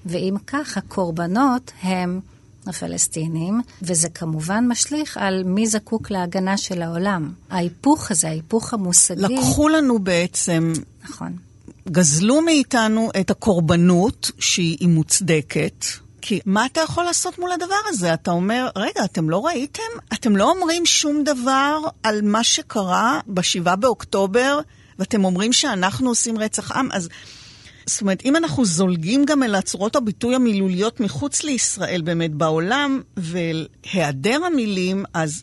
ואם 0.06 0.34
כך, 0.46 0.76
הקורבנות 0.76 1.72
הם 1.82 2.20
הפלסטינים, 2.66 3.60
וזה 3.82 4.08
כמובן 4.08 4.68
משליך 4.68 5.16
על 5.16 5.42
מי 5.44 5.66
זקוק 5.66 6.10
להגנה 6.10 6.56
של 6.56 6.82
העולם. 6.82 7.32
ההיפוך 7.50 8.10
הזה, 8.10 8.28
ההיפוך 8.28 8.74
המושגי... 8.74 9.22
לקחו 9.22 9.68
לנו 9.68 9.98
בעצם, 9.98 10.72
נכון. 11.04 11.36
גזלו 11.88 12.42
מאיתנו 12.42 13.10
את 13.20 13.30
הקורבנות, 13.30 14.30
שהיא 14.38 14.88
מוצדקת. 14.88 15.84
כי 16.22 16.40
מה 16.46 16.66
אתה 16.66 16.80
יכול 16.80 17.04
לעשות 17.04 17.38
מול 17.38 17.52
הדבר 17.52 17.74
הזה? 17.88 18.14
אתה 18.14 18.30
אומר, 18.30 18.68
רגע, 18.76 19.04
אתם 19.04 19.30
לא 19.30 19.46
ראיתם? 19.46 19.82
אתם 20.12 20.36
לא 20.36 20.50
אומרים 20.50 20.86
שום 20.86 21.24
דבר 21.24 21.78
על 22.02 22.22
מה 22.22 22.44
שקרה 22.44 23.20
ב-7 23.26 23.76
באוקטובר, 23.76 24.60
ואתם 24.98 25.24
אומרים 25.24 25.52
שאנחנו 25.52 26.08
עושים 26.08 26.38
רצח 26.38 26.72
עם? 26.72 26.88
אז 26.92 27.08
זאת 27.86 28.00
אומרת, 28.00 28.22
אם 28.24 28.36
אנחנו 28.36 28.64
זולגים 28.64 29.24
גם 29.24 29.42
אל 29.42 29.54
הצורות 29.54 29.96
הביטוי 29.96 30.34
המילוליות 30.34 31.00
מחוץ 31.00 31.42
לישראל, 31.42 32.02
באמת, 32.02 32.34
בעולם, 32.34 33.00
ואל 33.16 33.66
היעדר 33.92 34.44
המילים, 34.44 35.04
אז 35.14 35.42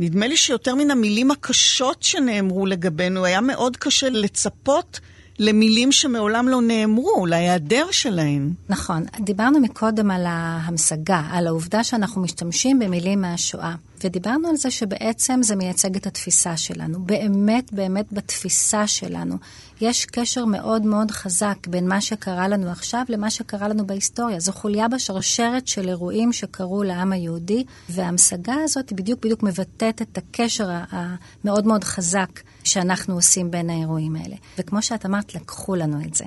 נדמה 0.00 0.26
לי 0.26 0.36
שיותר 0.36 0.74
מן 0.74 0.90
המילים 0.90 1.30
הקשות 1.30 2.02
שנאמרו 2.02 2.66
לגבינו, 2.66 3.24
היה 3.24 3.40
מאוד 3.40 3.76
קשה 3.76 4.08
לצפות 4.08 5.00
למילים 5.42 5.92
שמעולם 5.92 6.48
לא 6.48 6.60
נאמרו, 6.62 7.26
להיעדר 7.26 7.86
שלהן. 7.90 8.52
נכון. 8.68 9.04
דיברנו 9.20 9.60
מקודם 9.60 10.10
על 10.10 10.26
ההמשגה, 10.26 11.22
על 11.30 11.46
העובדה 11.46 11.84
שאנחנו 11.84 12.22
משתמשים 12.22 12.78
במילים 12.78 13.20
מהשואה. 13.20 13.74
ודיברנו 14.04 14.48
על 14.48 14.56
זה 14.56 14.70
שבעצם 14.70 15.40
זה 15.42 15.56
מייצג 15.56 15.96
את 15.96 16.06
התפיסה 16.06 16.56
שלנו. 16.56 17.00
באמת, 17.02 17.72
באמת 17.72 18.12
בתפיסה 18.12 18.86
שלנו. 18.86 19.36
יש 19.80 20.06
קשר 20.06 20.44
מאוד 20.44 20.86
מאוד 20.86 21.10
חזק 21.10 21.66
בין 21.66 21.88
מה 21.88 22.00
שקרה 22.00 22.48
לנו 22.48 22.70
עכשיו 22.70 23.02
למה 23.08 23.30
שקרה 23.30 23.68
לנו 23.68 23.86
בהיסטוריה. 23.86 24.40
זו 24.40 24.52
חוליה 24.52 24.88
בשרשרת 24.88 25.68
של 25.68 25.88
אירועים 25.88 26.32
שקרו 26.32 26.82
לעם 26.82 27.12
היהודי, 27.12 27.64
וההמשגה 27.88 28.54
הזאת 28.64 28.92
בדיוק 28.92 29.24
בדיוק 29.24 29.42
מבטאת 29.42 30.02
את 30.02 30.18
הקשר 30.18 30.68
המאוד 30.90 31.66
מאוד 31.66 31.84
חזק 31.84 32.40
שאנחנו 32.64 33.14
עושים 33.14 33.50
בין 33.50 33.70
האירועים 33.70 34.16
האלה. 34.16 34.36
וכמו 34.58 34.82
שאת 34.82 35.06
אמרת, 35.06 35.34
לקחו 35.34 35.74
לנו 35.74 36.00
את 36.06 36.14
זה. 36.14 36.24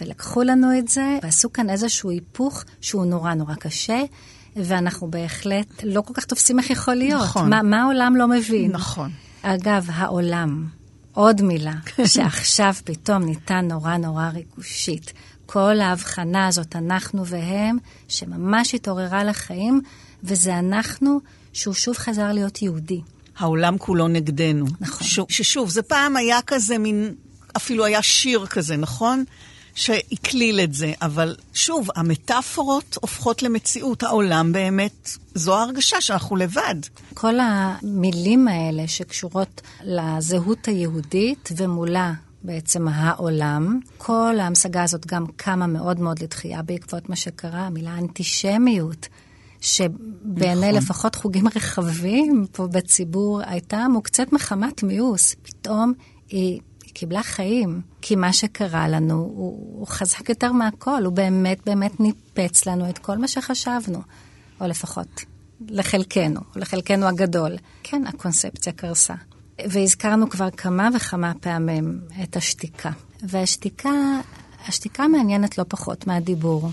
ולקחו 0.00 0.42
לנו 0.42 0.78
את 0.78 0.88
זה, 0.88 1.18
ועשו 1.22 1.52
כאן 1.52 1.70
איזשהו 1.70 2.10
היפוך 2.10 2.64
שהוא 2.80 3.04
נורא 3.04 3.34
נורא 3.34 3.54
קשה, 3.54 4.02
ואנחנו 4.56 5.10
בהחלט 5.10 5.66
לא 5.84 6.00
כל 6.00 6.14
כך 6.14 6.24
תופסים 6.24 6.58
איך 6.58 6.70
יכול 6.70 6.94
להיות. 6.94 7.22
נכון. 7.22 7.50
מה, 7.50 7.62
מה 7.62 7.82
העולם 7.82 8.16
לא 8.16 8.28
מבין? 8.28 8.72
נכון. 8.72 9.10
אגב, 9.42 9.86
העולם, 9.92 10.66
עוד 11.12 11.42
מילה, 11.42 11.74
שעכשיו 12.04 12.74
פתאום 12.84 13.22
ניתן 13.22 13.68
נורא 13.68 13.96
נורא 13.96 14.28
ריגושית. 14.34 15.12
כל 15.46 15.80
ההבחנה 15.80 16.46
הזאת, 16.46 16.76
אנחנו 16.76 17.26
והם, 17.26 17.78
שממש 18.08 18.74
התעוררה 18.74 19.24
לחיים, 19.24 19.80
וזה 20.24 20.58
אנחנו, 20.58 21.20
שהוא 21.52 21.74
שוב 21.74 21.96
חזר 21.96 22.32
להיות 22.32 22.62
יהודי. 22.62 23.00
העולם 23.38 23.78
כולו 23.78 24.08
נגדנו. 24.08 24.66
נכון. 24.80 25.06
שוב, 25.06 25.26
ששוב, 25.30 25.70
זה 25.70 25.82
פעם 25.82 26.16
היה 26.16 26.38
כזה 26.46 26.78
מין, 26.78 27.14
אפילו 27.56 27.84
היה 27.84 28.02
שיר 28.02 28.46
כזה, 28.46 28.76
נכון? 28.76 29.24
שהקליל 29.80 30.60
את 30.60 30.74
זה, 30.74 30.92
אבל 31.02 31.36
שוב, 31.54 31.88
המטאפורות 31.96 32.98
הופכות 33.00 33.42
למציאות. 33.42 34.02
העולם 34.02 34.52
באמת, 34.52 35.10
זו 35.34 35.56
ההרגשה 35.56 36.00
שאנחנו 36.00 36.36
לבד. 36.36 36.74
כל 37.14 37.34
המילים 37.40 38.48
האלה 38.48 38.88
שקשורות 38.88 39.60
לזהות 39.84 40.68
היהודית 40.68 41.48
ומולה 41.56 42.12
בעצם 42.42 42.88
העולם, 42.88 43.80
כל 43.98 44.36
ההמשגה 44.40 44.82
הזאת 44.82 45.06
גם 45.06 45.26
קמה 45.36 45.66
מאוד 45.66 46.00
מאוד 46.00 46.22
לתחייה 46.22 46.62
בעקבות 46.62 47.08
מה 47.08 47.16
שקרה, 47.16 47.60
המילה 47.60 47.98
אנטישמיות. 47.98 49.08
שבעיני 49.60 50.68
נכון. 50.68 50.74
לפחות 50.74 51.14
חוגים 51.14 51.48
רחבים 51.48 52.46
פה 52.52 52.66
בציבור 52.66 53.40
הייתה 53.46 53.86
מוקצת 53.88 54.32
מחמת 54.32 54.82
מיאוס. 54.82 55.34
פתאום 55.42 55.92
היא, 56.28 56.40
היא 56.40 56.60
קיבלה 57.00 57.22
חיים, 57.22 57.80
כי 58.02 58.16
מה 58.16 58.32
שקרה 58.32 58.88
לנו 58.88 59.14
הוא, 59.14 59.78
הוא 59.78 59.86
חזק 59.86 60.28
יותר 60.28 60.52
מהכל, 60.52 61.04
הוא 61.04 61.12
באמת 61.12 61.58
באמת 61.66 62.00
ניפץ 62.00 62.66
לנו 62.66 62.90
את 62.90 62.98
כל 62.98 63.18
מה 63.18 63.28
שחשבנו, 63.28 64.02
או 64.60 64.66
לפחות 64.66 65.24
לחלקנו, 65.68 66.40
או 66.54 66.60
לחלקנו 66.60 67.06
הגדול. 67.06 67.56
כן, 67.82 68.06
הקונספציה 68.06 68.72
קרסה. 68.72 69.14
והזכרנו 69.68 70.30
כבר 70.30 70.50
כמה 70.50 70.88
וכמה 70.96 71.32
פעמים 71.40 72.00
את 72.22 72.36
השתיקה. 72.36 72.90
והשתיקה, 73.22 73.90
השתיקה 74.68 75.08
מעניינת 75.08 75.58
לא 75.58 75.64
פחות 75.68 76.06
מהדיבור. 76.06 76.70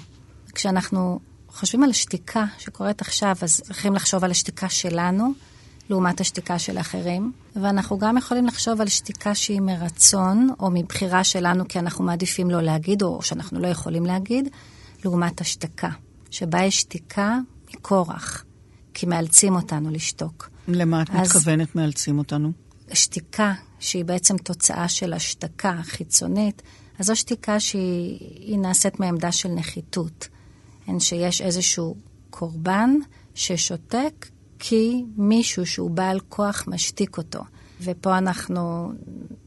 כשאנחנו 0.56 1.20
חושבים 1.50 1.84
על 1.84 1.90
השתיקה 1.90 2.46
שקורית 2.58 3.02
עכשיו, 3.02 3.36
אז 3.42 3.62
צריכים 3.62 3.94
לחשוב 3.94 4.24
על 4.24 4.32
השתיקה 4.32 4.70
שלנו, 4.70 5.34
לעומת 5.90 6.22
השתיקה 6.22 6.60
של 6.60 6.78
אחרים, 6.78 7.32
ואנחנו 7.56 7.98
גם 7.98 8.18
יכולים 8.18 8.48
לחשוב 8.48 8.82
על 8.82 8.88
שתיקה 8.88 9.36
שהיא 9.36 9.62
מרצון, 9.62 10.50
או 10.60 10.72
מבחירה 10.72 11.24
שלנו 11.24 11.68
כי 11.68 11.80
אנחנו 11.80 12.06
מעדיפים 12.06 12.50
לא 12.50 12.62
להגיד, 12.62 13.02
או 13.02 13.22
שאנחנו 13.22 13.60
לא 13.60 13.68
יכולים 13.68 14.06
להגיד, 14.06 14.50
לעומת 15.06 15.42
השתקה, 15.42 15.90
שבה 16.32 16.64
יש 16.64 16.80
שתיקה 16.80 17.40
מכורח, 17.74 18.44
כי 18.94 19.06
מאלצים 19.06 19.56
אותנו 19.56 19.90
לשתוק. 19.90 20.50
למה 20.68 21.02
את 21.02 21.10
אז 21.10 21.28
מתכוונת 21.28 21.76
מאלצים 21.76 22.18
אותנו? 22.18 22.52
שתיקה, 22.94 23.54
שהיא 23.80 24.06
בעצם 24.06 24.38
תוצאה 24.38 24.88
של 24.88 25.14
השתקה 25.14 25.80
חיצונית, 25.84 26.62
אז 27.00 27.06
זו 27.06 27.16
שתיקה 27.16 27.60
שהיא 27.60 28.60
נעשית 28.60 29.00
מעמדה 29.00 29.32
של 29.32 29.50
נחיתות. 29.50 30.28
אין 30.88 31.00
שיש 31.00 31.42
איזשהו 31.42 31.96
קורבן 32.30 32.96
ששותק 33.36 34.28
כי 34.60 35.04
מישהו 35.18 35.66
שהוא 35.66 35.92
בעל 35.92 36.20
כוח 36.30 36.64
משתיק 36.68 37.18
אותו. 37.18 37.40
ופה 37.82 38.18
אנחנו 38.18 38.92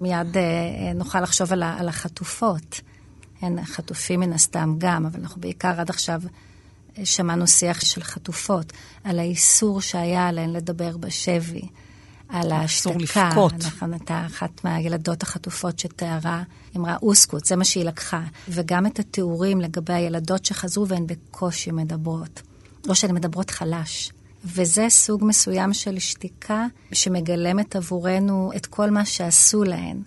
מיד 0.00 0.36
אה, 0.36 0.92
נוכל 0.94 1.20
לחשוב 1.20 1.52
על, 1.52 1.62
על 1.62 1.88
החטופות. 1.88 2.80
הן 3.42 3.64
חטופים 3.64 4.20
מן 4.20 4.32
הסתם 4.32 4.74
גם, 4.78 5.06
אבל 5.06 5.20
אנחנו 5.20 5.40
בעיקר 5.40 5.80
עד 5.80 5.90
עכשיו 5.90 6.22
אה, 6.98 7.06
שמענו 7.06 7.46
שיח 7.46 7.80
של 7.80 8.02
חטופות, 8.02 8.72
על 9.04 9.18
האיסור 9.18 9.80
שהיה 9.80 10.28
עליהן 10.28 10.50
לדבר 10.50 10.96
בשבי, 10.96 11.62
על 12.28 12.52
ההשתקה. 12.52 12.90
אסור 12.90 13.02
לבכות. 13.02 13.54
נכון, 13.54 13.92
הייתה 13.92 14.26
אחת 14.26 14.64
מהילדות 14.64 15.22
החטופות 15.22 15.78
שתיארה, 15.78 16.42
אמרה 16.76 16.96
אוסקוט, 17.02 17.44
זה 17.44 17.56
מה 17.56 17.64
שהיא 17.64 17.84
לקחה. 17.84 18.22
וגם 18.48 18.86
את 18.86 18.98
התיאורים 18.98 19.60
לגבי 19.60 19.92
הילדות 19.92 20.44
שחזרו 20.44 20.88
והן 20.88 21.06
בקושי 21.06 21.70
מדברות, 21.70 22.42
או 22.88 22.94
שהן 22.94 23.14
מדברות 23.14 23.50
חלש. 23.50 24.12
וזה 24.44 24.86
סוג 24.88 25.24
מסוים 25.24 25.72
של 25.72 25.98
שתיקה 25.98 26.66
שמגלמת 26.92 27.76
עבורנו 27.76 28.50
את 28.56 28.66
כל 28.66 28.90
מה 28.90 29.04
שעשו 29.04 29.64
להן. 29.64 30.02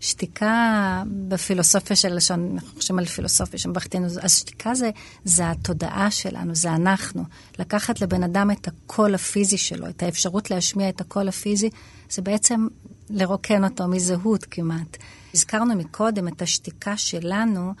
שתיקה 0.00 1.02
בפילוסופיה 1.28 1.96
של 1.96 2.14
לשון, 2.14 2.50
אנחנו 2.54 2.68
חושבים 2.76 2.98
על 2.98 3.04
פילוסופיה 3.04 3.58
שמבחתנו, 3.58 4.06
אז 4.22 4.38
שתיקה 4.38 4.74
זה, 4.74 4.90
זה 5.24 5.50
התודעה 5.50 6.10
שלנו, 6.10 6.54
זה 6.54 6.74
אנחנו. 6.74 7.24
לקחת 7.58 8.00
לבן 8.00 8.22
אדם 8.22 8.50
את 8.50 8.68
הקול 8.68 9.14
הפיזי 9.14 9.58
שלו, 9.58 9.88
את 9.88 10.02
האפשרות 10.02 10.50
להשמיע 10.50 10.88
את 10.88 11.00
הקול 11.00 11.28
הפיזי, 11.28 11.70
זה 12.10 12.22
בעצם 12.22 12.66
לרוקן 13.10 13.64
אותו 13.64 13.88
מזהות 13.88 14.44
כמעט. 14.50 14.96
הזכרנו 15.34 15.74
מקודם 15.74 16.28
את 16.28 16.42
השתיקה 16.42 16.96
שלנו, 16.96 17.72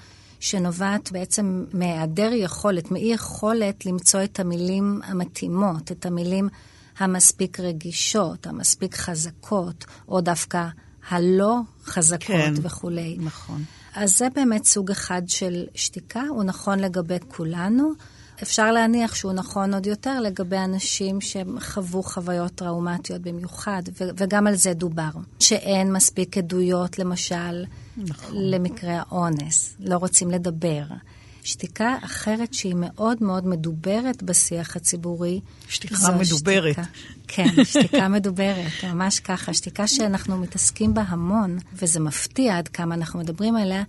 שנובעת 0.44 1.12
בעצם 1.12 1.64
מהיעדר 1.72 2.30
יכולת, 2.32 2.90
מאי 2.90 3.12
יכולת 3.12 3.86
למצוא 3.86 4.22
את 4.24 4.40
המילים 4.40 5.00
המתאימות, 5.04 5.92
את 5.92 6.06
המילים 6.06 6.48
המספיק 6.98 7.60
רגישות, 7.60 8.46
המספיק 8.46 8.94
חזקות, 8.94 9.84
או 10.08 10.20
דווקא 10.20 10.66
הלא 11.08 11.56
חזקות 11.84 12.26
כן, 12.26 12.54
וכולי. 12.62 13.16
נכון. 13.20 13.64
אז 13.94 14.18
זה 14.18 14.26
באמת 14.34 14.64
סוג 14.64 14.90
אחד 14.90 15.22
של 15.26 15.66
שתיקה, 15.74 16.22
הוא 16.28 16.44
נכון 16.44 16.78
לגבי 16.78 17.18
כולנו. 17.28 17.92
אפשר 18.42 18.72
להניח 18.72 19.14
שהוא 19.14 19.32
נכון 19.32 19.74
עוד 19.74 19.86
יותר 19.86 20.20
לגבי 20.20 20.58
אנשים 20.58 21.18
שחוו 21.20 22.02
חוויות 22.02 22.52
טראומטיות 22.54 23.22
במיוחד, 23.22 23.82
ו- 24.00 24.10
וגם 24.16 24.46
על 24.46 24.54
זה 24.54 24.74
דובר. 24.74 25.10
שאין 25.38 25.92
מספיק 25.92 26.38
עדויות, 26.38 26.98
למשל, 26.98 27.64
נכון. 27.96 28.36
למקרה 28.36 28.92
האונס, 28.98 29.76
לא 29.80 29.96
רוצים 29.96 30.30
לדבר. 30.30 30.84
שתיקה 31.44 31.96
אחרת 32.02 32.54
שהיא 32.54 32.74
מאוד 32.76 33.22
מאוד 33.22 33.46
מדוברת 33.46 34.22
בשיח 34.22 34.76
הציבורי. 34.76 35.40
שתיקה 35.68 35.96
מדוברת. 36.20 36.72
שתיקה, 36.72 36.82
כן, 37.28 37.64
שתיקה 37.64 38.08
מדוברת, 38.08 38.84
ממש 38.84 39.20
ככה. 39.20 39.54
שתיקה 39.54 39.86
שאנחנו 39.86 40.38
מתעסקים 40.38 40.94
בה 40.94 41.02
המון, 41.02 41.58
וזה 41.72 42.00
מפתיע 42.00 42.58
עד 42.58 42.68
כמה 42.68 42.94
אנחנו 42.94 43.18
מדברים 43.20 43.56
עליה, 43.56 43.82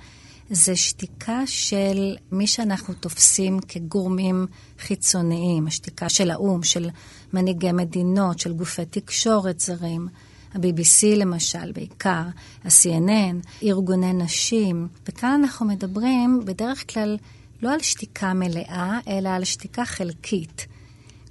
זה 0.50 0.76
שתיקה 0.76 1.42
של 1.46 2.16
מי 2.32 2.48
שאנחנו 2.48 2.94
תופסים 2.94 3.60
כגורמים 3.68 4.48
חיצוניים, 4.80 5.68
השתיקה 5.68 6.10
של 6.10 6.32
האו"ם, 6.32 6.64
של 6.64 6.90
מנהיגי 7.34 7.72
מדינות, 7.72 8.40
של 8.40 8.54
גופי 8.54 8.86
תקשורת 8.86 9.60
זרים. 9.60 10.08
ה-BBC 10.56 11.16
למשל, 11.16 11.72
בעיקר, 11.72 12.24
ה-CNN, 12.64 13.64
ארגוני 13.64 14.14
נשים. 14.14 14.88
וכאן 15.08 15.42
אנחנו 15.44 15.66
מדברים 15.66 16.42
בדרך 16.46 16.94
כלל 16.94 17.18
לא 17.62 17.74
על 17.74 17.80
שתיקה 17.80 18.34
מלאה, 18.34 19.00
אלא 19.08 19.30
על 19.30 19.44
שתיקה 19.44 19.86
חלקית. 19.86 20.68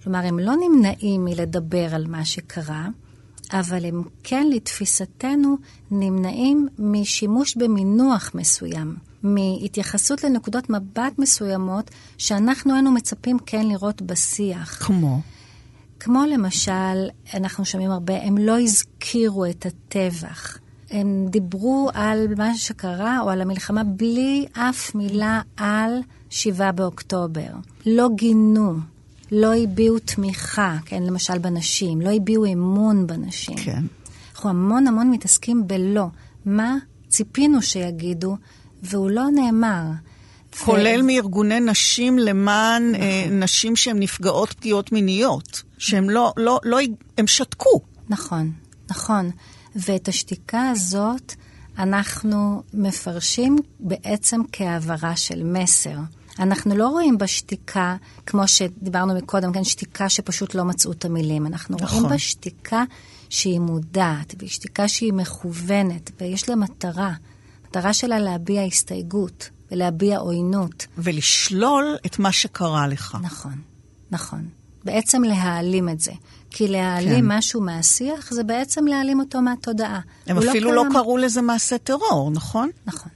כלומר, 0.03 0.19
הם 0.19 0.39
לא 0.39 0.53
נמנעים 0.57 1.25
מלדבר 1.25 1.95
על 1.95 2.07
מה 2.07 2.25
שקרה, 2.25 2.89
אבל 3.53 3.85
הם 3.85 4.03
כן, 4.25 4.47
לתפיסתנו, 4.51 5.57
נמנעים 5.91 6.69
משימוש 6.79 7.57
במינוח 7.57 8.31
מסוים, 8.35 8.97
מהתייחסות 9.23 10.25
לנקודות 10.25 10.71
מבט 10.71 11.19
מסוימות 11.19 11.91
שאנחנו 12.19 12.75
היינו 12.75 12.93
מצפים 12.93 13.39
כן 13.47 13.69
לראות 13.69 14.03
בשיח. 14.03 14.87
כמו? 14.87 15.21
כמו 16.05 16.23
למשל, 16.33 17.09
אנחנו 17.35 17.65
שומעים 17.65 17.91
הרבה, 17.91 18.23
הם 18.23 18.39
לא 18.39 18.61
הזכירו 18.61 19.47
את 19.47 19.67
הטבח. 19.67 20.59
הם 20.91 21.27
דיברו 21.31 21.91
על 21.95 22.27
מה 22.37 22.57
שקרה 22.57 23.21
או 23.21 23.31
על 23.31 23.41
המלחמה 23.41 23.85
בלי 23.85 24.47
אף 24.53 24.95
מילה 24.95 25.41
על 25.57 26.01
7 26.31 26.73
באוקטובר. 26.73 27.47
לא 27.87 28.09
גינו, 28.15 28.75
לא 29.33 29.55
הביעו 29.55 29.99
תמיכה, 29.99 30.77
כן, 30.85 31.03
למשל 31.03 31.39
בנשים, 31.39 32.01
לא 32.01 32.11
הביעו 32.11 32.53
אמון 32.53 33.07
בנשים. 33.07 33.57
כן. 33.57 33.83
אנחנו 34.35 34.51
המון 34.51 34.87
המון 34.87 35.11
מתעסקים 35.11 35.67
בלא. 35.67 36.07
מה 36.45 36.77
ציפינו 37.09 37.63
שיגידו, 37.63 38.37
והוא 38.83 39.11
לא 39.11 39.25
נאמר. 39.35 39.83
כולל 40.59 41.01
ו... 41.03 41.07
מארגוני 41.07 41.61
נשים 41.61 42.19
למען 42.19 42.91
נכון. 42.91 43.03
אה, 43.03 43.27
נשים 43.31 43.77
שהן 43.77 43.99
נפגעות 43.99 44.53
פגיעות 44.53 44.93
מיניות, 44.93 45.63
שהם 45.79 46.11
לא, 46.11 46.33
לא, 46.37 46.61
לא, 46.65 46.79
הם 47.19 47.27
שתקו. 47.27 47.81
נכון, 48.09 48.53
נכון. 48.91 49.31
ואת 49.77 50.09
השתיקה 50.09 50.71
הזאת 50.71 51.35
אנחנו 51.79 52.63
מפרשים 52.75 53.59
בעצם 53.81 54.41
כהעברה 54.53 55.17
של 55.17 55.43
מסר. 55.45 55.97
אנחנו 56.39 56.77
לא 56.77 56.89
רואים 56.89 57.19
בשתיקה, 57.19 57.97
כמו 58.27 58.49
שדיברנו 58.49 59.15
מקודם, 59.15 59.53
כן, 59.53 59.65
שתיקה 59.65 60.09
שפשוט 60.09 60.55
לא 60.55 60.65
מצאו 60.65 60.93
את 60.93 61.05
המילים. 61.05 61.47
אנחנו 61.47 61.77
נכון. 61.81 61.99
רואים 61.99 62.17
בשתיקה 62.17 62.85
שהיא 63.29 63.61
מודעת, 63.61 64.35
והיא 64.39 64.51
שתיקה 64.51 64.89
שהיא 64.89 65.13
מכוונת, 65.13 66.11
ויש 66.21 66.49
לה 66.49 66.57
מטרה. 66.57 67.13
מטרה 67.69 67.93
שלה 67.93 68.19
להביע 68.19 68.63
הסתייגות 68.63 69.51
ולהביע 69.75 70.19
עוינות. 70.19 70.87
ולשלול 70.99 71.97
את 72.07 72.19
מה 72.19 72.33
שקרה 72.33 72.87
לך. 72.87 73.19
נכון, 73.23 73.55
נכון. 74.11 74.49
בעצם 74.85 75.23
להעלים 75.23 75.89
את 75.89 76.01
זה. 76.01 76.13
כי 76.51 76.69
להעלים 76.69 77.25
כן. 77.25 77.39
משהו 77.39 77.61
מהשיח 77.61 78.31
זה 78.33 78.45
בעצם 78.45 78.87
להעלים 78.87 79.21
אותו 79.21 79.43
מהתודעה. 79.43 80.01
הם 80.27 80.39
לא 80.39 80.51
אפילו 80.51 80.73
לא, 80.73 80.85
לא 80.87 80.93
קראו 80.93 81.17
לזה 81.17 81.43
מעשה 81.43 81.79
טרור, 81.79 82.31
נכון? 82.31 82.71
נכון. 82.87 83.13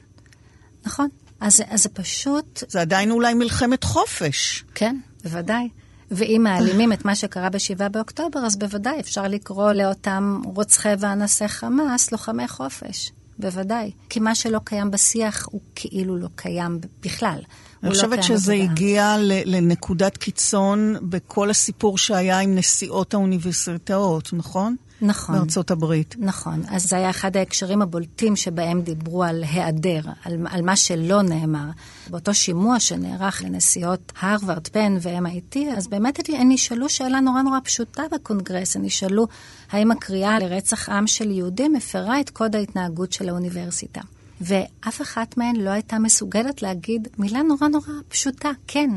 נכון. 0.87 1.09
אז, 1.41 1.63
אז 1.69 1.83
זה 1.83 1.89
פשוט... 1.89 2.65
זה 2.69 2.81
עדיין 2.81 3.11
אולי 3.11 3.35
מלחמת 3.35 3.85
חופש. 3.85 4.65
כן, 4.75 4.97
בוודאי. 5.25 5.69
ואם 6.11 6.41
מעלימים 6.45 6.93
את 6.93 7.05
מה 7.05 7.15
שקרה 7.15 7.51
ב-7 7.51 7.89
באוקטובר, 7.89 8.41
אז 8.41 8.57
בוודאי 8.57 9.01
אפשר 9.01 9.29
לקרוא 9.29 9.73
לאותם 9.73 10.41
רוצחי 10.45 10.93
ואנסי 10.99 11.49
חמאס 11.49 12.13
לוחמי 12.13 12.49
חופש. 12.49 13.13
בוודאי. 13.39 13.91
כי 14.09 14.21
מה 14.21 14.35
שלא 14.35 14.61
קיים 14.65 14.91
בשיח 14.91 15.47
הוא 15.51 15.61
כאילו 15.75 16.17
לא 16.17 16.29
קיים 16.35 16.79
בכלל. 17.01 17.39
אני 17.83 17.91
לא 17.91 17.95
חושבת 17.95 18.17
לא 18.17 18.23
שזה 18.23 18.53
בבדעה. 18.53 18.73
הגיע 18.73 19.17
לנקודת 19.45 20.17
קיצון 20.17 20.97
בכל 21.03 21.51
הסיפור 21.51 21.99
שהיה 21.99 22.39
עם 22.39 22.55
נשיאות 22.55 23.15
האוניברסיטאות, 23.15 24.33
נכון? 24.33 24.77
נכון. 25.03 25.35
בארצות 25.35 25.71
הברית. 25.71 26.15
נכון. 26.19 26.63
אז 26.69 26.89
זה 26.89 26.97
היה 26.97 27.11
אחד 27.11 27.37
ההקשרים 27.37 27.83
הבולטים 27.83 28.37
שבהם 28.37 28.81
דיברו 28.81 29.25
על 29.25 29.45
היעדר, 29.45 30.01
על, 30.25 30.47
על 30.51 30.63
מה 30.63 30.77
שלא 30.77 31.23
נאמר. 31.23 31.71
באותו 32.11 32.35
שימוע 32.35 32.81
שנערך 32.81 33.43
לנשיאות 33.45 34.13
הרווארד, 34.21 34.69
פן 34.69 34.97
ו-MIT, 35.03 35.59
אז 35.77 35.89
באמת 35.89 36.21
הם 36.29 36.49
נשאלו 36.49 36.89
שאלה 36.89 37.21
נורא 37.21 37.43
נורא 37.43 37.59
פשוטה 37.65 38.03
בקונגרס. 38.13 38.77
הם 38.77 38.83
נשאלו 38.83 39.27
האם 39.71 39.91
הקריאה 39.91 40.39
לרצח 40.39 40.89
עם 40.89 41.07
של 41.07 41.31
יהודים 41.31 41.73
מפרה 41.73 42.21
את 42.21 42.31
קוד 42.31 42.57
ההתנהגות 42.57 43.13
של 43.13 43.29
האוניברסיטה. 43.29 44.01
ואף 44.41 45.03
אחת 45.03 45.37
מהן 45.37 45.57
לא 45.57 45.71
הייתה 45.71 45.99
מסוגלת 45.99 46.63
להגיד 46.63 47.09
מילה 47.19 47.43
נורא 47.43 47.69
נורא 47.69 47.93
פשוטה, 48.09 48.51
כן, 48.67 48.91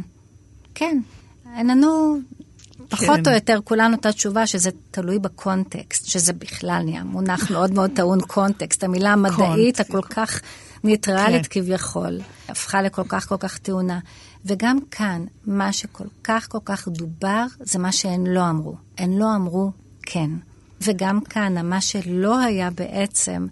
כן. 0.76 1.00
אין 1.56 1.68
לנו 1.68 2.20
פחות 2.92 3.20
כן. 3.24 3.30
או 3.30 3.36
יותר 3.36 3.60
כולנו 3.64 3.96
את 3.96 4.06
התשובה 4.06 4.48
שזה 4.48 4.70
תלוי 4.92 5.20
בקונטקסט, 5.20 6.06
שזה 6.06 6.34
בכלל 6.34 6.82
נהיה 6.86 7.04
מונח 7.04 7.52
מאוד 7.52 7.72
מאוד 7.72 7.92
טעון 7.96 8.22
קונטקסט. 8.22 8.84
המילה 8.84 9.14
המדעית 9.14 9.80
הכל 9.80 10.02
כך 10.02 10.42
ניטרלית 10.84 11.48
כן. 11.48 11.62
כביכול, 11.62 12.20
הפכה 12.50 12.82
לכל 12.82 13.04
כך 13.08 13.28
כל 13.28 13.38
כך 13.40 13.58
טעונה. 13.58 14.00
וגם 14.46 14.80
כאן, 14.92 15.26
מה 15.46 15.74
שכל 15.74 16.08
כך 16.24 16.48
כל 16.50 16.58
כך 16.66 16.88
דובר, 16.88 17.46
זה 17.60 17.80
מה 17.80 17.92
שהן 17.92 18.28
לא 18.28 18.50
אמרו. 18.50 18.76
הן 18.98 19.14
לא 19.18 19.36
אמרו 19.36 19.72
כן. 20.02 20.30
וגם 20.82 21.22
כאן, 21.22 21.66
מה 21.66 21.82
שלא 21.82 22.40
היה 22.40 22.70
בעצם, 22.70 23.48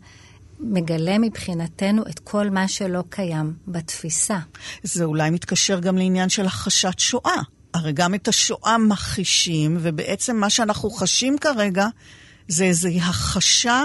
מגלה 0.59 1.17
מבחינתנו 1.17 2.03
את 2.09 2.19
כל 2.19 2.49
מה 2.49 2.67
שלא 2.67 3.03
קיים 3.09 3.53
בתפיסה. 3.67 4.37
זה 4.83 5.03
אולי 5.03 5.29
מתקשר 5.29 5.79
גם 5.79 5.97
לעניין 5.97 6.29
של 6.29 6.45
הכחשת 6.45 6.99
שואה. 6.99 7.41
הרי 7.73 7.93
גם 7.93 8.15
את 8.15 8.27
השואה 8.27 8.77
מכחישים, 8.77 9.77
ובעצם 9.81 10.35
מה 10.35 10.49
שאנחנו 10.49 10.89
חשים 10.89 11.37
כרגע 11.37 11.87
זה 12.47 12.63
איזו 12.63 12.89
הכחשה 12.89 13.83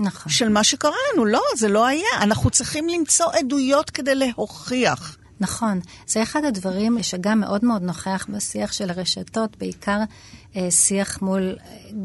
נכון. 0.00 0.32
של 0.32 0.48
מה 0.48 0.64
שקרה 0.64 0.96
לנו. 1.12 1.24
לא, 1.24 1.42
זה 1.56 1.68
לא 1.68 1.86
היה. 1.86 2.08
אנחנו 2.20 2.50
צריכים 2.50 2.88
למצוא 2.88 3.26
עדויות 3.32 3.90
כדי 3.90 4.14
להוכיח. 4.14 5.16
נכון. 5.40 5.80
זה 6.06 6.22
אחד 6.22 6.44
הדברים 6.44 7.02
שגם 7.02 7.40
מאוד 7.40 7.64
מאוד 7.64 7.82
נוכח 7.82 8.26
בשיח 8.28 8.72
של 8.72 8.90
הרשתות, 8.90 9.56
בעיקר 9.58 9.98
אה, 10.56 10.70
שיח 10.70 11.22
מול 11.22 11.56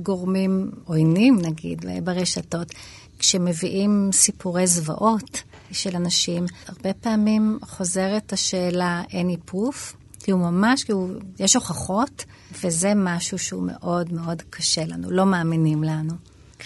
גורמים 0.03 0.71
עוינים, 0.85 1.41
נגיד, 1.41 1.85
ברשתות. 2.03 2.73
כשמביאים 3.19 4.09
סיפורי 4.13 4.67
זוועות 4.67 5.43
של 5.71 5.95
אנשים, 5.95 6.45
הרבה 6.67 6.93
פעמים 6.93 7.59
חוזרת 7.61 8.33
השאלה 8.33 9.03
any 9.09 9.51
proof, 9.51 9.95
כי 10.21 10.31
הוא 10.31 10.39
ממש, 10.39 10.83
כי 10.83 10.91
הוא, 10.91 11.09
יש 11.39 11.55
הוכחות, 11.55 12.25
וזה 12.63 12.93
משהו 12.95 13.39
שהוא 13.39 13.63
מאוד 13.67 14.13
מאוד 14.13 14.41
קשה 14.49 14.85
לנו, 14.85 15.11
לא 15.11 15.25
מאמינים 15.25 15.83
לנו. 15.83 16.13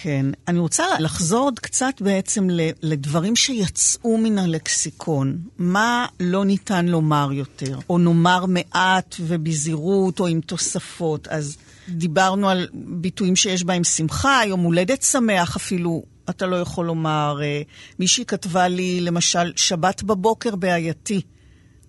כן. 0.01 0.26
אני 0.47 0.60
רוצה 0.60 0.84
לחזור 0.99 1.43
עוד 1.43 1.60
קצת 1.60 1.93
בעצם 2.01 2.47
לדברים 2.82 3.36
שיצאו 3.36 4.18
מן 4.18 4.38
הלקסיקון. 4.38 5.38
מה 5.58 6.06
לא 6.20 6.45
ניתן 6.45 6.86
לומר 6.86 7.30
יותר, 7.32 7.80
או 7.89 7.97
נאמר 7.97 8.45
מעט 8.45 9.16
ובזהירות, 9.20 10.20
או 10.20 10.28
עם 10.28 10.41
תוספות. 10.41 11.28
אז 11.28 11.58
דיברנו 11.89 12.49
על 12.49 12.68
ביטויים 12.74 13.36
שיש 13.36 13.64
בהם 13.64 13.84
שמחה, 13.84 14.41
יום 14.47 14.60
הולדת 14.60 15.01
שמח 15.01 15.56
אפילו. 15.56 16.03
אתה 16.30 16.45
לא 16.45 16.56
יכול 16.56 16.86
לומר, 16.86 17.39
אה, 17.43 17.62
מישהי 17.99 18.26
כתבה 18.26 18.68
לי, 18.68 19.01
למשל, 19.01 19.53
שבת 19.56 20.03
בבוקר 20.03 20.56
בעייתי, 20.56 21.22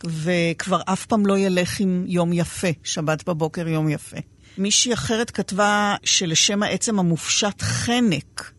וכבר 0.04 0.80
אף 0.84 1.06
פעם 1.06 1.26
לא 1.26 1.38
ילך 1.38 1.80
עם 1.80 2.04
יום 2.06 2.32
יפה, 2.32 2.68
שבת 2.84 3.28
בבוקר 3.28 3.68
יום 3.68 3.88
יפה. 3.88 4.16
מישהי 4.58 4.94
אחרת 4.94 5.30
כתבה 5.30 5.94
שלשם 6.04 6.62
העצם 6.62 6.98
המופשט 6.98 7.62
חנק, 7.62 8.52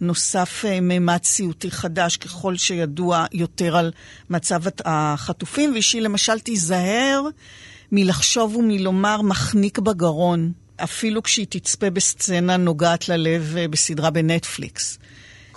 נוסף 0.00 0.64
אה, 0.68 0.80
מימד 0.80 1.24
סיוטי 1.24 1.70
חדש, 1.70 2.16
ככל 2.16 2.56
שידוע 2.56 3.26
יותר 3.32 3.76
על 3.76 3.92
מצב 4.30 4.62
החטופים, 4.84 5.74
ושהיא 5.76 6.02
למשל 6.02 6.38
תיזהר 6.38 7.22
מלחשוב 7.92 8.56
ומלומר 8.56 9.22
מחניק 9.22 9.78
בגרון, 9.78 10.52
אפילו 10.76 11.22
כשהיא 11.22 11.46
תצפה 11.48 11.90
בסצנה 11.90 12.56
נוגעת 12.56 13.08
ללב 13.08 13.54
אה, 13.58 13.68
בסדרה 13.68 14.10
בנטפליקס. 14.10 14.98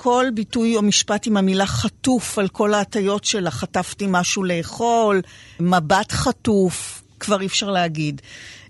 כל 0.03 0.25
ביטוי 0.33 0.75
או 0.75 0.81
משפט 0.81 1.27
עם 1.27 1.37
המילה 1.37 1.65
חטוף 1.65 2.39
על 2.39 2.47
כל 2.47 2.73
ההטיות 2.73 3.23
שלה, 3.23 3.51
חטפתי 3.51 4.05
משהו 4.09 4.43
לאכול, 4.43 5.21
מבט 5.59 6.11
חטוף, 6.11 7.03
כבר 7.19 7.41
אי 7.41 7.45
אפשר 7.45 7.69
להגיד. 7.69 8.21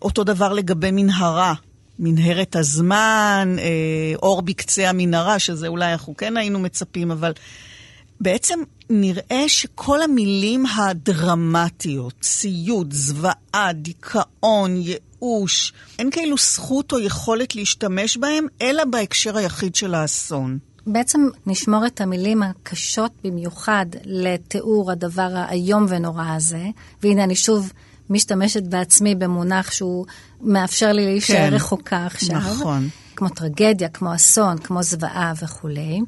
אותו 0.02 0.24
דבר 0.24 0.54
לגבי 0.54 0.92
מנהרה, 0.92 1.54
מנהרת 2.00 2.56
הזמן, 2.56 3.56
אה, 3.60 4.14
אור 4.16 4.42
בקצה 4.42 4.90
המנהרה, 4.90 5.40
שזה 5.40 5.68
אולי 5.68 5.92
אנחנו 5.92 6.18
כן 6.18 6.38
היינו 6.38 6.60
מצפים, 6.60 7.12
אבל 7.12 7.32
בעצם 8.20 8.60
נראה 8.90 9.44
שכל 9.48 10.02
המילים 10.02 10.66
הדרמטיות, 10.66 12.14
ציוד, 12.22 12.94
זוועה, 12.94 13.74
דיכאון, 13.74 14.82
ייאוש, 14.82 15.74
אין 16.00 16.12
כאילו 16.12 16.38
זכות 16.38 16.92
או 16.92 17.00
יכולת 17.00 17.56
להשתמש 17.56 18.18
בהם, 18.18 18.48
אלא 18.62 18.86
בהקשר 18.86 19.38
היחיד 19.38 19.76
של 19.76 19.96
האסון. 19.96 20.60
בעצם 20.88 21.28
נשמור 21.46 21.86
את 21.86 22.02
המילים 22.02 22.44
הקשות 22.44 23.12
במיוחד 23.24 23.86
לתיאור 24.06 24.92
הדבר 24.92 25.30
האיום 25.34 25.86
ונורא 25.90 26.26
הזה, 26.36 26.66
והנה 27.04 27.24
אני 27.24 27.36
שוב 27.36 27.72
משתמשת 28.10 28.64
בעצמי 28.64 29.16
במונח 29.16 29.72
שהוא 29.72 30.06
מאפשר 30.42 30.92
לי 30.92 31.06
להישאר 31.06 31.50
כן, 31.50 31.54
רחוקה 31.54 32.06
עכשיו. 32.06 32.38
נכון. 32.38 32.90
כמו 33.16 33.30
טרגדיה, 33.30 33.90
כמו 33.90 34.16
אסון, 34.16 34.58
כמו 34.58 34.84
זוועה 34.84 35.34
וכולי. 35.44 36.00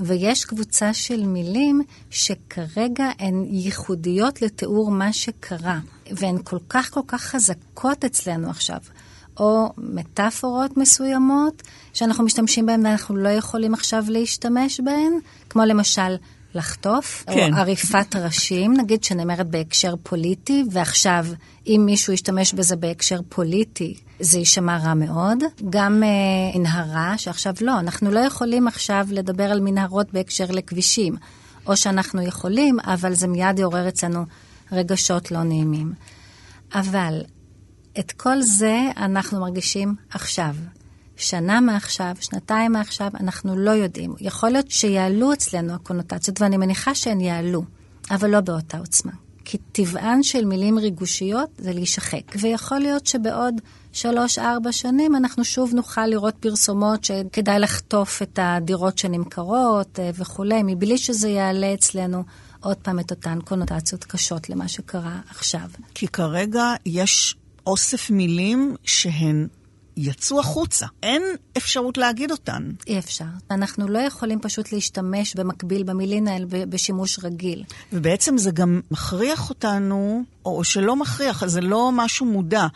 ויש 0.00 0.44
קבוצה 0.44 0.94
של 0.94 1.26
מילים 1.26 1.82
שכרגע 2.10 3.10
הן 3.18 3.44
ייחודיות 3.50 4.42
לתיאור 4.42 4.90
מה 4.90 5.12
שקרה, 5.12 5.78
והן 6.10 6.36
כל 6.44 6.58
כך 6.68 6.90
כל 6.90 7.00
כך 7.06 7.22
חזקות 7.22 8.04
אצלנו 8.04 8.50
עכשיו. 8.50 8.78
או 9.40 9.72
מטאפורות 9.78 10.76
מסוימות 10.76 11.62
שאנחנו 11.92 12.24
משתמשים 12.24 12.66
בהן 12.66 12.86
ואנחנו 12.86 13.16
לא 13.16 13.28
יכולים 13.28 13.74
עכשיו 13.74 14.04
להשתמש 14.08 14.80
בהן, 14.80 15.12
כמו 15.50 15.64
למשל 15.64 16.16
לחטוף, 16.54 17.24
כן. 17.26 17.54
או 17.54 17.58
עריפת 17.58 18.16
ראשים, 18.16 18.74
נגיד 18.76 19.04
שנאמרת 19.04 19.46
בהקשר 19.46 19.94
פוליטי, 20.02 20.64
ועכשיו 20.70 21.26
אם 21.66 21.82
מישהו 21.86 22.12
ישתמש 22.12 22.54
בזה 22.54 22.76
בהקשר 22.76 23.20
פוליטי, 23.28 23.94
זה 24.20 24.38
יישמע 24.38 24.78
רע 24.78 24.94
מאוד. 24.94 25.38
גם 25.70 26.02
אה, 26.02 26.58
מנהרה, 26.58 27.18
שעכשיו 27.18 27.54
לא, 27.60 27.78
אנחנו 27.78 28.10
לא 28.10 28.20
יכולים 28.20 28.68
עכשיו 28.68 29.06
לדבר 29.10 29.44
על 29.44 29.60
מנהרות 29.60 30.12
בהקשר 30.12 30.46
לכבישים, 30.48 31.16
או 31.66 31.76
שאנחנו 31.76 32.22
יכולים, 32.22 32.80
אבל 32.84 33.14
זה 33.14 33.28
מיד 33.28 33.58
יעורר 33.58 33.88
אצלנו 33.88 34.24
רגשות 34.72 35.30
לא 35.30 35.42
נעימים. 35.42 35.92
אבל 36.74 37.20
את 37.98 38.12
כל 38.12 38.42
זה 38.42 38.78
אנחנו 38.96 39.40
מרגישים 39.40 39.94
עכשיו. 40.10 40.54
שנה 41.16 41.60
מעכשיו, 41.60 42.14
שנתיים 42.20 42.72
מעכשיו, 42.72 43.10
אנחנו 43.20 43.56
לא 43.56 43.70
יודעים. 43.70 44.14
יכול 44.20 44.50
להיות 44.50 44.70
שיעלו 44.70 45.32
אצלנו 45.32 45.74
הקונוטציות, 45.74 46.40
ואני 46.40 46.56
מניחה 46.56 46.94
שהן 46.94 47.20
יעלו, 47.20 47.62
אבל 48.10 48.30
לא 48.30 48.40
באותה 48.40 48.78
עוצמה. 48.78 49.12
כי 49.44 49.58
טבען 49.58 50.22
של 50.22 50.44
מילים 50.44 50.78
ריגושיות 50.78 51.50
זה 51.58 51.72
להישחק. 51.72 52.22
ויכול 52.40 52.78
להיות 52.78 53.06
שבעוד 53.06 53.54
שלוש-ארבע 53.92 54.72
שנים 54.72 55.16
אנחנו 55.16 55.44
שוב 55.44 55.74
נוכל 55.74 56.06
לראות 56.06 56.34
פרסומות 56.40 57.04
שכדאי 57.04 57.58
לחטוף 57.58 58.22
את 58.22 58.38
הדירות 58.42 58.98
שנמכרות 58.98 59.98
אה, 59.98 60.10
וכולי, 60.14 60.62
מבלי 60.64 60.98
שזה 60.98 61.28
יעלה 61.28 61.74
אצלנו 61.74 62.22
עוד 62.60 62.76
פעם 62.76 63.00
את 63.00 63.10
אותן 63.10 63.38
קונוטציות 63.44 64.04
קשות 64.04 64.50
למה 64.50 64.68
שקרה 64.68 65.20
עכשיו. 65.30 65.68
כי 65.94 66.08
כרגע 66.08 66.74
יש 66.86 67.36
אוסף 67.66 68.10
מילים 68.10 68.76
שהן 68.84 69.48
יצאו 69.96 70.40
החוצה. 70.40 70.86
אין 71.02 71.22
אפשרות 71.56 71.98
להגיד 71.98 72.30
אותן. 72.30 72.70
אי 72.86 72.98
אפשר. 72.98 73.24
אנחנו 73.50 73.88
לא 73.88 73.98
יכולים 73.98 74.40
פשוט 74.40 74.72
להשתמש 74.72 75.34
במקביל 75.34 75.82
במילים 75.82 76.28
האלה 76.28 76.46
בשימוש 76.48 77.18
רגיל. 77.24 77.64
ובעצם 77.92 78.38
זה 78.38 78.50
גם 78.50 78.80
מכריח 78.90 79.50
אותנו, 79.50 80.22
או 80.44 80.64
שלא 80.64 80.96
מכריח, 80.96 81.46
זה 81.46 81.60
לא 81.60 81.90
משהו 81.92 82.26
מודע. 82.26 82.66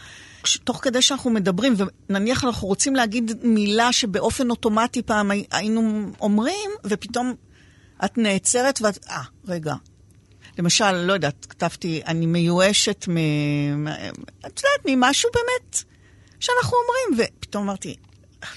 תוך 0.64 0.78
כדי 0.82 1.02
שאנחנו 1.02 1.30
מדברים, 1.30 1.74
ונניח 2.08 2.44
אנחנו 2.44 2.68
רוצים 2.68 2.96
להגיד 2.96 3.32
מילה 3.42 3.92
שבאופן 3.92 4.50
אוטומטי 4.50 5.02
פעם 5.02 5.30
היינו 5.50 6.10
אומרים, 6.20 6.70
ופתאום 6.84 7.34
את 8.04 8.18
נעצרת 8.18 8.80
ואת, 8.82 8.98
אה, 9.10 9.22
רגע, 9.48 9.74
למשל, 10.58 10.92
לא 10.92 11.12
יודעת, 11.12 11.46
כתבתי, 11.48 12.02
אני 12.06 12.26
מיואשת 12.26 13.08
מ... 13.08 13.16
את 13.88 14.42
יודעת, 14.42 14.84
ממשהו 14.84 15.30
באמת 15.34 15.84
שאנחנו 16.40 16.76
אומרים, 16.76 17.26
ופתאום 17.38 17.64
אמרתי, 17.64 17.96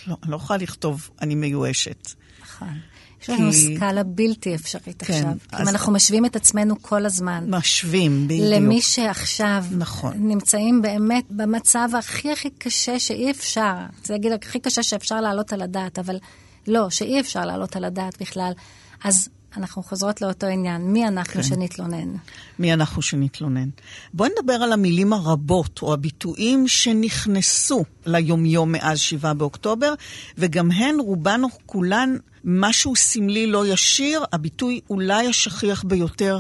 לא, 0.08 0.16
אני 0.24 0.32
לא 0.32 0.36
יכולה 0.36 0.60
לכתוב, 0.60 1.10
אני 1.22 1.36
מיואשת. 1.36 2.12
נכון. 2.42 2.78
יש 3.22 3.30
לנו 3.30 3.54
סקאלה 3.54 4.04
בלתי 4.04 4.56
אפשרית 4.56 5.04
כן, 5.04 5.14
עכשיו. 5.14 5.32
אז... 5.52 5.62
אם 5.62 5.68
אנחנו 5.68 5.92
משווים 5.92 6.26
את 6.26 6.36
עצמנו 6.36 6.82
כל 6.82 7.06
הזמן. 7.06 7.46
משווים, 7.48 8.28
בדיוק. 8.28 8.46
למי 8.50 8.82
שעכשיו 8.82 9.64
נכון. 9.72 10.14
נמצאים 10.16 10.82
באמת 10.82 11.26
במצב 11.30 11.90
הכי 12.00 12.32
הכי 12.32 12.50
קשה 12.50 13.00
שאי 13.00 13.32
אפשר. 13.32 13.76
זה 14.04 14.14
להגיד 14.14 14.32
הכי 14.32 14.60
קשה 14.60 14.84
שאפשר 14.84 15.22
להעלות 15.22 15.54
על 15.54 15.62
הדעת, 15.62 16.00
אבל 16.00 16.20
לא, 16.68 16.90
שאי 16.90 17.20
אפשר 17.20 17.46
להעלות 17.46 17.76
על 17.76 17.86
הדעת 17.86 18.22
בכלל. 18.22 18.52
אז 19.04 19.30
אנחנו 19.58 19.84
חוזרות 19.84 20.22
לאותו 20.22 20.48
עניין, 20.48 20.82
מי 20.82 21.08
אנחנו 21.08 21.34
כן. 21.34 21.44
שנתלונן? 21.44 22.16
מי 22.60 22.74
אנחנו 22.74 23.02
שנתלונן. 23.02 23.70
בואי 24.14 24.30
נדבר 24.40 24.54
על 24.54 24.74
המילים 24.74 25.14
הרבות, 25.14 25.80
או 25.82 25.94
הביטויים 25.94 26.68
שנכנסו 26.68 27.84
ליומיום 28.06 28.72
מאז 28.72 29.00
7 29.00 29.34
באוקטובר, 29.34 29.94
וגם 30.38 30.72
הן, 30.72 31.00
רובן 31.00 31.42
או 31.44 31.48
כולן, 31.66 32.18
משהו 32.44 32.96
סמלי 32.96 33.48
לא 33.48 33.68
ישיר, 33.68 34.24
הביטוי 34.34 34.80
אולי 34.90 35.28
השכיח 35.28 35.84
ביותר, 35.84 36.40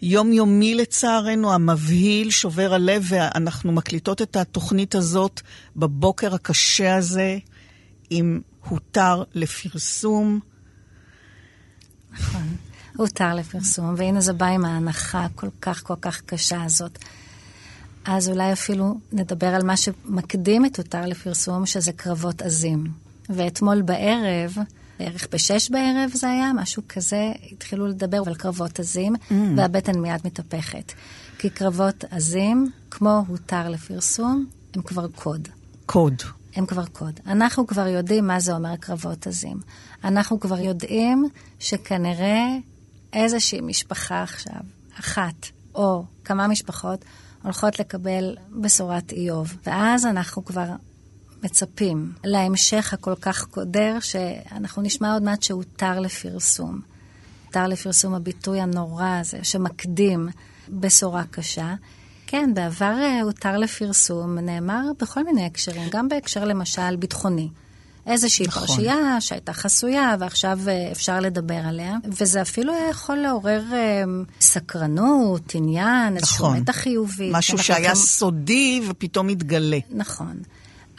היומיומי 0.00 0.74
לצערנו, 0.74 1.52
המבהיל, 1.52 2.30
שובר 2.30 2.74
הלב, 2.74 3.04
ואנחנו 3.08 3.72
מקליטות 3.72 4.22
את 4.22 4.36
התוכנית 4.36 4.94
הזאת 4.94 5.40
בבוקר 5.76 6.34
הקשה 6.34 6.96
הזה, 6.96 7.38
עם 8.10 8.40
הותר 8.68 9.22
לפרסום. 9.34 10.40
נכון. 12.20 12.56
הותר 12.96 13.34
לפרסום, 13.34 13.94
והנה 13.96 14.20
זה 14.20 14.32
בא 14.32 14.46
עם 14.46 14.64
ההנחה 14.64 15.24
הכל 15.24 15.48
כך 15.60 15.82
כל 15.82 15.94
כך 16.00 16.20
קשה 16.20 16.62
הזאת. 16.62 16.98
אז 18.04 18.28
אולי 18.28 18.52
אפילו 18.52 18.98
נדבר 19.12 19.46
על 19.46 19.62
מה 19.62 19.76
שמקדים 19.76 20.66
את 20.66 20.78
הותר 20.78 21.06
לפרסום, 21.06 21.66
שזה 21.66 21.92
קרבות 21.92 22.42
עזים. 22.42 22.86
ואתמול 23.28 23.82
בערב, 23.82 24.54
בערך 24.98 25.26
בשש 25.32 25.70
בערב 25.70 26.10
זה 26.14 26.30
היה, 26.30 26.52
משהו 26.52 26.82
כזה, 26.88 27.32
התחילו 27.52 27.86
לדבר 27.86 28.22
על 28.26 28.34
קרבות 28.34 28.80
עזים, 28.80 29.14
mm. 29.14 29.34
והבטן 29.56 29.98
מיד 29.98 30.20
מתהפכת. 30.24 30.92
כי 31.38 31.50
קרבות 31.50 32.04
עזים, 32.10 32.70
כמו 32.90 33.24
הותר 33.28 33.68
לפרסום, 33.68 34.46
הם 34.74 34.82
כבר 34.82 35.08
קוד. 35.08 35.48
קוד. 35.86 36.14
הם 36.56 36.66
כבר 36.66 36.86
קוד. 36.86 37.20
אנחנו 37.26 37.66
כבר 37.66 37.86
יודעים 37.86 38.26
מה 38.26 38.40
זה 38.40 38.52
אומר 38.54 38.76
קרבות 38.76 39.26
עזים. 39.26 39.60
אנחנו 40.04 40.40
כבר 40.40 40.58
יודעים 40.58 41.28
שכנראה 41.58 42.46
איזושהי 43.12 43.60
משפחה 43.60 44.22
עכשיו, 44.22 44.60
אחת 45.00 45.46
או 45.74 46.04
כמה 46.24 46.48
משפחות, 46.48 47.04
הולכות 47.42 47.78
לקבל 47.78 48.36
בשורת 48.50 49.12
איוב. 49.12 49.56
ואז 49.66 50.06
אנחנו 50.06 50.44
כבר 50.44 50.66
מצפים 51.42 52.12
להמשך 52.24 52.94
הכל 52.94 53.14
כך 53.20 53.44
קודר, 53.44 54.00
שאנחנו 54.00 54.82
נשמע 54.82 55.12
עוד 55.12 55.22
מעט 55.22 55.42
שהותר 55.42 56.00
לפרסום. 56.00 56.80
הותר 57.46 57.66
לפרסום 57.66 58.14
הביטוי 58.14 58.60
הנורא 58.60 59.18
הזה, 59.20 59.38
שמקדים 59.42 60.28
בשורה 60.68 61.24
קשה. 61.30 61.74
כן, 62.26 62.54
בעבר 62.54 62.94
אה, 63.02 63.22
הותר 63.22 63.56
לפרסום, 63.58 64.38
נאמר 64.38 64.82
בכל 65.00 65.24
מיני 65.24 65.46
הקשרים, 65.46 65.88
גם 65.90 66.08
בהקשר 66.08 66.44
למשל 66.44 66.96
ביטחוני. 66.96 67.48
איזושהי 68.08 68.46
נכון. 68.46 68.66
פרשייה 68.66 69.20
שהייתה 69.20 69.52
חסויה 69.52 70.16
ועכשיו 70.20 70.58
אה, 70.68 70.92
אפשר 70.92 71.20
לדבר 71.20 71.54
עליה, 71.54 71.96
וזה 72.04 72.42
אפילו 72.42 72.72
היה 72.72 72.88
יכול 72.90 73.16
לעורר 73.16 73.62
אה, 73.72 74.02
סקרנות, 74.40 75.54
עניין, 75.54 76.04
נכון. 76.04 76.16
איזשהו 76.16 76.50
מתח 76.50 76.76
חיובי. 76.76 77.30
משהו 77.32 77.58
שהיה 77.58 77.88
גם... 77.88 77.94
סודי 77.94 78.80
ופתאום 78.88 79.26
מתגלה. 79.26 79.78
נכון. 79.90 80.42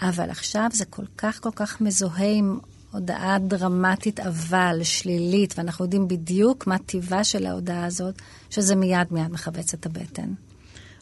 אבל 0.02 0.30
עכשיו 0.30 0.68
זה 0.74 0.86
כל 0.86 1.06
כך 1.18 1.40
כל 1.42 1.52
כך 1.56 1.82
מזוהה 1.82 2.32
עם 2.32 2.60
הודעה 2.92 3.40
דרמטית 3.40 4.20
אבל 4.20 4.80
שלילית, 4.84 5.54
ואנחנו 5.58 5.86
יודעים 5.86 6.08
בדיוק 6.08 6.68
מה 6.68 6.78
טיבה 6.78 7.24
של 7.24 7.46
ההודעה 7.46 7.86
הזאת, 7.86 8.22
שזה 8.50 8.76
מיד 8.76 9.08
מיד 9.12 9.32
מכווץ 9.32 9.74
את 9.74 9.86
הבטן. 9.86 10.34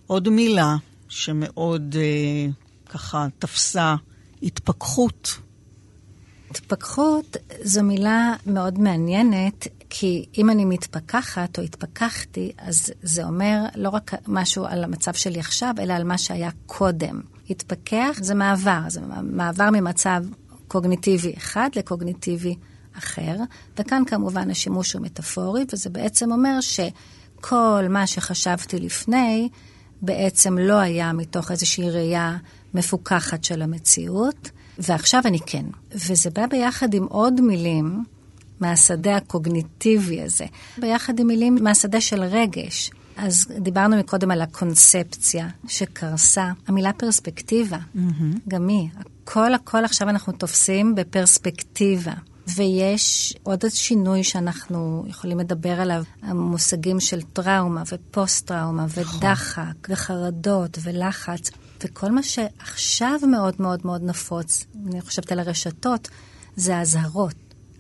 עוד 0.08 0.30
מילה 0.30 0.76
שמאוד 1.10 1.96
אה, 2.00 2.52
ככה 2.90 3.28
תפסה, 3.40 3.96
התפכחות. 4.44 5.38
התפכחות 6.52 7.38
זו 7.64 7.84
מילה 7.84 8.34
מאוד 8.46 8.80
מעניינת, 8.80 9.68
כי 9.90 10.26
אם 10.38 10.50
אני 10.50 10.66
מתפכחת 10.66 11.58
או 11.60 11.64
התפכחתי, 11.64 12.52
אז 12.58 12.94
זה 13.02 13.24
אומר 13.24 13.66
לא 13.76 13.90
רק 13.90 14.12
משהו 14.28 14.66
על 14.66 14.84
המצב 14.84 15.14
שלי 15.14 15.40
עכשיו, 15.40 15.74
אלא 15.80 15.94
על 15.94 16.04
מה 16.04 16.18
שהיה 16.18 16.50
קודם. 16.66 17.22
התפכח 17.50 18.18
זה 18.22 18.36
מעבר, 18.36 18.80
זה 18.88 19.02
מעבר 19.24 19.70
ממצב 19.72 20.24
קוגניטיבי 20.68 21.34
אחד 21.38 21.70
לקוגניטיבי 21.76 22.56
אחר, 22.98 23.36
וכאן 23.78 24.04
כמובן 24.08 24.52
השימוש 24.52 24.94
הוא 24.94 25.02
מטאפורי, 25.02 25.66
וזה 25.74 25.90
בעצם 25.90 26.32
אומר 26.32 26.60
שכל 26.62 27.86
מה 27.90 28.08
שחשבתי 28.08 28.80
לפני, 28.80 29.50
בעצם 30.02 30.58
לא 30.58 30.80
היה 30.80 31.14
מתוך 31.14 31.52
איזושהי 31.52 31.90
ראייה 31.90 32.38
מפוכחת 32.74 33.44
של 33.44 33.62
המציאות, 33.62 34.50
ועכשיו 34.80 35.22
אני 35.26 35.40
כן. 35.46 35.66
וזה 35.92 36.30
בא 36.30 36.46
ביחד 36.46 36.94
עם 36.94 37.04
עוד 37.04 37.42
מילים 37.42 38.04
מהשדה 38.60 39.16
הקוגניטיבי 39.16 40.22
הזה, 40.22 40.46
ביחד 40.78 41.20
עם 41.20 41.28
מילים 41.28 41.58
מהשדה 41.62 42.02
של 42.02 42.24
רגש. 42.24 42.92
אז 43.18 43.48
דיברנו 43.60 43.98
מקודם 43.98 44.32
על 44.32 44.42
הקונספציה 44.42 45.48
שקרסה. 45.68 46.52
המילה 46.68 46.94
פרספקטיבה, 46.94 47.78
mm-hmm. 47.78 48.40
גם 48.48 48.68
היא. 48.68 48.90
הכל 49.24 49.54
הכל 49.54 49.86
עכשיו 49.86 50.10
אנחנו 50.10 50.34
תופסים 50.34 50.96
בפרספקטיבה. 50.96 52.14
ויש 52.56 53.36
עוד 53.44 53.64
שינוי 53.70 54.24
שאנחנו 54.24 55.06
יכולים 55.08 55.40
לדבר 55.40 55.82
עליו, 55.82 56.04
המושגים 56.22 57.00
של 57.00 57.22
טראומה 57.22 57.84
ופוסט-טראומה 57.92 58.86
נכון. 58.86 59.18
ודחק 59.18 59.88
וחרדות 59.90 60.78
ולחץ. 60.84 61.52
וכל 61.84 62.12
מה 62.12 62.24
שעכשיו 62.24 63.20
מאוד 63.28 63.56
מאוד 63.60 63.80
מאוד 63.86 64.04
נפוץ, 64.04 64.66
אני 64.88 65.02
חושבת 65.02 65.32
על 65.32 65.40
הרשתות, 65.40 66.10
זה 66.56 66.78
אזהרות, 66.80 67.36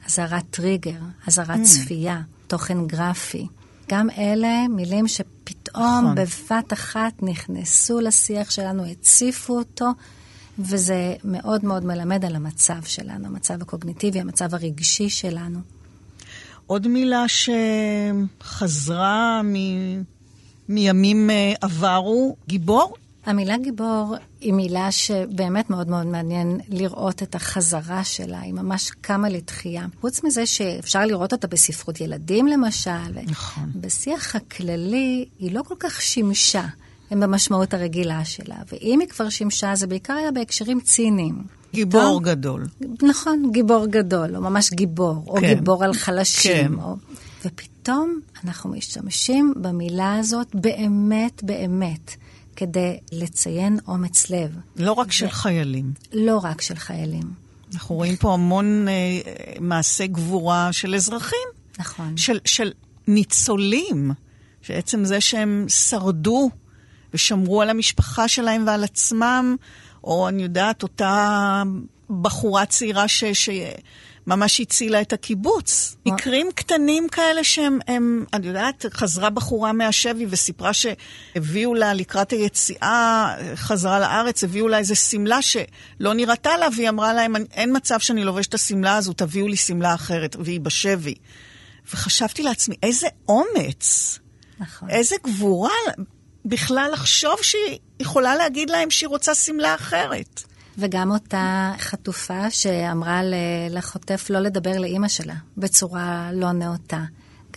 אזהרת 0.06 0.44
טריגר, 0.50 1.00
אזהרת 1.28 1.60
mm. 1.60 1.64
צפייה, 1.64 2.22
תוכן 2.48 2.88
גרפי. 2.88 3.48
גם 3.90 4.10
אלה 4.10 4.68
מילים 4.70 5.08
שפתאום 5.08 6.04
נכון. 6.04 6.16
בבת 6.16 6.74
אחת 6.74 7.14
נכנסו 7.22 8.00
לשיח 8.00 8.52
שלנו, 8.52 8.86
הציפו 8.86 9.58
אותו, 9.58 9.86
וזה 10.60 11.16
מאוד 11.24 11.66
מאוד 11.66 11.86
מלמד 11.86 12.26
על 12.26 12.36
המצב 12.36 12.84
שלנו, 12.84 13.28
המצב 13.28 13.62
הקוגניטיבי, 13.62 14.20
המצב 14.20 14.54
הרגשי 14.56 15.10
שלנו. 15.10 15.60
עוד 16.68 16.88
מילה 16.88 17.26
שחזרה 18.40 19.42
מ... 19.44 19.54
מימים 20.70 21.30
אה, 21.30 21.54
עברו, 21.62 22.36
גיבור? 22.48 22.94
המילה 23.28 23.58
גיבור 23.58 24.16
היא 24.42 24.54
מילה 24.54 24.92
שבאמת 24.92 25.70
מאוד 25.70 25.88
מאוד 25.90 26.06
מעניין 26.06 26.60
לראות 26.70 27.24
את 27.24 27.36
החזרה 27.36 28.04
שלה, 28.04 28.40
היא 28.40 28.54
ממש 28.54 28.92
קמה 29.02 29.30
לתחייה. 29.30 29.86
חוץ 30.02 30.24
מזה 30.24 30.46
שאפשר 30.46 31.06
לראות 31.06 31.34
אותה 31.34 31.48
בספרות 31.48 32.02
ילדים 32.02 32.48
למשל, 32.48 33.20
נכון. 33.28 33.72
בשיח 33.76 34.36
הכללי 34.36 35.26
היא 35.40 35.52
לא 35.52 35.62
כל 35.62 35.76
כך 35.80 36.02
שימשה. 36.02 36.64
הם 37.12 37.20
במשמעות 37.20 37.74
הרגילה 37.74 38.26
שלה, 38.26 38.56
ואם 38.72 39.00
היא 39.00 39.10
כבר 39.10 39.30
שימשה, 39.30 39.76
זה 39.76 39.88
בעיקר 39.88 40.14
היה 40.14 40.32
בהקשרים 40.32 40.80
ציניים. 40.80 41.44
גיבור 41.74 42.02
טוב? 42.02 42.24
גדול. 42.24 42.66
נכון, 43.02 43.50
גיבור 43.52 43.86
גדול, 43.86 44.36
או 44.36 44.42
ממש 44.42 44.72
גיבור, 44.72 45.24
או 45.28 45.36
כן. 45.36 45.48
גיבור 45.48 45.84
על 45.84 45.94
חלשים. 45.94 46.68
כן. 46.68 46.74
או... 46.74 46.96
ופתאום 47.46 48.20
אנחנו 48.44 48.70
משתמשים 48.70 49.54
במילה 49.58 50.16
הזאת 50.16 50.56
באמת 50.56 51.44
באמת. 51.44 52.16
כדי 52.58 52.98
לציין 53.12 53.80
אומץ 53.88 54.30
לב. 54.30 54.58
לא 54.76 54.92
רק 54.92 55.08
ו... 55.08 55.12
של 55.12 55.30
חיילים. 55.30 55.94
לא 56.14 56.38
רק 56.38 56.62
של 56.62 56.76
חיילים. 56.76 57.24
אנחנו 57.74 57.96
רואים 57.96 58.16
פה 58.16 58.34
המון 58.34 58.88
אה, 58.88 58.94
מעשי 59.60 60.08
גבורה 60.08 60.74
של 60.74 60.96
אזרחים. 60.96 61.48
נכון. 61.80 62.18
של, 62.18 62.40
של 62.46 62.72
ניצולים, 63.08 64.12
שעצם 64.62 65.06
זה 65.06 65.22
שהם 65.22 65.66
שרדו 65.68 66.50
ושמרו 67.14 67.62
על 67.62 67.70
המשפחה 67.70 68.28
שלהם 68.28 68.64
ועל 68.68 68.84
עצמם, 68.84 69.56
או 70.04 70.28
אני 70.28 70.44
יודעת, 70.44 70.84
אותה 70.84 71.64
בחורה 72.22 72.66
צעירה 72.66 73.08
ש... 73.08 73.24
ש... 73.24 73.50
ממש 74.28 74.62
הצילה 74.62 75.02
את 75.02 75.14
הקיבוץ. 75.14 75.96
מקרים 76.06 76.50
קטנים 76.56 77.10
כאלה 77.10 77.44
שהם, 77.44 77.80
הם, 77.88 78.26
אני 78.34 78.48
יודעת, 78.48 78.86
חזרה 78.94 79.30
בחורה 79.30 79.72
מהשבי 79.72 80.26
וסיפרה 80.30 80.72
שהביאו 80.74 81.74
לה 81.74 81.94
לקראת 81.94 82.32
היציאה, 82.32 83.36
חזרה 83.56 84.00
לארץ, 84.00 84.44
הביאו 84.44 84.68
לה 84.68 84.78
איזה 84.78 84.96
שמלה 84.96 85.42
שלא 85.42 86.14
נראתה 86.14 86.58
לה, 86.58 86.68
והיא 86.76 86.90
אמרה 86.90 87.14
להם, 87.14 87.36
אין 87.36 87.76
מצב 87.76 88.00
שאני 88.00 88.24
לובשת 88.24 88.50
את 88.50 88.54
השמלה 88.54 88.96
הזו, 88.96 89.14
תביאו 89.14 89.48
לי 89.48 89.58
שמלה 89.58 89.94
אחרת, 89.94 90.36
והיא 90.40 90.60
בשבי. 90.60 91.16
וחשבתי 91.94 92.44
לעצמי, 92.44 92.76
איזה 92.84 93.08
אומץ. 93.28 94.20
נכון. 94.60 94.90
איזה 94.90 95.16
גבורה 95.24 95.70
בכלל 96.46 96.90
לחשוב 96.94 97.36
שהיא 97.42 97.80
יכולה 98.00 98.36
להגיד 98.36 98.70
להם 98.70 98.92
שהיא 98.92 99.10
רוצה 99.10 99.36
שמלה 99.36 99.76
אחרת. 99.76 100.44
וגם 100.78 101.12
אותה 101.12 101.74
חטופה 101.80 102.52
שאמרה 102.52 103.22
לחוטף 103.70 104.28
לא 104.30 104.40
לדבר 104.40 104.80
לאימא 104.80 105.08
שלה 105.08 105.36
בצורה 105.58 106.30
לא 106.34 106.52
נאותה. 106.52 107.04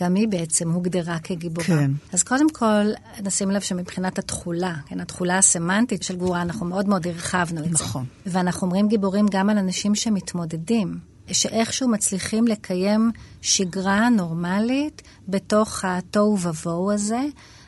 גם 0.01 0.15
היא 0.15 0.27
בעצם 0.27 0.71
הוגדרה 0.71 1.19
כגיבורה. 1.19 1.67
כן. 1.67 1.91
אז 2.13 2.23
קודם 2.23 2.49
כל, 2.49 2.85
נשים 3.23 3.51
לב 3.51 3.61
שמבחינת 3.61 4.19
התכולה, 4.19 4.75
כן, 4.85 4.99
התכולה 4.99 5.37
הסמנטית 5.37 6.03
של 6.03 6.15
גבורה, 6.15 6.41
אנחנו 6.41 6.65
מאוד 6.65 6.87
מאוד 6.87 7.07
הרחבנו 7.07 7.59
את 7.61 7.71
נכון. 7.71 7.77
זה. 7.77 7.83
נכון. 7.83 8.05
ואנחנו 8.25 8.67
אומרים 8.67 8.87
גיבורים 8.87 9.25
גם 9.31 9.49
על 9.49 9.57
אנשים 9.57 9.95
שמתמודדים, 9.95 10.99
שאיכשהו 11.31 11.87
מצליחים 11.89 12.47
לקיים 12.47 13.11
שגרה 13.41 14.09
נורמלית 14.09 15.01
בתוך 15.27 15.85
התוהו 15.85 16.37
ובוהו 16.39 16.91
הזה, 16.91 17.21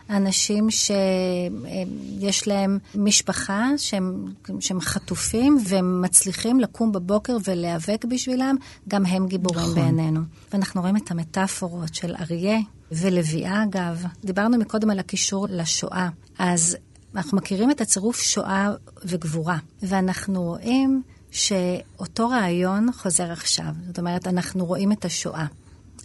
אנשים 0.09 0.67
שיש 0.71 2.47
להם 2.47 2.79
משפחה 2.95 3.67
שהם, 3.77 4.25
שהם 4.59 4.81
חטופים 4.81 5.57
והם 5.67 6.01
מצליחים 6.01 6.59
לקום 6.59 6.91
בבוקר 6.91 7.37
ולהיאבק 7.47 8.05
בשבילם, 8.05 8.55
גם 8.87 9.05
הם 9.05 9.27
גיבורים 9.27 9.61
נכון. 9.61 9.75
בעינינו. 9.75 10.21
ואנחנו 10.53 10.81
רואים 10.81 10.97
את 10.97 11.11
המטאפורות 11.11 11.95
של 11.95 12.15
אריה 12.15 12.57
ולביאה, 12.91 13.63
אגב. 13.63 14.05
דיברנו 14.25 14.57
מקודם 14.57 14.89
על 14.89 14.99
הקישור 14.99 15.47
לשואה. 15.49 16.09
אז 16.39 16.77
אנחנו 17.15 17.37
מכירים 17.37 17.71
את 17.71 17.81
הצירוף 17.81 18.21
שואה 18.21 18.71
וגבורה, 19.05 19.57
ואנחנו 19.83 20.43
רואים 20.43 21.01
שאותו 21.31 22.29
רעיון 22.29 22.91
חוזר 22.93 23.31
עכשיו. 23.31 23.73
זאת 23.87 23.99
אומרת, 23.99 24.27
אנחנו 24.27 24.65
רואים 24.65 24.91
את 24.91 25.05
השואה, 25.05 25.45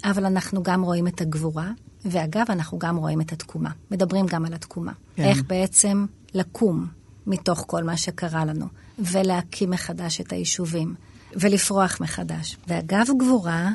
אבל 0.05 0.25
אנחנו 0.25 0.63
גם 0.63 0.83
רואים 0.83 1.07
את 1.07 1.21
הגבורה, 1.21 1.71
ואגב, 2.05 2.45
אנחנו 2.49 2.79
גם 2.79 2.97
רואים 2.97 3.21
את 3.21 3.33
התקומה. 3.33 3.71
מדברים 3.91 4.27
גם 4.27 4.45
על 4.45 4.55
התקומה. 4.55 4.93
כן. 5.17 5.23
איך 5.23 5.43
בעצם 5.47 6.07
לקום 6.35 6.87
מתוך 7.27 7.65
כל 7.67 7.85
מה 7.85 7.97
שקרה 7.97 8.45
לנו, 8.45 8.67
ולהקים 8.99 9.71
מחדש 9.71 10.21
את 10.21 10.33
היישובים, 10.33 10.95
ולפרוח 11.33 12.01
מחדש. 12.01 12.57
ואגב 12.69 13.07
גבורה, 13.19 13.71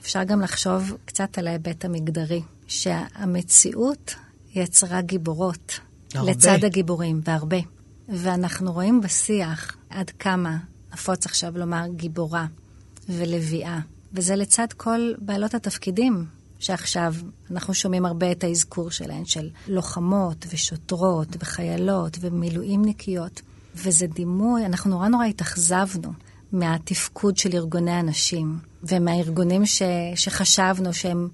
אפשר 0.00 0.24
גם 0.24 0.40
לחשוב 0.40 0.96
קצת 1.04 1.38
על 1.38 1.46
ההיבט 1.46 1.84
המגדרי, 1.84 2.42
שהמציאות 2.66 4.14
יצרה 4.54 5.00
גיבורות. 5.00 5.80
הרבה. 6.14 6.30
לצד 6.30 6.64
הגיבורים, 6.64 7.20
והרבה. 7.24 7.56
ואנחנו 8.08 8.72
רואים 8.72 9.00
בשיח 9.00 9.76
עד 9.90 10.10
כמה 10.10 10.56
נפוץ 10.92 11.26
עכשיו 11.26 11.58
לומר 11.58 11.86
גיבורה 11.96 12.46
ולביאה. 13.08 13.78
וזה 14.12 14.36
לצד 14.36 14.66
כל 14.76 15.12
בעלות 15.18 15.54
התפקידים 15.54 16.26
שעכשיו 16.58 17.14
אנחנו 17.50 17.74
שומעים 17.74 18.06
הרבה 18.06 18.32
את 18.32 18.44
האזכור 18.44 18.90
שלהן, 18.90 19.24
של 19.24 19.50
לוחמות 19.68 20.46
ושוטרות 20.50 21.28
וחיילות 21.40 22.18
ומילואימניקיות. 22.20 23.40
וזה 23.74 24.06
דימוי, 24.06 24.66
אנחנו 24.66 24.90
נורא 24.90 25.08
נורא 25.08 25.24
התאכזבנו 25.24 26.12
מהתפקוד 26.52 27.36
של 27.36 27.50
ארגוני 27.54 27.90
הנשים 27.90 28.58
ומהארגונים 28.82 29.66
ש, 29.66 29.82
שחשבנו 30.14 30.94
שהם 30.94 31.28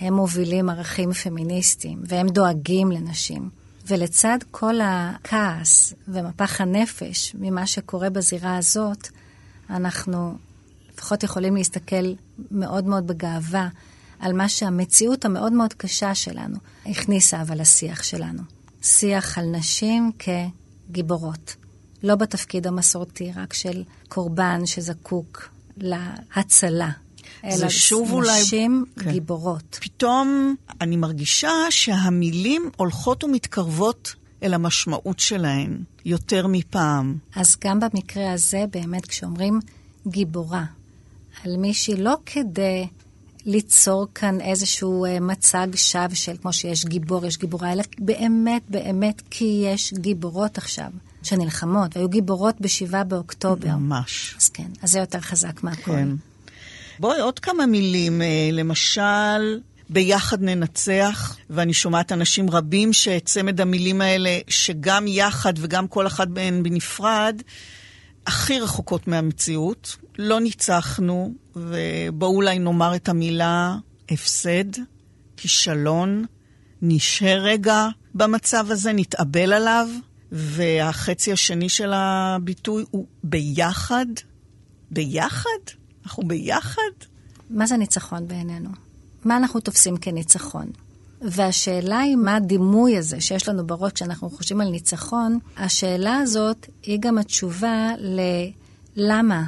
הם 0.00 0.14
מובילים 0.14 0.70
ערכים 0.70 1.12
פמיניסטיים 1.12 2.02
והם 2.06 2.28
דואגים 2.28 2.90
לנשים. 2.90 3.50
ולצד 3.86 4.38
כל 4.50 4.74
הכעס 4.82 5.94
ומפח 6.08 6.60
הנפש 6.60 7.34
ממה 7.38 7.66
שקורה 7.66 8.10
בזירה 8.10 8.56
הזאת, 8.56 9.08
אנחנו 9.70 10.34
לפחות 10.92 11.22
יכולים 11.22 11.56
להסתכל 11.56 12.12
מאוד 12.50 12.84
מאוד 12.84 13.06
בגאווה 13.06 13.68
על 14.18 14.32
מה 14.32 14.48
שהמציאות 14.48 15.24
המאוד 15.24 15.52
מאוד 15.52 15.72
קשה 15.72 16.14
שלנו 16.14 16.56
הכניסה 16.86 17.42
אבל 17.42 17.60
לשיח 17.60 18.02
שלנו. 18.02 18.42
שיח 18.82 19.38
על 19.38 19.44
נשים 19.44 20.10
כגיבורות. 20.18 21.56
לא 22.02 22.14
בתפקיד 22.14 22.66
המסורתי, 22.66 23.32
רק 23.36 23.52
של 23.52 23.82
קורבן 24.08 24.66
שזקוק 24.66 25.48
להצלה. 25.76 26.90
זה 27.50 27.70
שוב 27.70 28.12
אולי... 28.12 28.42
נשים 28.42 28.84
כן. 28.98 29.12
גיבורות. 29.12 29.78
פתאום 29.80 30.54
אני 30.80 30.96
מרגישה 30.96 31.50
שהמילים 31.70 32.70
הולכות 32.76 33.24
ומתקרבות 33.24 34.14
אל 34.42 34.54
המשמעות 34.54 35.20
שלהן 35.20 35.82
יותר 36.04 36.46
מפעם. 36.46 37.18
אז 37.36 37.56
גם 37.64 37.80
במקרה 37.80 38.32
הזה, 38.32 38.64
באמת, 38.70 39.06
כשאומרים 39.06 39.60
גיבורה 40.08 40.64
על 41.44 41.56
מישהי, 41.56 41.96
לא 41.96 42.14
כדי 42.26 42.86
ליצור 43.46 44.06
כאן 44.14 44.40
איזשהו 44.40 45.04
אה, 45.04 45.20
מצג 45.20 45.66
שווא 45.74 46.14
של 46.14 46.36
כמו 46.42 46.52
שיש 46.52 46.84
גיבור, 46.84 47.26
יש 47.26 47.38
גיבורה, 47.38 47.72
אלא 47.72 47.82
באמת, 47.98 48.62
באמת, 48.68 49.22
כי 49.30 49.62
יש 49.66 49.94
גיבורות 49.94 50.58
עכשיו 50.58 50.90
שנלחמות, 51.22 51.96
והיו 51.96 52.08
גיבורות 52.08 52.54
בשבעה 52.60 53.04
באוקטובר. 53.04 53.76
ממש. 53.76 54.34
אז 54.38 54.48
כן, 54.48 54.68
אז 54.82 54.90
זה 54.90 54.98
יותר 54.98 55.20
חזק 55.20 55.62
מהכל. 55.62 55.92
כן. 55.92 56.08
בואי 56.98 57.20
עוד 57.20 57.38
כמה 57.38 57.66
מילים. 57.66 58.22
אה, 58.22 58.48
למשל, 58.52 59.60
ביחד 59.90 60.42
ננצח, 60.42 61.36
ואני 61.50 61.74
שומעת 61.74 62.12
אנשים 62.12 62.50
רבים 62.50 62.92
שצמד 62.92 63.60
המילים 63.60 64.00
האלה, 64.00 64.38
שגם 64.48 65.06
יחד 65.06 65.52
וגם 65.56 65.88
כל 65.88 66.06
אחת 66.06 66.28
מהן 66.28 66.62
בנפרד, 66.62 67.42
הכי 68.26 68.60
רחוקות 68.60 69.08
מהמציאות. 69.08 69.96
לא 70.18 70.40
ניצחנו, 70.40 71.34
ובואו 71.56 72.36
אולי 72.36 72.58
נאמר 72.58 72.96
את 72.96 73.08
המילה 73.08 73.76
הפסד, 74.10 74.64
כישלון, 75.36 76.24
נשהה 76.82 77.34
רגע 77.34 77.88
במצב 78.14 78.66
הזה, 78.70 78.92
נתאבל 78.92 79.52
עליו, 79.52 79.88
והחצי 80.32 81.32
השני 81.32 81.68
של 81.68 81.92
הביטוי 81.94 82.84
הוא 82.90 83.06
ביחד. 83.24 84.06
ביחד? 84.90 85.50
אנחנו 86.04 86.22
ביחד? 86.22 86.80
מה 87.50 87.66
זה 87.66 87.76
ניצחון 87.76 88.28
בעינינו? 88.28 88.70
מה 89.24 89.36
אנחנו 89.36 89.60
תופסים 89.60 89.96
כניצחון? 89.96 90.70
והשאלה 91.24 91.98
היא 91.98 92.16
מה 92.16 92.36
הדימוי 92.36 92.98
הזה 92.98 93.20
שיש 93.20 93.48
לנו 93.48 93.66
בראש 93.66 93.92
כשאנחנו 93.92 94.30
חושבים 94.30 94.60
על 94.60 94.68
ניצחון, 94.68 95.38
השאלה 95.56 96.16
הזאת 96.16 96.66
היא 96.82 96.98
גם 97.00 97.18
התשובה 97.18 97.92
ללמה 98.96 99.44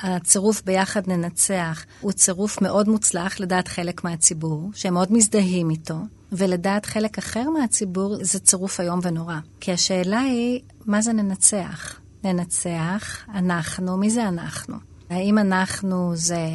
הצירוף 0.00 0.62
ביחד 0.64 1.10
ננצח 1.10 1.84
הוא 2.00 2.12
צירוף 2.12 2.62
מאוד 2.62 2.88
מוצלח 2.88 3.40
לדעת 3.40 3.68
חלק 3.68 4.04
מהציבור, 4.04 4.70
שהם 4.74 4.94
מאוד 4.94 5.12
מזדהים 5.12 5.70
איתו, 5.70 5.98
ולדעת 6.32 6.86
חלק 6.86 7.18
אחר 7.18 7.50
מהציבור 7.50 8.16
זה 8.20 8.38
צירוף 8.38 8.80
איום 8.80 9.00
ונורא. 9.02 9.36
כי 9.60 9.72
השאלה 9.72 10.20
היא, 10.20 10.60
מה 10.86 11.02
זה 11.02 11.12
ננצח? 11.12 12.00
ננצח, 12.24 13.24
אנחנו, 13.34 13.96
מי 13.96 14.10
זה 14.10 14.28
אנחנו? 14.28 14.76
האם 15.10 15.38
אנחנו 15.38 16.12
זה 16.16 16.46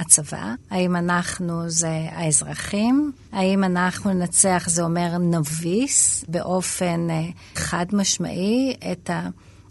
הצבא? 0.00 0.54
האם 0.70 0.96
אנחנו 0.96 1.70
זה 1.70 2.08
האזרחים? 2.10 3.12
האם 3.32 3.64
אנחנו 3.64 4.12
ננצח 4.12 4.64
זה 4.66 4.82
אומר 4.82 5.18
נביס 5.18 6.24
באופן 6.28 7.10
אה, 7.10 7.28
חד 7.54 7.86
משמעי 7.92 8.76
את 8.92 9.10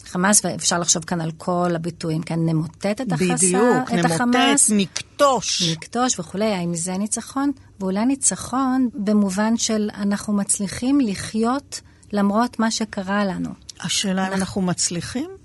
החמאס, 0.05 0.45
ואפשר 0.45 0.79
לחשוב 0.79 1.03
כאן 1.03 1.21
על 1.21 1.31
כל 1.37 1.71
הביטויים, 1.75 2.21
כן, 2.21 2.39
נמוטט 2.39 3.01
את, 3.01 3.11
החסה, 3.11 3.33
בדיוק, 3.35 3.93
את 3.99 4.05
החמאס. 4.05 4.69
נמוטט, 4.69 4.93
נכתוש. 4.93 5.63
נכתוש 5.71 6.19
וכולי, 6.19 6.53
האם 6.53 6.75
זה 6.75 6.97
ניצחון? 6.97 7.51
ואולי 7.79 8.05
ניצחון 8.05 8.89
במובן 8.93 9.57
של 9.57 9.89
אנחנו 9.93 10.33
מצליחים 10.33 10.99
לחיות 11.01 11.81
למרות 12.11 12.59
מה 12.59 12.71
שקרה 12.71 13.25
לנו. 13.25 13.49
השאלה 13.81 14.27
אם 14.27 14.33
אנחנו 14.33 14.61
מצליחים? 14.61 15.38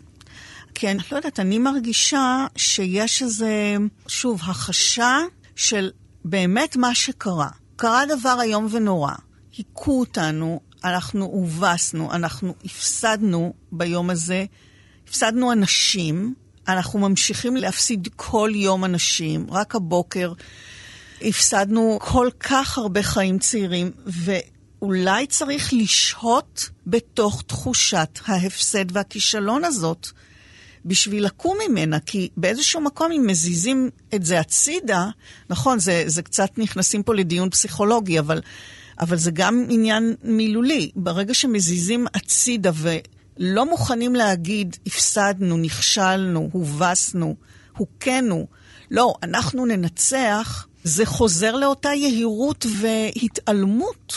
כי 0.75 0.91
אני 0.91 0.99
לא 1.13 1.17
יודעת, 1.17 1.41
אני 1.41 1.59
מרגישה 1.59 2.47
שיש 2.57 3.23
איזה, 3.23 3.77
שוב, 4.09 4.41
החשה 4.43 5.19
של 5.57 5.91
באמת 6.25 6.77
מה 6.77 6.95
שקרה. 6.95 7.49
קרה 7.77 8.03
דבר 8.07 8.39
איום 8.43 8.67
ונורא. 8.71 9.13
היכו 9.57 10.01
אותנו, 10.01 10.61
אנחנו 10.85 11.25
הובסנו, 11.25 12.13
אנחנו 12.13 12.55
הפסדנו 12.65 13.55
ביום 13.73 14.11
הזה, 14.11 14.45
הפסדנו 15.09 15.53
אנשים, 15.53 16.35
אנחנו 16.69 16.99
ממשיכים 16.99 17.57
להפסיד 17.57 18.09
כל 18.17 18.51
יום 18.55 18.85
אנשים. 18.85 19.47
רק 19.51 19.75
הבוקר 19.75 20.33
הפסדנו 21.23 21.99
כל 22.01 22.29
כך 22.41 22.79
הרבה 22.79 23.03
חיים 23.03 23.39
צעירים, 23.39 23.91
ואולי 24.07 25.27
צריך 25.27 25.73
לשהות 25.73 26.71
בתוך 26.87 27.43
תחושת 27.47 28.19
ההפסד 28.27 28.97
והכישלון 28.97 29.65
הזאת. 29.65 30.09
בשביל 30.85 31.25
לקום 31.25 31.59
ממנה, 31.69 32.01
כי 32.01 32.29
באיזשהו 32.37 32.81
מקום 32.81 33.13
אם 33.13 33.25
מזיזים 33.27 33.91
את 34.15 34.25
זה 34.25 34.41
הצידה, 34.41 35.09
נכון, 35.51 35.79
זה, 35.79 36.05
זה 36.07 36.23
קצת 36.23 36.51
נכנסים 36.59 37.03
פה 37.03 37.15
לדיון 37.15 37.51
פסיכולוגי, 37.51 38.19
אבל, 38.19 38.41
אבל 39.01 39.17
זה 39.17 39.31
גם 39.31 39.67
עניין 39.69 40.15
מילולי. 40.23 40.91
ברגע 40.97 41.35
שמזיזים 41.35 42.07
הצידה 42.15 42.71
ולא 42.75 43.71
מוכנים 43.71 44.15
להגיד, 44.15 44.77
הפסדנו, 44.87 45.57
נכשלנו, 45.57 46.49
הובסנו, 46.53 47.35
הוכינו, 47.77 48.47
לא, 48.91 49.15
אנחנו 49.23 49.67
ננצח, 49.67 50.67
זה 50.85 51.07
חוזר 51.07 51.57
לאותה 51.57 51.89
יהירות 51.89 52.67
והתעלמות 52.81 54.13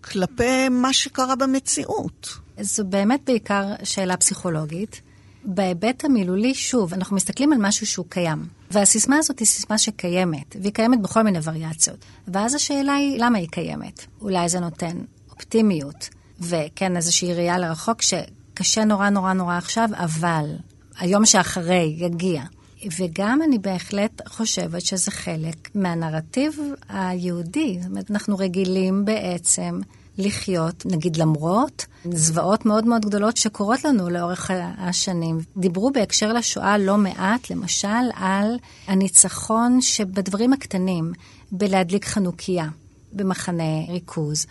כלפי 0.00 0.68
מה 0.68 0.92
שקרה 0.92 1.36
במציאות. 1.36 2.28
זו 2.60 2.84
באמת 2.84 3.20
בעיקר 3.26 3.64
שאלה 3.84 4.16
פסיכולוגית. 4.16 5.00
בהיבט 5.44 6.04
המילולי, 6.04 6.54
שוב, 6.54 6.94
אנחנו 6.94 7.16
מסתכלים 7.16 7.52
על 7.52 7.58
משהו 7.60 7.86
שהוא 7.86 8.06
קיים. 8.08 8.46
והסיסמה 8.70 9.16
הזאת 9.16 9.38
היא 9.38 9.46
סיסמה 9.46 9.78
שקיימת, 9.78 10.56
והיא 10.60 10.72
קיימת 10.72 11.02
בכל 11.02 11.22
מיני 11.22 11.38
וריאציות. 11.44 12.04
ואז 12.28 12.54
השאלה 12.54 12.94
היא, 12.94 13.18
למה 13.18 13.38
היא 13.38 13.48
קיימת? 13.48 14.06
אולי 14.20 14.48
זה 14.48 14.60
נותן 14.60 14.96
אופטימיות, 15.30 16.08
וכן, 16.40 16.96
איזושהי 16.96 17.34
ראייה 17.34 17.58
לרחוק, 17.58 18.02
שקשה 18.02 18.84
נורא 18.84 19.08
נורא 19.08 19.32
נורא 19.32 19.56
עכשיו, 19.56 19.88
אבל 19.92 20.44
היום 20.98 21.26
שאחרי 21.26 21.94
יגיע. 21.98 22.42
וגם 22.98 23.42
אני 23.42 23.58
בהחלט 23.58 24.28
חושבת 24.28 24.80
שזה 24.80 25.10
חלק 25.10 25.70
מהנרטיב 25.74 26.58
היהודי. 26.88 27.78
זאת 27.80 27.90
אומרת, 27.90 28.10
אנחנו 28.10 28.36
רגילים 28.36 29.04
בעצם 29.04 29.80
לחיות, 30.20 30.86
נגיד 30.86 31.16
למרות, 31.16 31.86
זוועות 32.12 32.66
מאוד 32.66 32.86
מאוד 32.86 33.04
גדולות 33.06 33.36
שקורות 33.36 33.84
לנו 33.84 34.10
לאורך 34.10 34.50
השנים. 34.78 35.40
דיברו 35.56 35.90
בהקשר 35.90 36.32
לשואה 36.32 36.78
לא 36.78 36.96
מעט, 36.96 37.50
למשל, 37.50 37.88
על 38.14 38.56
הניצחון 38.86 39.80
שבדברים 39.80 40.52
הקטנים, 40.52 41.12
בלהדליק 41.52 42.04
חנוכיה 42.04 42.68
במחנה 43.12 43.86
ריכוז, 43.88 44.46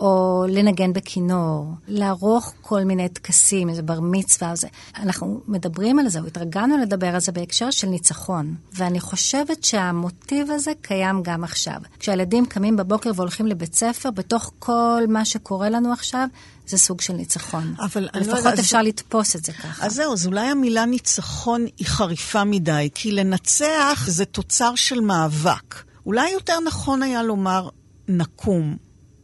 או 0.00 0.44
לנגן 0.48 0.92
בכינור, 0.92 1.66
לערוך 1.88 2.52
כל 2.60 2.84
מיני 2.84 3.08
טקסים, 3.08 3.68
איזה 3.68 3.82
בר 3.82 4.00
מצווה, 4.00 4.56
זה. 4.56 4.68
אנחנו 4.96 5.40
מדברים 5.48 5.98
על 5.98 6.08
זה, 6.08 6.20
או 6.20 6.26
התרגלנו 6.26 6.78
לדבר 6.78 7.06
על 7.14 7.20
זה 7.20 7.32
בהקשר 7.32 7.70
של 7.70 7.88
ניצחון. 7.88 8.54
ואני 8.72 9.00
חושבת 9.00 9.64
שהמוטיב 9.64 10.50
הזה 10.50 10.72
קיים 10.82 11.22
גם 11.22 11.44
עכשיו. 11.44 11.76
כשהילדים 11.98 12.46
קמים 12.46 12.76
בבוקר 12.76 13.10
והולכים 13.14 13.46
לבית 13.46 13.74
ספר, 13.74 14.10
בתוך 14.10 14.52
כל 14.58 15.02
מה 15.08 15.24
שקורה 15.24 15.70
לנו 15.70 15.92
עכשיו, 15.92 16.28
זה 16.66 16.78
סוג 16.78 17.00
של 17.00 17.12
ניצחון. 17.12 17.74
אבל 17.78 18.02
לא 18.02 18.20
לפחות 18.20 18.38
יודעת, 18.38 18.58
אפשר 18.58 18.78
אז- 18.78 18.86
לתפוס 18.86 19.36
את 19.36 19.44
זה 19.44 19.52
ככה. 19.52 19.86
אז 19.86 19.94
זהו, 19.94 20.12
אז 20.12 20.26
אולי 20.26 20.46
המילה 20.46 20.84
ניצחון 20.84 21.66
היא 21.78 21.86
חריפה 21.86 22.44
מדי, 22.44 22.88
כי 22.94 23.12
לנצח 23.12 24.04
זה 24.06 24.24
תוצר 24.24 24.74
של 24.74 25.00
מאבק. 25.00 25.74
אולי 26.06 26.30
יותר 26.30 26.60
נכון 26.66 27.02
היה 27.02 27.22
לומר 27.22 27.68
נקום. 28.08 28.76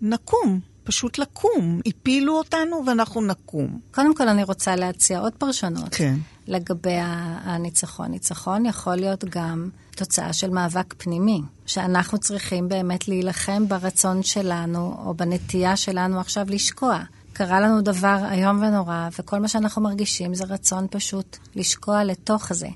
נקום, 0.03 0.61
פשוט 0.85 1.19
לקום. 1.19 1.81
הפילו 1.87 2.39
אותנו 2.39 2.83
ואנחנו 2.87 3.21
נקום. 3.21 3.81
קודם 3.91 4.15
כל, 4.15 4.29
אני 4.29 4.45
רוצה 4.45 4.77
להציע 4.77 5.19
עוד 5.19 5.33
פרשנות. 5.33 5.89
כן. 5.95 6.15
לגבי 6.47 6.97
הניצחון. 7.45 8.11
ניצחון 8.11 8.67
יכול 8.67 8.97
להיות 8.97 9.25
גם 9.25 9.69
תוצאה 9.97 10.33
של 10.33 10.51
מאבק 10.51 10.95
פנימי, 10.99 11.43
שאנחנו 11.67 12.19
צריכים 12.19 12.69
באמת 12.69 13.09
להילחם 13.09 13.69
ברצון 13.69 14.23
שלנו, 14.23 14.97
או 15.05 15.15
בנטייה 15.15 15.77
שלנו 15.77 16.21
עכשיו 16.21 16.47
לשקוע. 16.49 16.99
קרה 17.33 17.61
לנו 17.61 17.83
דבר 17.83 18.19
איום 18.33 18.63
ונורא, 18.63 19.09
וכל 19.19 19.39
מה 19.39 19.49
שאנחנו 19.49 19.83
מרגישים 19.83 20.35
זה 20.35 20.45
רצון 20.45 20.87
פשוט 20.91 21.37
לשקוע 21.57 22.05
לתוך 22.05 22.53
זה. 22.53 22.69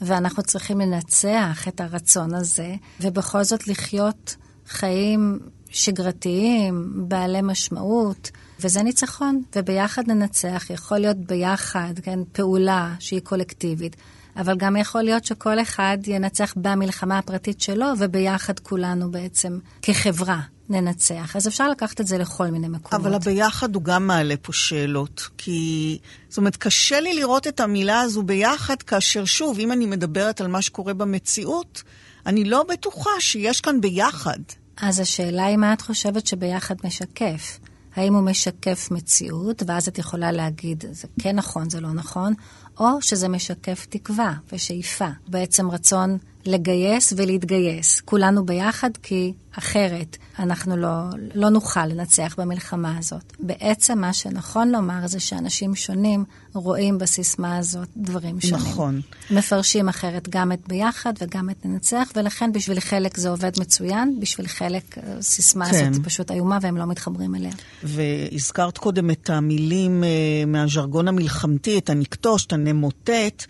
ואנחנו 0.00 0.42
צריכים 0.42 0.80
לנצח 0.80 1.68
את 1.68 1.80
הרצון 1.80 2.34
הזה, 2.34 2.74
ובכל 3.00 3.42
זאת 3.42 3.68
לחיות 3.68 4.36
חיים 4.66 5.40
שגרתיים, 5.70 6.92
בעלי 6.96 7.42
משמעות, 7.42 8.30
וזה 8.60 8.82
ניצחון. 8.82 9.42
וביחד 9.56 10.02
ננצח, 10.06 10.66
יכול 10.70 10.98
להיות 10.98 11.16
ביחד, 11.16 11.94
כן, 12.02 12.18
פעולה 12.32 12.94
שהיא 12.98 13.20
קולקטיבית, 13.20 13.96
אבל 14.36 14.56
גם 14.56 14.76
יכול 14.76 15.02
להיות 15.02 15.24
שכל 15.24 15.60
אחד 15.60 15.98
ינצח 16.06 16.54
במלחמה 16.56 17.18
הפרטית 17.18 17.60
שלו, 17.60 17.86
וביחד 17.98 18.58
כולנו 18.58 19.10
בעצם, 19.10 19.58
כחברה, 19.82 20.40
ננצח. 20.68 21.36
אז 21.36 21.48
אפשר 21.48 21.68
לקחת 21.68 22.00
את 22.00 22.06
זה 22.06 22.18
לכל 22.18 22.46
מיני 22.46 22.68
מקומות. 22.68 22.94
אבל 22.94 23.14
הביחד 23.14 23.74
הוא 23.74 23.82
גם 23.82 24.06
מעלה 24.06 24.34
פה 24.42 24.52
שאלות, 24.52 25.28
כי... 25.38 25.98
זאת 26.28 26.38
אומרת, 26.38 26.56
קשה 26.56 27.00
לי 27.00 27.14
לראות 27.14 27.46
את 27.46 27.60
המילה 27.60 28.00
הזו 28.00 28.22
ביחד, 28.22 28.82
כאשר 28.82 29.24
שוב, 29.24 29.58
אם 29.58 29.72
אני 29.72 29.86
מדברת 29.86 30.40
על 30.40 30.46
מה 30.46 30.62
שקורה 30.62 30.94
במציאות, 30.94 31.82
אני 32.26 32.44
לא 32.44 32.64
בטוחה 32.68 33.10
שיש 33.20 33.60
כאן 33.60 33.80
ביחד. 33.80 34.38
אז 34.76 35.00
השאלה 35.00 35.44
היא 35.44 35.56
מה 35.56 35.72
את 35.72 35.80
חושבת 35.80 36.26
שביחד 36.26 36.74
משקף. 36.84 37.58
האם 37.96 38.14
הוא 38.14 38.22
משקף 38.22 38.88
מציאות, 38.90 39.62
ואז 39.66 39.88
את 39.88 39.98
יכולה 39.98 40.32
להגיד, 40.32 40.84
זה 40.90 41.08
כן 41.20 41.36
נכון, 41.36 41.70
זה 41.70 41.80
לא 41.80 41.92
נכון, 41.92 42.34
או 42.78 43.02
שזה 43.02 43.28
משקף 43.28 43.86
תקווה 43.90 44.34
ושאיפה. 44.52 45.08
בעצם 45.28 45.70
רצון 45.70 46.18
לגייס 46.46 47.12
ולהתגייס. 47.16 48.00
כולנו 48.00 48.46
ביחד, 48.46 48.90
כי 49.02 49.32
אחרת 49.58 50.16
אנחנו 50.38 50.76
לא, 50.76 50.90
לא 51.34 51.48
נוכל 51.48 51.86
לנצח 51.86 52.34
במלחמה 52.38 52.98
הזאת. 52.98 53.32
בעצם 53.40 53.98
מה 53.98 54.12
שנכון 54.12 54.70
לומר 54.70 55.06
זה 55.06 55.20
שאנשים 55.20 55.74
שונים 55.74 56.24
רואים 56.54 56.98
בסיסמה 56.98 57.56
הזאת 57.56 57.88
דברים 57.96 58.40
שונים. 58.40 58.66
נכון. 58.66 59.00
מפרשים 59.30 59.88
אחרת 59.88 60.28
גם 60.28 60.52
את 60.52 60.68
ביחד 60.68 61.12
וגם 61.20 61.50
את 61.50 61.66
ננצח, 61.66 62.08
ולכן 62.16 62.52
בשביל 62.52 62.80
חלק 62.80 63.16
זה 63.16 63.28
עובד 63.28 63.50
מצוין, 63.60 64.20
בשביל 64.20 64.46
חלק 64.46 64.98
אה, 64.98 65.22
סיסמה 65.22 65.70
כן. 65.70 65.90
הזאת 65.90 66.04
פשוט 66.04 66.30
איומה 66.30 66.58
והם 66.62 66.76
לא 66.76 66.86
מתחברים 66.86 67.34
אליה. 67.34 67.52
והזכרת 67.82 68.78
קודם 68.78 69.10
את 69.10 69.30
המילים 69.30 70.04
אה, 70.04 70.08
מהז'רגון 70.46 71.08
המלחמתי, 71.08 71.78
את 71.78 71.90
הנקטוש, 71.90 72.46
את 72.46 72.52
הנמוטט. 72.52 73.46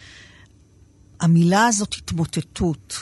המילה 1.21 1.67
הזאת 1.67 1.95
התמוטטות. 1.95 2.99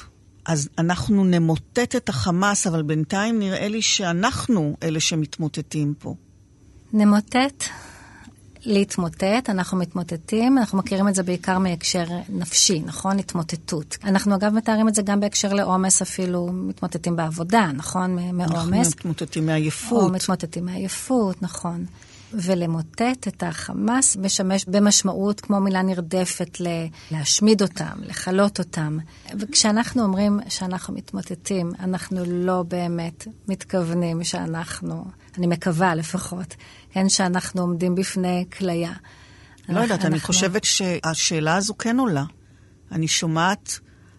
אז 0.47 0.69
אנחנו 0.79 1.25
נמוטט 1.25 1.97
את 1.97 2.09
החמאס, 2.09 2.67
אבל 2.67 2.83
בינתיים 2.83 3.39
נראה 3.39 3.69
לי 3.69 3.83
שאנחנו 3.83 4.77
אלה 4.83 5.01
שמתמוטטים 5.01 5.95
פה. 5.99 6.15
נמוטט, 6.93 7.65
להתמוטט, 8.65 9.51
אנחנו 9.51 9.79
מתמוטטים, 9.79 10.59
אנחנו 10.59 10.79
מכירים 10.79 11.09
את 11.09 11.15
זה 11.15 11.23
בעיקר 11.23 11.59
מהקשר 11.59 12.05
נפשי, 12.29 12.83
נכון? 12.87 13.19
התמוטטות. 13.19 13.99
אנחנו 14.05 14.35
אגב 14.35 14.53
מתארים 14.53 14.89
את 14.89 14.95
זה 14.95 15.03
גם 15.03 15.21
בהקשר 15.21 15.53
לעומס, 15.53 16.03
אפילו 16.03 16.49
מתמוטטים 16.53 17.17
בעבודה, 17.17 17.71
נכון? 17.75 18.19
אנחנו 18.19 18.33
מעומס. 18.33 18.89
מתמוטטים 18.89 19.43
או 19.43 19.47
מעייפות. 19.47 20.13
מתמוטטים 20.13 20.65
מעייפות, 20.65 21.43
נכון. 21.43 21.87
ולמוטט 22.43 23.29
את 23.29 23.43
החמאס 23.43 24.17
משמש 24.17 24.65
במשמעות 24.69 25.41
כמו 25.41 25.61
מילה 25.61 25.83
נרדפת 25.83 26.61
ל- 26.61 26.87
להשמיד 27.11 27.63
אותם, 27.63 27.93
לכלות 28.03 28.59
אותם. 28.59 28.99
וכשאנחנו 29.39 30.03
אומרים 30.03 30.41
שאנחנו 30.49 30.95
מתמוטטים, 30.95 31.71
אנחנו 31.81 32.25
לא 32.27 32.63
באמת 32.69 33.27
מתכוונים 33.49 34.25
שאנחנו, 34.25 35.05
אני 35.39 35.47
מקווה 35.47 35.95
לפחות, 35.95 36.55
כן, 36.91 37.09
שאנחנו 37.09 37.61
עומדים 37.61 37.95
בפני 37.95 38.45
כליה. 38.59 38.93
לא 39.69 39.81
יודעת, 39.81 40.01
אני 40.05 40.15
אנחנו- 40.15 40.27
חושבת 40.27 40.65
שהשאלה 40.65 41.57
הזו 41.57 41.75
כן 41.79 41.99
עולה. 41.99 42.25
אני 42.93 43.09
שומעת 43.09 43.79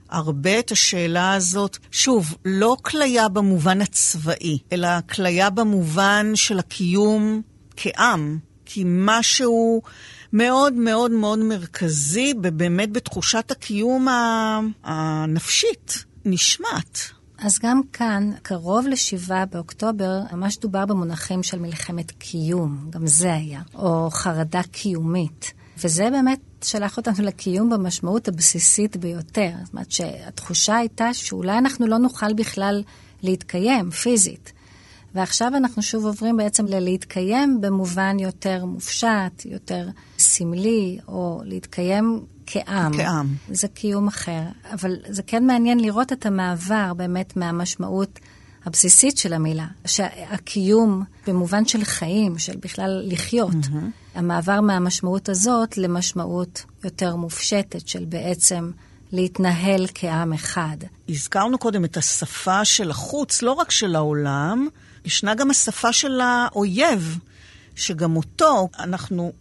הרבה 0.10 0.60
את 0.60 0.72
השאלה 0.72 1.34
הזאת, 1.34 1.78
שוב, 1.92 2.36
לא 2.46 2.78
כליה 2.82 3.30
במובן 3.30 3.82
הצבאי, 3.82 4.58
אלא 4.72 4.88
כליה 5.16 5.50
במובן 5.50 6.32
של 6.36 6.60
הקיום 6.60 7.42
כעם, 7.78 8.40
כי 8.66 8.84
משהו 8.86 9.82
מאוד 10.34 10.74
מאוד 10.74 11.12
מאוד 11.12 11.40
מרכזי, 11.40 12.34
באמת 12.34 12.92
בתחושת 12.92 13.52
הקיום 13.52 14.08
הנפשית, 14.84 16.06
נשמט. 16.26 17.00
אז 17.38 17.60
גם 17.64 17.82
כאן, 17.94 18.32
קרוב 18.42 18.88
לשבעה 18.88 19.46
באוקטובר, 19.46 20.20
ממש 20.32 20.58
דובר 20.58 20.86
במונחים 20.86 21.44
של 21.44 21.60
מלחמת 21.60 22.12
קיום, 22.12 22.88
גם 22.90 23.08
זה 23.08 23.34
היה, 23.34 23.62
או 23.76 24.10
חרדה 24.12 24.62
קיומית. 24.72 25.54
וזה 25.84 26.10
באמת 26.12 26.40
שלח 26.62 26.98
אותנו 26.98 27.26
לקיום 27.26 27.70
במשמעות 27.70 28.28
הבסיסית 28.28 28.98
ביותר. 28.98 29.52
זאת 29.64 29.74
אומרת 29.74 29.92
שהתחושה 29.92 30.76
הייתה 30.76 31.14
שאולי 31.14 31.58
אנחנו 31.58 31.88
לא 31.88 31.98
נוכל 31.98 32.34
בכלל 32.34 32.84
להתקיים 33.24 33.92
פיזית. 33.92 34.54
ועכשיו 35.16 35.52
אנחנו 35.56 35.82
שוב 35.82 36.06
עוברים 36.06 36.38
בעצם 36.38 36.66
ללהתקיים 36.66 37.62
במובן 37.62 38.20
יותר 38.20 38.66
מופשט, 38.66 39.46
יותר 39.46 39.90
סמלי, 40.18 41.00
או 41.08 41.42
להתקיים 41.44 42.26
כעם. 42.46 42.94
כעם. 42.98 43.36
זה 43.50 43.68
קיום 43.68 44.08
אחר. 44.08 44.42
אבל 44.74 44.96
זה 45.10 45.24
כן 45.24 45.46
מעניין 45.46 45.80
לראות 45.80 46.14
את 46.14 46.26
המעבר 46.26 46.94
באמת 46.94 47.38
מהמשמעות 47.38 48.20
הבסיסית 48.66 49.18
של 49.18 49.34
המילה, 49.34 49.68
שהקיום 49.86 51.04
במובן 51.28 51.66
של 51.66 51.84
חיים, 51.84 52.38
של 52.38 52.58
בכלל 52.58 53.02
לחיות, 53.06 53.52
mm-hmm. 53.52 54.16
המעבר 54.16 54.62
מהמשמעות 54.62 55.30
הזאת 55.30 55.78
למשמעות 55.78 56.66
יותר 56.84 57.16
מופשטת 57.16 57.88
של 57.88 58.06
בעצם 58.06 58.72
להתנהל 59.12 59.88
כעם 59.94 60.34
אחד. 60.34 60.78
הזכרנו 61.10 61.58
קודם 61.58 61.86
את 61.86 61.98
השפה 61.98 62.66
של 62.66 62.92
החוץ, 62.92 63.42
לא 63.42 63.52
רק 63.52 63.72
של 63.72 63.96
העולם, 63.96 64.68
ישנה 65.06 65.36
גם 65.36 65.52
השפה 65.52 65.94
של 65.94 66.22
האויב, 66.22 67.20
שגם 67.76 68.16
אותו 68.16 68.70
אנחנו 68.80 69.32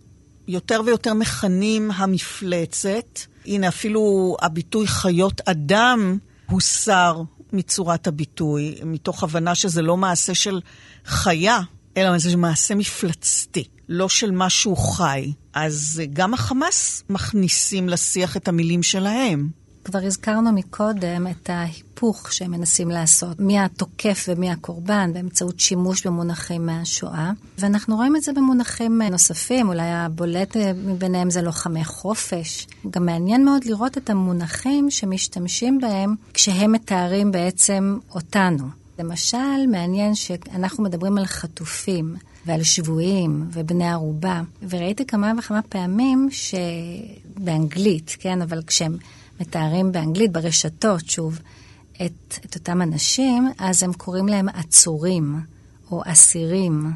יותר 0.49 0.81
ויותר 0.87 1.15
מכנים 1.15 1.91
המפלצת. 1.91 3.21
הנה, 3.47 3.69
אפילו 3.69 4.37
הביטוי 4.43 4.87
חיות 4.87 5.41
אדם 5.45 6.19
הוסר 6.51 7.23
מצורת 7.53 8.07
הביטוי, 8.07 8.75
מתוך 8.85 9.23
הבנה 9.23 9.55
שזה 9.55 9.83
לא 9.83 9.97
מעשה 9.97 10.35
של 10.35 10.61
חיה, 11.05 11.61
אלא 11.97 12.19
זה 12.19 12.37
מעשה 12.37 12.75
מפלצתי, 12.75 13.65
לא 13.89 14.09
של 14.09 14.31
משהו 14.31 14.77
חי. 14.77 15.33
אז 15.55 16.03
גם 16.13 16.35
החמאס 16.35 17.03
מכניסים 17.11 17.89
לשיח 17.89 18.37
את 18.37 18.49
המילים 18.49 18.83
שלהם. 18.83 19.64
כבר 19.85 19.99
הזכרנו 19.99 20.53
מקודם 20.53 21.27
את 21.31 21.51
ההיפוך 21.51 22.33
שהם 22.33 22.51
מנסים 22.51 22.89
לעשות, 22.89 23.41
מי 23.41 23.59
התוקף 23.59 24.27
ומי 24.29 24.51
הקורבן, 24.51 25.11
באמצעות 25.13 25.61
שימוש 25.61 26.07
במונחים 26.07 26.67
מהשואה. 26.67 27.31
ואנחנו 27.59 27.97
רואים 27.97 28.17
את 28.17 28.23
זה 28.23 28.33
במונחים 28.33 29.03
נוספים, 29.03 29.69
אולי 29.69 29.93
הבולט 29.93 30.57
מביניהם 30.85 31.31
זה 31.31 31.43
לוחמי 31.43 31.85
חופש. 31.85 32.67
גם 32.91 33.07
מעניין 33.07 33.45
מאוד 33.45 33.65
לראות 33.65 33.99
את 33.99 34.11
המונחים 34.11 34.91
שמשתמשים 34.91 35.81
בהם 35.81 36.15
כשהם 36.35 36.73
מתארים 36.73 37.33
בעצם 37.33 37.99
אותנו. 38.15 38.65
למשל, 38.99 39.67
מעניין 39.69 40.15
שאנחנו 40.15 40.85
מדברים 40.85 41.19
על 41.19 41.27
חטופים 41.27 42.15
ועל 42.47 42.63
שבויים 42.63 43.47
ובני 43.53 43.89
ערובה, 43.89 44.43
וראיתי 44.69 45.07
כמה 45.07 45.33
וכמה 45.39 45.63
פעמים 45.63 46.29
שבאנגלית, 46.31 48.17
כן, 48.21 48.43
אבל 48.43 48.63
כשהם 48.67 48.97
מתארים 49.41 49.93
באנגלית, 49.93 50.33
ברשתות, 50.33 51.09
שוב, 51.09 51.39
את, 51.93 52.39
את 52.45 52.55
אותם 52.55 52.83
אנשים, 52.83 53.49
אז 53.59 53.83
הם 53.83 53.93
קוראים 53.93 54.29
להם 54.29 54.49
עצורים 54.49 55.41
או 55.91 56.03
אסירים. 56.07 56.93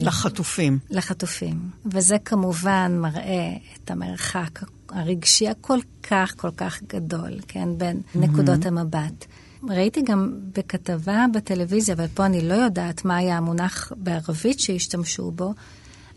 לחטופים. 0.00 0.78
לחטופים. 0.90 1.70
וזה 1.86 2.16
כמובן 2.24 2.98
מראה 3.00 3.56
את 3.76 3.90
המרחק 3.90 4.60
הרגשי 4.88 5.48
הכל 5.48 5.78
כך 6.02 6.34
כל 6.36 6.50
כך 6.56 6.82
גדול, 6.82 7.40
כן, 7.48 7.68
בין 7.78 8.00
mm-hmm. 8.00 8.18
נקודות 8.18 8.66
המבט. 8.66 9.26
ראיתי 9.68 10.02
גם 10.02 10.34
בכתבה 10.56 11.24
בטלוויזיה, 11.34 11.94
אבל 11.94 12.06
פה 12.14 12.26
אני 12.26 12.48
לא 12.48 12.54
יודעת 12.54 13.04
מה 13.04 13.16
היה 13.16 13.36
המונח 13.36 13.92
בערבית 13.96 14.60
שהשתמשו 14.60 15.30
בו, 15.30 15.54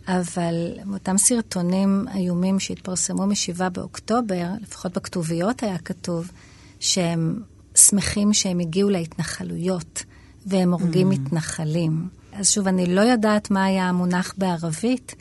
אבל 0.08 0.72
אותם 0.93 1.18
סרטונים 1.18 2.06
איומים 2.16 2.60
שהתפרסמו 2.60 3.28
מ-7 3.28 3.70
באוקטובר, 3.70 4.47
לפחות 4.62 4.93
בכתוביות 4.93 5.64
היה 5.64 5.78
כתוב, 5.78 6.32
שהם 6.80 7.39
שמחים 7.76 8.34
שהם 8.34 8.60
הגיעו 8.60 8.89
להתנחלויות, 8.89 10.04
והם 10.45 10.74
הורגים 10.74 11.12
mm. 11.12 11.16
מתנחלים. 11.16 12.08
אז 12.34 12.49
שוב, 12.49 12.68
אני 12.68 12.95
לא 12.95 13.01
יודעת 13.01 13.51
מה 13.51 13.66
היה 13.66 13.89
המונח 13.89 14.34
בערבית, 14.38 15.16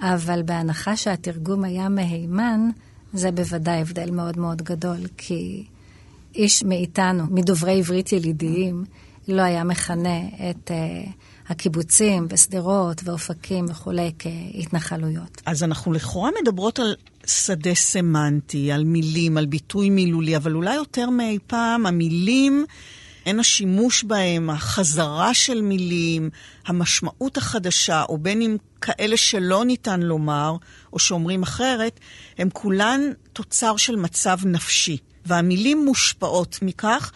אבל 0.00 0.42
בהנחה 0.42 0.96
שהתרגום 0.96 1.64
היה 1.64 1.88
מהימן, 1.88 2.70
זה 3.12 3.30
בוודאי 3.30 3.80
הבדל 3.80 4.10
מאוד 4.10 4.38
מאוד 4.38 4.62
גדול, 4.62 4.98
כי 5.16 5.64
איש 6.34 6.62
מאיתנו, 6.62 7.24
מדוברי 7.30 7.78
עברית 7.78 8.12
ילידיים, 8.12 8.84
לא 9.28 9.42
היה 9.42 9.64
מכנה 9.64 10.18
את 10.50 10.70
uh, 10.70 11.10
הקיבוצים 11.50 12.26
ושדרות 12.30 13.00
ואופקים 13.04 13.66
וכולי 13.68 14.12
כהתנחלויות. 14.18 15.42
אז 15.46 15.62
אנחנו 15.62 15.92
לכאורה 15.92 16.30
מדברות 16.42 16.78
על 16.78 16.94
שדה 17.26 17.74
סמנטי, 17.74 18.72
על 18.72 18.84
מילים, 18.84 19.36
על 19.36 19.46
ביטוי 19.46 19.90
מילולי, 19.90 20.36
אבל 20.36 20.54
אולי 20.54 20.74
יותר 20.74 21.10
מאי 21.10 21.38
פעם 21.46 21.86
המילים... 21.86 22.64
הן 23.26 23.40
השימוש 23.40 24.04
בהם, 24.04 24.50
החזרה 24.50 25.34
של 25.34 25.60
מילים, 25.60 26.30
המשמעות 26.66 27.36
החדשה, 27.36 28.02
או 28.08 28.18
בין 28.18 28.42
אם 28.42 28.56
כאלה 28.80 29.16
שלא 29.16 29.64
ניתן 29.64 30.00
לומר, 30.00 30.56
או 30.92 30.98
שאומרים 30.98 31.42
אחרת, 31.42 32.00
הם 32.38 32.48
כולן 32.52 33.00
תוצר 33.32 33.76
של 33.76 33.96
מצב 33.96 34.38
נפשי. 34.44 34.96
והמילים 35.26 35.84
מושפעות 35.84 36.58
מכך. 36.62 37.12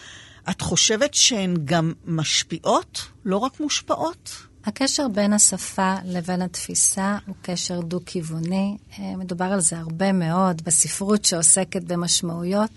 את 0.51 0.61
חושבת 0.61 1.15
שהן 1.15 1.55
גם 1.65 1.93
משפיעות, 2.05 3.07
לא 3.25 3.37
רק 3.37 3.61
מושפעות? 3.61 4.31
הקשר 4.65 5.09
בין 5.09 5.33
השפה 5.33 5.95
לבין 6.05 6.43
התפיסה 6.43 7.19
הוא 7.27 7.35
קשר 7.43 7.81
דו-כיווני. 7.81 8.77
אה, 8.99 9.17
מדובר 9.17 9.45
על 9.45 9.61
זה 9.61 9.79
הרבה 9.79 10.13
מאוד 10.13 10.63
בספרות 10.65 11.25
שעוסקת 11.25 11.83
במשמעויות. 11.83 12.71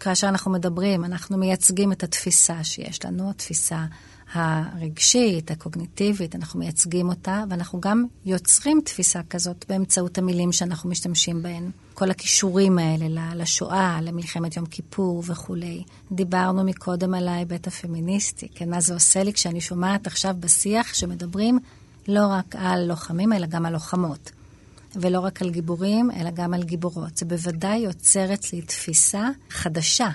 כאשר 0.00 0.28
אנחנו 0.28 0.50
מדברים, 0.50 1.04
אנחנו 1.04 1.38
מייצגים 1.38 1.92
את 1.92 2.02
התפיסה 2.02 2.64
שיש 2.64 3.04
לנו, 3.04 3.30
התפיסה 3.30 3.84
הרגשית, 4.32 5.50
הקוגניטיבית, 5.50 6.36
אנחנו 6.36 6.58
מייצגים 6.58 7.08
אותה, 7.08 7.44
ואנחנו 7.50 7.80
גם 7.80 8.04
יוצרים 8.24 8.80
תפיסה 8.84 9.20
כזאת 9.30 9.64
באמצעות 9.68 10.18
המילים 10.18 10.52
שאנחנו 10.52 10.90
משתמשים 10.90 11.42
בהן. 11.42 11.70
כל 11.94 12.10
הכישורים 12.10 12.78
האלה 12.78 13.34
לשואה, 13.34 13.98
למלחמת 14.02 14.56
יום 14.56 14.66
כיפור 14.66 15.22
וכולי. 15.26 15.82
דיברנו 16.12 16.64
מקודם 16.64 17.14
על 17.14 17.28
ההיבט 17.28 17.66
הפמיניסטי, 17.66 18.48
כן, 18.54 18.70
מה 18.70 18.80
זה 18.80 18.94
עושה 18.94 19.22
לי 19.22 19.32
כשאני 19.32 19.60
שומעת 19.60 20.06
עכשיו 20.06 20.34
בשיח 20.40 20.94
שמדברים 20.94 21.58
לא 22.08 22.26
רק 22.26 22.56
על 22.58 22.84
לוחמים, 22.84 23.32
אלא 23.32 23.46
גם 23.46 23.66
על 23.66 23.72
לוחמות. 23.72 24.30
ולא 24.96 25.20
רק 25.20 25.42
על 25.42 25.50
גיבורים, 25.50 26.10
אלא 26.10 26.30
גם 26.30 26.54
על 26.54 26.62
גיבורות. 26.62 27.16
זה 27.16 27.26
בוודאי 27.26 27.78
יוצר 27.78 28.34
אצלי 28.34 28.62
תפיסה 28.62 29.28
חדשה 29.50 30.08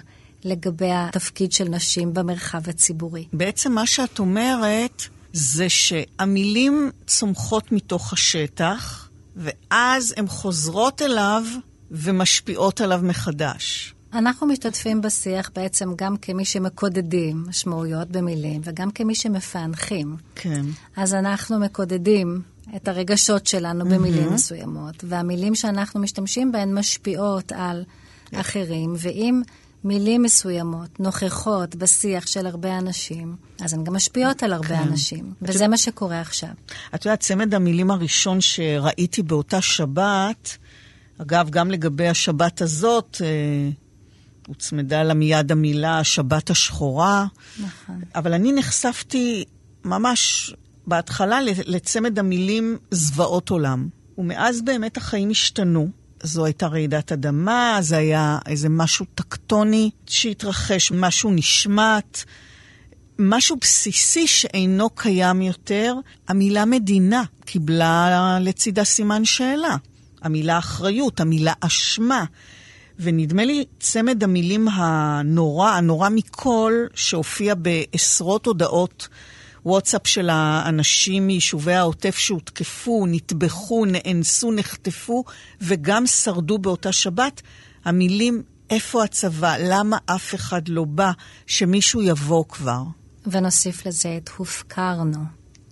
לגבי 0.46 0.92
התפקיד 0.92 1.52
של 1.52 1.70
נשים 1.70 2.14
במרחב 2.14 2.70
הציבורי. 2.70 3.26
בעצם 3.34 3.72
מה 3.72 3.86
שאת 3.86 4.20
אומרת 4.20 5.04
זה 5.34 5.70
שהמילים 5.70 6.92
צומחות 7.08 7.72
מתוך 7.72 8.14
השטח, 8.14 9.10
ואז 9.36 10.14
הן 10.18 10.28
חוזרות 10.28 11.02
אליו 11.02 11.44
ומשפיעות 11.92 12.82
עליו 12.82 13.00
מחדש. 13.04 13.96
אנחנו 14.14 14.48
משתתפים 14.48 15.02
בשיח 15.02 15.52
בעצם 15.56 15.90
גם 15.96 16.18
כמי 16.18 16.46
שמקודדים 16.46 17.46
משמעויות 17.48 18.08
במילים 18.12 18.62
וגם 18.64 18.92
כמי 18.92 19.16
שמפענחים. 19.16 20.16
כן. 20.36 20.66
אז 20.96 21.14
אנחנו 21.14 21.60
מקודדים 21.60 22.42
את 22.76 22.88
הרגשות 22.88 23.48
שלנו 23.48 23.86
במילים 23.86 24.28
mm-hmm. 24.28 24.34
מסוימות, 24.34 25.04
והמילים 25.04 25.56
שאנחנו 25.56 26.00
משתמשים 26.00 26.52
בהן 26.52 26.78
משפיעות 26.78 27.52
על 27.52 27.84
yeah. 27.84 28.40
אחרים, 28.40 28.94
ואם 28.98 29.42
מילים 29.86 30.24
מסוימות 30.24 31.00
נוכחות 31.00 31.76
בשיח 31.76 32.28
של 32.28 32.46
הרבה 32.46 32.78
אנשים, 32.78 33.36
אז 33.62 33.74
הן 33.74 33.84
גם 33.84 33.96
משפיעות 33.96 34.44
על 34.44 34.54
הרבה 34.54 34.68
כן. 34.68 34.88
אנשים, 34.88 35.34
וזה 35.42 35.54
יודעת, 35.54 35.70
מה 35.70 35.78
שקורה 35.78 36.22
עכשיו. 36.22 36.50
את 36.96 37.06
יודעת, 37.06 37.20
צמד 37.20 37.54
המילים 37.54 37.92
הראשון 37.92 38.42
שראיתי 38.42 39.24
באותה 39.24 39.62
שבת, 39.62 40.58
אגב, 41.22 41.50
גם 41.50 41.72
לגבי 41.72 42.08
השבת 42.08 42.62
הזאת, 42.62 43.22
אה, 43.24 43.70
הוצמדה 44.48 45.04
לה 45.04 45.14
מיד 45.14 45.52
המילה 45.52 46.00
השבת 46.00 46.50
השחורה. 46.50 47.26
נכון. 47.60 48.02
אבל 48.16 48.34
אני 48.34 48.52
נחשפתי 48.52 49.44
ממש 49.84 50.54
בהתחלה 50.88 51.40
לצמד 51.66 52.20
המילים 52.20 52.78
זוועות 52.92 53.50
עולם. 53.50 53.88
ומאז 54.18 54.62
באמת 54.62 54.98
החיים 54.98 55.30
השתנו. 55.30 55.90
זו 56.26 56.46
הייתה 56.46 56.68
רעידת 56.68 57.12
אדמה, 57.12 57.78
זה 57.82 57.98
היה 57.98 58.38
איזה 58.46 58.70
משהו 58.70 59.06
טקטוני 59.16 59.90
שהתרחש, 60.08 60.92
משהו 60.92 61.32
נשמט, 61.32 62.24
משהו 63.20 63.56
בסיסי 63.62 64.28
שאינו 64.28 64.90
קיים 64.90 65.42
יותר. 65.42 65.96
המילה 66.28 66.66
מדינה 66.66 67.24
קיבלה 67.46 68.38
לצידה 68.42 68.84
סימן 68.84 69.26
שאלה. 69.26 69.76
המילה 70.22 70.58
אחריות, 70.58 71.20
המילה 71.20 71.54
אשמה. 71.60 72.26
ונדמה 73.00 73.46
לי 73.46 73.66
צמד 73.80 74.24
המילים 74.24 74.68
הנורא, 74.68 75.70
הנורא 75.70 76.10
מכל, 76.10 76.74
שהופיע 76.94 77.56
בעשרות 77.56 78.46
הודעות 78.46 79.08
וואטסאפ 79.66 80.08
של 80.08 80.30
האנשים 80.30 81.28
מיישובי 81.28 81.74
העוטף 81.74 82.18
שהותקפו, 82.18 83.06
נטבחו, 83.08 83.86
נאנסו, 83.86 84.52
נחטפו 84.52 85.24
וגם 85.62 86.08
שרדו 86.08 86.58
באותה 86.58 86.92
שבת, 86.92 87.42
המילים 87.86 88.44
איפה 88.70 89.04
הצבא, 89.04 89.56
למה 89.60 89.98
אף 90.06 90.36
אחד 90.36 90.68
לא 90.68 90.84
בא, 90.84 91.12
שמישהו 91.48 92.02
יבוא 92.02 92.44
כבר. 92.50 92.84
ונוסיף 93.28 93.86
לזה 93.86 94.18
את 94.18 94.30
הופקרנו. 94.38 95.20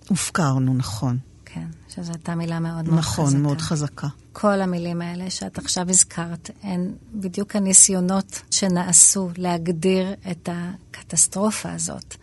הופקרנו, 0.08 0.74
נכון. 0.74 1.18
כן, 1.44 1.66
שזו 1.88 2.12
הייתה 2.12 2.34
מילה 2.34 2.60
מאוד 2.60 2.84
מאוד 2.84 2.98
נכון, 2.98 3.24
חזקה. 3.24 3.38
נכון, 3.38 3.42
מאוד 3.42 3.60
חזקה. 3.60 4.06
כל 4.32 4.60
המילים 4.60 5.02
האלה 5.02 5.30
שאת 5.30 5.58
עכשיו 5.58 5.90
הזכרת, 5.90 6.50
הן 6.62 6.92
בדיוק 7.14 7.56
הניסיונות 7.56 8.42
שנעשו 8.50 9.30
להגדיר 9.36 10.14
את 10.30 10.48
הקטסטרופה 10.52 11.72
הזאת. 11.72 12.16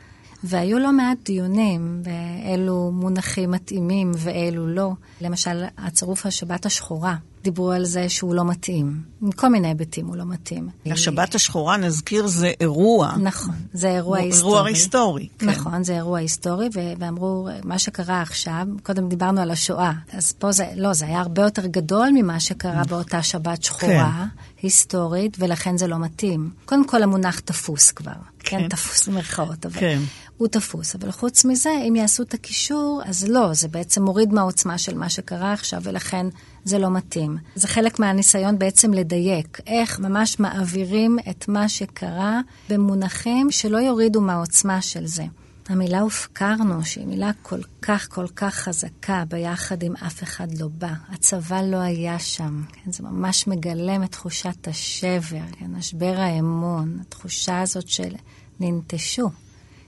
והיו 0.43 0.79
לא 0.79 0.91
מעט 0.91 1.17
דיונים 1.25 2.03
באילו 2.03 2.91
מונחים 2.93 3.51
מתאימים 3.51 4.11
ואילו 4.17 4.67
לא. 4.67 4.91
למשל, 5.21 5.63
הצירוף 5.77 6.25
השבת 6.25 6.65
השחורה, 6.65 7.15
דיברו 7.43 7.71
על 7.71 7.85
זה 7.85 8.09
שהוא 8.09 8.35
לא 8.35 8.45
מתאים. 8.45 9.01
מכל 9.21 9.49
מיני 9.49 9.67
היבטים 9.67 10.07
הוא 10.07 10.15
לא 10.15 10.25
מתאים. 10.25 10.69
השבת 10.85 11.35
השחורה, 11.35 11.77
נזכיר, 11.77 12.27
זה 12.27 12.51
אירוע. 12.61 13.15
נכון, 13.17 13.55
זה 13.73 13.87
אירוע 13.87 14.17
היסטורי. 14.17 14.53
אירוע 14.53 14.67
היסטורי, 14.67 15.27
כן. 15.39 15.49
נכון, 15.49 15.83
זה 15.83 15.95
אירוע 15.95 16.19
היסטורי, 16.19 16.69
ואמרו, 16.99 17.47
מה 17.63 17.79
שקרה 17.79 18.21
עכשיו, 18.21 18.67
קודם 18.83 19.09
דיברנו 19.09 19.41
על 19.41 19.51
השואה, 19.51 19.91
אז 20.13 20.31
פה 20.31 20.51
זה, 20.51 20.65
לא, 20.75 20.93
זה 20.93 21.05
היה 21.05 21.19
הרבה 21.19 21.41
יותר 21.41 21.65
גדול 21.65 22.09
ממה 22.13 22.39
שקרה 22.39 22.83
באותה 22.89 23.23
שבת 23.23 23.63
שחורה, 23.63 24.11
כן. 24.17 24.41
היסטורית, 24.61 25.37
ולכן 25.39 25.77
זה 25.77 25.87
לא 25.87 25.97
מתאים. 25.99 26.49
קודם 26.65 26.87
כל, 26.87 27.03
המונח 27.03 27.39
תפוס 27.39 27.91
כבר. 27.91 28.11
כן, 28.39 28.59
כן 28.59 28.69
תפוס 28.69 29.07
במרכאות, 29.07 29.65
אבל 29.65 29.79
כן. 29.79 29.99
הוא 30.37 30.47
תפוס. 30.47 30.95
אבל 30.95 31.11
חוץ 31.11 31.45
מזה, 31.45 31.69
אם 31.87 31.95
יעשו 31.95 32.23
את 32.23 32.33
הקישור, 32.33 33.01
אז 33.05 33.27
לא, 33.27 33.53
זה 33.53 33.67
בעצם 33.67 34.03
מוריד 34.03 34.33
מהעוצמה 34.33 34.77
של 34.77 34.97
מה 34.97 35.09
שקרה 35.09 35.53
עכשיו, 35.53 35.81
ולכן 35.83 36.25
זה 36.65 36.79
לא 36.79 36.91
מתאים. 36.91 37.37
זה 37.55 37.67
חלק 37.67 37.99
מהניסיון 37.99 38.59
בעצם 38.59 38.93
לדייק, 38.93 39.59
איך 39.67 39.99
ממש 39.99 40.39
מעבירים 40.39 41.19
את 41.29 41.47
מה 41.47 41.69
שקרה 41.69 42.41
במונחים 42.69 43.51
שלא 43.51 43.77
יורידו 43.77 44.21
מהעוצמה 44.21 44.81
של 44.81 45.05
זה. 45.05 45.23
המילה 45.69 45.99
הופקרנו, 45.99 46.85
שהיא 46.85 47.07
מילה 47.07 47.31
כל 47.41 47.59
כך 47.81 48.07
כל 48.09 48.27
כך 48.35 48.55
חזקה, 48.55 49.23
ביחד 49.27 49.83
עם 49.83 49.95
אף 49.95 50.23
אחד 50.23 50.47
לא 50.59 50.67
בא. 50.67 50.93
הצבא 51.09 51.61
לא 51.61 51.77
היה 51.77 52.19
שם. 52.19 52.63
כן? 52.73 52.91
זה 52.91 53.03
ממש 53.03 53.47
מגלם 53.47 54.03
את 54.03 54.11
תחושת 54.11 54.67
השבר, 54.67 55.41
כן? 55.59 55.65
משבר 55.65 56.13
האמון, 56.17 56.97
התחושה 57.01 57.61
הזאת 57.61 57.87
של 57.87 58.15
ננטשו, 58.59 59.29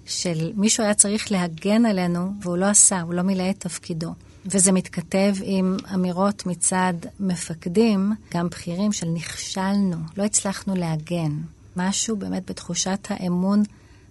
של 0.05 0.51
מישהו 0.55 0.83
היה 0.83 0.93
צריך 0.93 1.31
להגן 1.31 1.85
עלינו 1.85 2.33
והוא 2.41 2.57
לא 2.57 2.65
עשה, 2.65 3.01
הוא 3.01 3.13
לא 3.13 3.21
מילא 3.21 3.49
את 3.49 3.59
תפקידו. 3.59 4.13
וזה 4.45 4.71
מתכתב 4.71 5.33
עם 5.43 5.77
אמירות 5.93 6.45
מצד 6.45 6.93
מפקדים, 7.19 8.13
גם 8.33 8.47
בכירים, 8.49 8.91
של 8.91 9.07
נכשלנו, 9.07 9.97
לא 10.17 10.23
הצלחנו 10.23 10.75
להגן. 10.75 11.31
משהו 11.75 12.15
באמת 12.15 12.49
בתחושת 12.49 13.07
האמון 13.09 13.63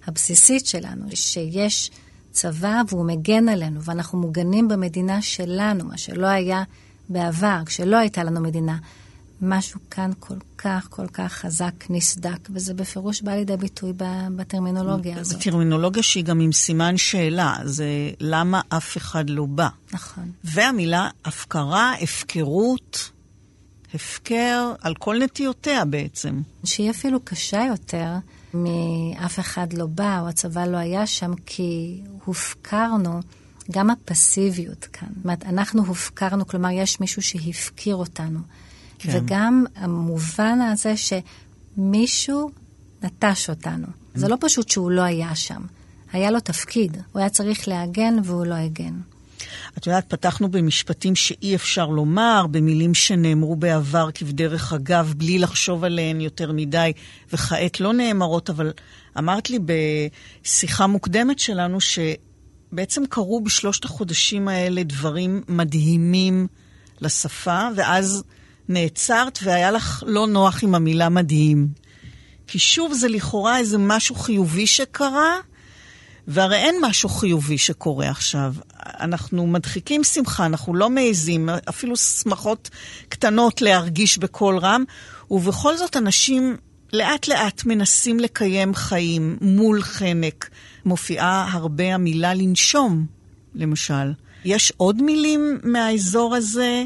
הבסיסית 0.06 0.66
שלנו, 0.66 1.06
שיש 1.14 1.90
צבא 2.30 2.82
והוא 2.88 3.06
מגן 3.06 3.48
עלינו, 3.48 3.82
ואנחנו 3.82 4.18
מוגנים 4.18 4.68
במדינה 4.68 5.22
שלנו, 5.22 5.84
מה 5.84 5.98
שלא 5.98 6.26
היה 6.26 6.62
בעבר, 7.08 7.58
כשלא 7.66 7.96
הייתה 7.96 8.24
לנו 8.24 8.40
מדינה. 8.40 8.76
משהו 9.42 9.80
כאן 9.90 10.10
כל 10.20 10.34
כך, 10.58 10.86
כל 10.90 11.06
כך 11.06 11.32
חזק, 11.32 11.74
נסדק, 11.90 12.48
וזה 12.50 12.74
בפירוש 12.74 13.22
בא 13.22 13.32
לידי 13.32 13.56
ביטוי 13.56 13.92
בטרמינולוגיה 14.36 15.18
הזאת. 15.18 15.32
זו 15.32 15.50
טרמינולוגיה 15.50 16.02
שהיא 16.02 16.24
גם 16.24 16.40
עם 16.40 16.52
סימן 16.52 16.96
שאלה, 16.96 17.56
זה 17.64 17.86
למה 18.20 18.60
אף 18.68 18.96
אחד 18.96 19.30
לא 19.30 19.46
בא. 19.46 19.68
נכון. 19.92 20.30
והמילה 20.44 21.08
הפקרה, 21.24 21.94
הפקרות, 22.00 23.10
הפקר, 23.94 24.72
על 24.80 24.94
כל 24.94 25.18
נטיותיה 25.22 25.84
בעצם. 25.84 26.42
שהיא 26.64 26.90
אפילו 26.90 27.20
קשה 27.24 27.64
יותר 27.68 28.14
מאף 28.54 29.38
אחד 29.40 29.72
לא 29.72 29.86
בא, 29.86 30.20
או 30.20 30.28
הצבא 30.28 30.64
לא 30.64 30.76
היה 30.76 31.06
שם, 31.06 31.32
כי 31.46 32.00
הופקרנו. 32.24 33.20
גם 33.70 33.90
הפסיביות 33.90 34.84
כאן. 34.84 35.08
זאת 35.16 35.24
אומרת, 35.24 35.44
אנחנו 35.44 35.86
הופקרנו, 35.86 36.46
כלומר, 36.46 36.68
יש 36.70 37.00
מישהו 37.00 37.22
שהפקיר 37.22 37.96
אותנו. 37.96 38.38
כן. 39.02 39.18
וגם 39.18 39.64
המובן 39.76 40.58
הזה 40.60 40.94
שמישהו 40.96 42.50
נטש 43.02 43.50
אותנו. 43.50 43.86
זה 44.14 44.28
לא 44.28 44.36
פשוט 44.40 44.68
שהוא 44.68 44.90
לא 44.90 45.02
היה 45.02 45.34
שם. 45.34 45.62
היה 46.12 46.30
לו 46.30 46.40
תפקיד, 46.40 46.96
הוא 47.12 47.20
היה 47.20 47.28
צריך 47.28 47.68
להגן 47.68 48.14
והוא 48.24 48.46
לא 48.46 48.54
הגן. 48.54 48.94
את 49.78 49.86
יודעת, 49.86 50.10
פתחנו 50.10 50.48
במשפטים 50.48 51.16
שאי 51.16 51.54
אפשר 51.54 51.86
לומר, 51.86 52.46
במילים 52.50 52.94
שנאמרו 52.94 53.56
בעבר 53.56 54.08
כבדרך 54.14 54.72
אגב, 54.72 55.14
בלי 55.16 55.38
לחשוב 55.38 55.84
עליהן 55.84 56.20
יותר 56.20 56.52
מדי, 56.52 56.92
וכעת 57.32 57.80
לא 57.80 57.92
נאמרות, 57.92 58.50
אבל 58.50 58.72
אמרת 59.18 59.50
לי 59.50 59.58
בשיחה 60.42 60.86
מוקדמת 60.86 61.38
שלנו 61.38 61.78
שבעצם 61.80 63.02
קרו 63.08 63.40
בשלושת 63.40 63.84
החודשים 63.84 64.48
האלה 64.48 64.82
דברים 64.82 65.42
מדהימים 65.48 66.46
לשפה, 67.00 67.68
ואז 67.76 68.24
נעצרת 68.68 69.38
והיה 69.42 69.70
לך 69.70 70.02
לא 70.06 70.26
נוח 70.26 70.64
עם 70.64 70.74
המילה 70.74 71.08
מדהים. 71.08 71.68
כי 72.46 72.58
שוב, 72.58 72.92
זה 72.92 73.08
לכאורה 73.08 73.58
איזה 73.58 73.78
משהו 73.78 74.14
חיובי 74.14 74.66
שקרה, 74.66 75.36
והרי 76.28 76.56
אין 76.56 76.74
משהו 76.82 77.08
חיובי 77.08 77.58
שקורה 77.58 78.10
עכשיו. 78.10 78.54
אנחנו 78.76 79.46
מדחיקים 79.46 80.04
שמחה, 80.04 80.46
אנחנו 80.46 80.74
לא 80.74 80.90
מעזים, 80.90 81.48
אפילו 81.68 81.96
שמחות 81.96 82.70
קטנות 83.08 83.62
להרגיש 83.62 84.18
בקול 84.18 84.58
רם, 84.58 84.84
ובכל 85.30 85.76
זאת 85.76 85.96
אנשים 85.96 86.56
לאט 86.92 87.28
לאט 87.28 87.64
מנסים 87.64 88.20
לקיים 88.20 88.74
חיים 88.74 89.38
מול 89.40 89.82
חנק. 89.82 90.50
מופיעה 90.84 91.48
הרבה 91.52 91.94
המילה 91.94 92.34
לנשום, 92.34 93.06
למשל. 93.54 94.12
יש 94.44 94.72
עוד 94.76 95.02
מילים 95.02 95.58
מהאזור 95.62 96.36
הזה 96.36 96.84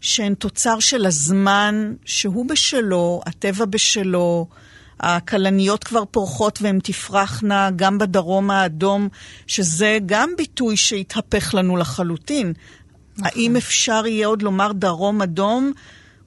שהן 0.00 0.34
תוצר 0.34 0.80
של 0.80 1.06
הזמן 1.06 1.94
שהוא 2.04 2.46
בשלו, 2.48 3.20
הטבע 3.26 3.64
בשלו, 3.64 4.46
הכלניות 5.00 5.84
כבר 5.84 6.04
פורחות 6.10 6.58
והן 6.62 6.78
תפרחנה 6.82 7.70
גם 7.76 7.98
בדרום 7.98 8.50
האדום, 8.50 9.08
שזה 9.46 9.98
גם 10.06 10.30
ביטוי 10.36 10.76
שהתהפך 10.76 11.54
לנו 11.54 11.76
לחלוטין. 11.76 12.52
נכון. 13.18 13.30
האם 13.34 13.56
אפשר 13.56 14.06
יהיה 14.06 14.26
עוד 14.26 14.42
לומר 14.42 14.72
דרום 14.72 15.22
אדום 15.22 15.72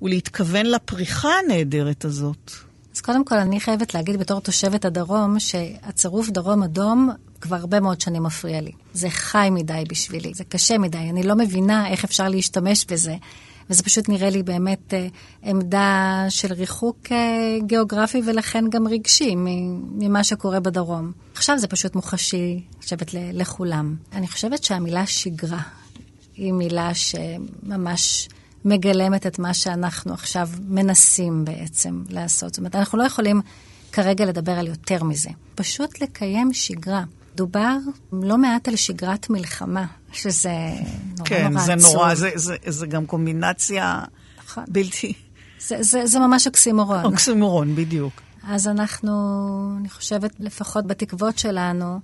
ולהתכוון 0.01 0.65
לפריחה 0.65 1.29
הנהדרת 1.45 2.05
הזאת? 2.05 2.51
אז 2.95 3.01
קודם 3.01 3.25
כל, 3.25 3.35
אני 3.35 3.59
חייבת 3.59 3.93
להגיד 3.93 4.19
בתור 4.19 4.41
תושבת 4.41 4.85
הדרום, 4.85 5.39
שהצירוף 5.39 6.29
דרום 6.29 6.63
אדום 6.63 7.09
כבר 7.41 7.55
הרבה 7.55 7.79
מאוד 7.79 8.01
שנים 8.01 8.23
מפריע 8.23 8.61
לי. 8.61 8.71
זה 8.93 9.09
חי 9.09 9.47
מדי 9.51 9.83
בשבילי, 9.89 10.33
זה 10.33 10.43
קשה 10.43 10.77
מדי, 10.77 10.97
אני 10.97 11.23
לא 11.23 11.35
מבינה 11.35 11.87
איך 11.87 12.03
אפשר 12.03 12.29
להשתמש 12.29 12.85
בזה. 12.85 13.15
וזה 13.69 13.83
פשוט 13.83 14.09
נראה 14.09 14.29
לי 14.29 14.43
באמת 14.43 14.93
אה, 14.93 15.07
עמדה 15.43 16.25
של 16.29 16.53
ריחוק 16.53 16.97
אה, 17.11 17.17
גיאוגרפי 17.65 18.21
ולכן 18.25 18.65
גם 18.69 18.87
רגשי 18.87 19.35
ממה 19.35 20.23
שקורה 20.23 20.59
בדרום. 20.59 21.11
עכשיו 21.33 21.59
זה 21.59 21.67
פשוט 21.67 21.95
מוחשי, 21.95 22.63
אני 22.73 22.83
חושבת, 22.83 23.13
לכולם. 23.13 23.95
אני 24.13 24.27
חושבת 24.27 24.63
שהמילה 24.63 25.05
שגרה 25.05 25.61
היא 26.35 26.53
מילה 26.53 26.91
שממש... 26.93 28.29
מגלמת 28.65 29.27
את 29.27 29.39
מה 29.39 29.53
שאנחנו 29.53 30.13
עכשיו 30.13 30.49
מנסים 30.67 31.45
בעצם 31.45 32.03
לעשות. 32.09 32.49
זאת 32.49 32.57
אומרת, 32.57 32.75
אנחנו 32.75 32.97
לא 32.97 33.03
יכולים 33.03 33.41
כרגע 33.91 34.25
לדבר 34.25 34.51
על 34.51 34.67
יותר 34.67 35.03
מזה. 35.03 35.29
פשוט 35.55 36.01
לקיים 36.01 36.53
שגרה. 36.53 37.03
דובר 37.39 37.77
לא 38.11 38.37
מעט 38.37 38.67
על 38.67 38.75
שגרת 38.75 39.29
מלחמה, 39.29 39.85
שזה 40.11 40.49
נורא 41.17 41.29
כן, 41.29 41.47
נורא 41.51 41.61
עצוב. 41.63 41.73
כן, 41.73 41.79
זה 41.79 41.93
נורא, 41.93 42.15
זה, 42.15 42.29
זה, 42.35 42.55
זה 42.67 42.87
גם 42.87 43.05
קומבינציה 43.05 44.01
נכון. 44.45 44.63
בלתי... 44.67 45.13
זה, 45.59 45.77
זה, 45.83 46.05
זה 46.05 46.19
ממש 46.19 46.47
אוקסימורון. 46.47 47.05
אוקסימורון, 47.05 47.75
בדיוק. 47.75 48.21
אז 48.43 48.67
אנחנו, 48.67 49.11
אני 49.79 49.89
חושבת, 49.89 50.31
לפחות 50.39 50.87
בתקוות 50.87 51.37
שלנו, 51.37 51.99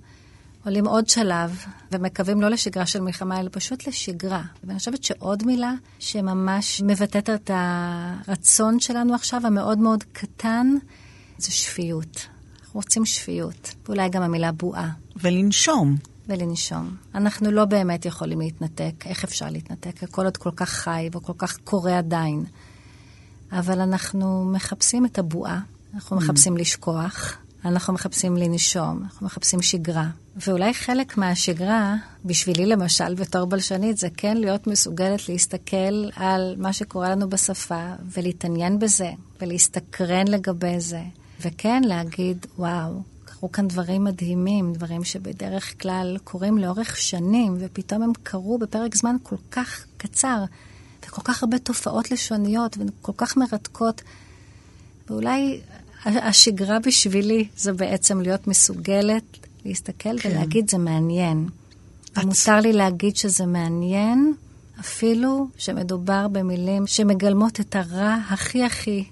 עולים 0.64 0.86
עוד 0.86 1.08
שלב 1.08 1.64
ומקווים 1.92 2.40
לא 2.40 2.48
לשגרה 2.48 2.86
של 2.86 3.00
מלחמה, 3.00 3.40
אלא 3.40 3.48
פשוט 3.52 3.86
לשגרה. 3.86 4.42
ואני 4.64 4.78
חושבת 4.78 5.04
שעוד 5.04 5.46
מילה 5.46 5.72
שממש 5.98 6.82
מבטאת 6.84 7.30
את 7.30 7.50
הרצון 7.54 8.80
שלנו 8.80 9.14
עכשיו, 9.14 9.46
המאוד 9.46 9.78
מאוד 9.78 10.04
קטן, 10.12 10.74
זה 11.38 11.52
שפיות. 11.52 12.26
אנחנו 12.60 12.80
רוצים 12.80 13.04
שפיות, 13.04 13.74
ואולי 13.86 14.08
גם 14.08 14.22
המילה 14.22 14.52
בועה. 14.52 14.90
ולנשום. 15.22 15.96
ולנשום. 16.28 16.96
אנחנו 17.14 17.50
לא 17.50 17.64
באמת 17.64 18.04
יכולים 18.04 18.40
להתנתק. 18.40 19.06
איך 19.06 19.24
אפשר 19.24 19.50
להתנתק? 19.50 20.02
הכל 20.02 20.24
עוד 20.24 20.36
כל 20.36 20.50
כך 20.56 20.68
חי 20.68 21.08
וכל 21.12 21.32
כך 21.38 21.56
קורה 21.64 21.98
עדיין. 21.98 22.44
אבל 23.52 23.80
אנחנו 23.80 24.44
מחפשים 24.44 25.06
את 25.06 25.18
הבועה, 25.18 25.60
אנחנו 25.94 26.16
mm. 26.16 26.20
מחפשים 26.20 26.56
לשכוח, 26.56 27.36
אנחנו 27.64 27.94
מחפשים 27.94 28.36
לנשום, 28.36 29.02
אנחנו 29.02 29.26
מחפשים 29.26 29.62
שגרה. 29.62 30.08
ואולי 30.46 30.74
חלק 30.74 31.16
מהשגרה, 31.16 31.94
בשבילי 32.24 32.66
למשל, 32.66 33.14
בתור 33.14 33.44
בלשנית, 33.44 33.96
זה 33.98 34.08
כן 34.16 34.36
להיות 34.36 34.66
מסוגלת 34.66 35.28
להסתכל 35.28 36.08
על 36.16 36.54
מה 36.58 36.72
שקורה 36.72 37.10
לנו 37.10 37.28
בשפה, 37.28 37.92
ולהתעניין 38.12 38.78
בזה, 38.78 39.10
ולהסתקרן 39.40 40.28
לגבי 40.28 40.80
זה, 40.80 41.02
וכן 41.40 41.82
להגיד, 41.84 42.46
וואו, 42.58 43.02
קרו 43.46 43.52
כאן 43.52 43.68
דברים 43.68 44.04
מדהימים, 44.04 44.72
דברים 44.72 45.04
שבדרך 45.04 45.82
כלל 45.82 46.16
קורים 46.24 46.58
לאורך 46.58 46.96
שנים, 46.96 47.56
ופתאום 47.58 48.02
הם 48.02 48.12
קרו 48.22 48.58
בפרק 48.58 48.94
זמן 48.94 49.16
כל 49.22 49.36
כך 49.50 49.84
קצר, 49.96 50.44
וכל 51.06 51.22
כך 51.24 51.42
הרבה 51.42 51.58
תופעות 51.58 52.10
לשוניות, 52.10 52.78
וכל 52.78 53.12
כך 53.16 53.36
מרתקות. 53.36 54.02
ואולי 55.10 55.60
השגרה 56.04 56.78
בשבילי 56.78 57.48
זה 57.56 57.72
בעצם 57.72 58.20
להיות 58.20 58.46
מסוגלת 58.46 59.24
להסתכל 59.64 60.18
כן. 60.18 60.28
ולהגיד, 60.30 60.70
זה 60.70 60.78
מעניין. 60.78 61.48
את... 62.12 62.24
מותר 62.24 62.60
לי 62.60 62.72
להגיד 62.72 63.16
שזה 63.16 63.46
מעניין, 63.46 64.34
אפילו 64.80 65.48
שמדובר 65.58 66.28
במילים 66.28 66.86
שמגלמות 66.86 67.60
את 67.60 67.76
הרע 67.76 68.16
הכי 68.30 68.64
הכי 68.64 69.04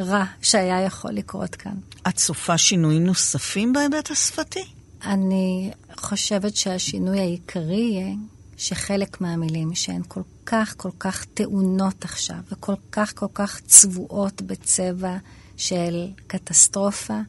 רע 0.00 0.24
שהיה 0.42 0.80
יכול 0.80 1.10
לקרות 1.10 1.54
כאן. 1.54 1.74
את 2.08 2.16
צופה 2.16 2.58
שינויים 2.58 3.04
נוספים 3.04 3.72
בהיבט 3.72 4.10
השפתי? 4.10 4.64
אני 5.04 5.70
חושבת 5.96 6.56
שהשינוי 6.56 7.18
העיקרי 7.18 7.76
יהיה 7.76 8.14
שחלק 8.56 9.20
מהמילים 9.20 9.74
שהן 9.74 10.02
כל 10.08 10.22
כך 10.46 10.74
כל 10.76 10.90
כך 10.98 11.24
טעונות 11.24 12.04
עכשיו, 12.04 12.36
וכל 12.52 12.74
כך 12.92 13.12
כל 13.14 13.26
כך 13.34 13.60
צבועות 13.66 14.42
בצבע 14.42 15.16
של 15.56 16.08
קטסטרופה, 16.26 17.20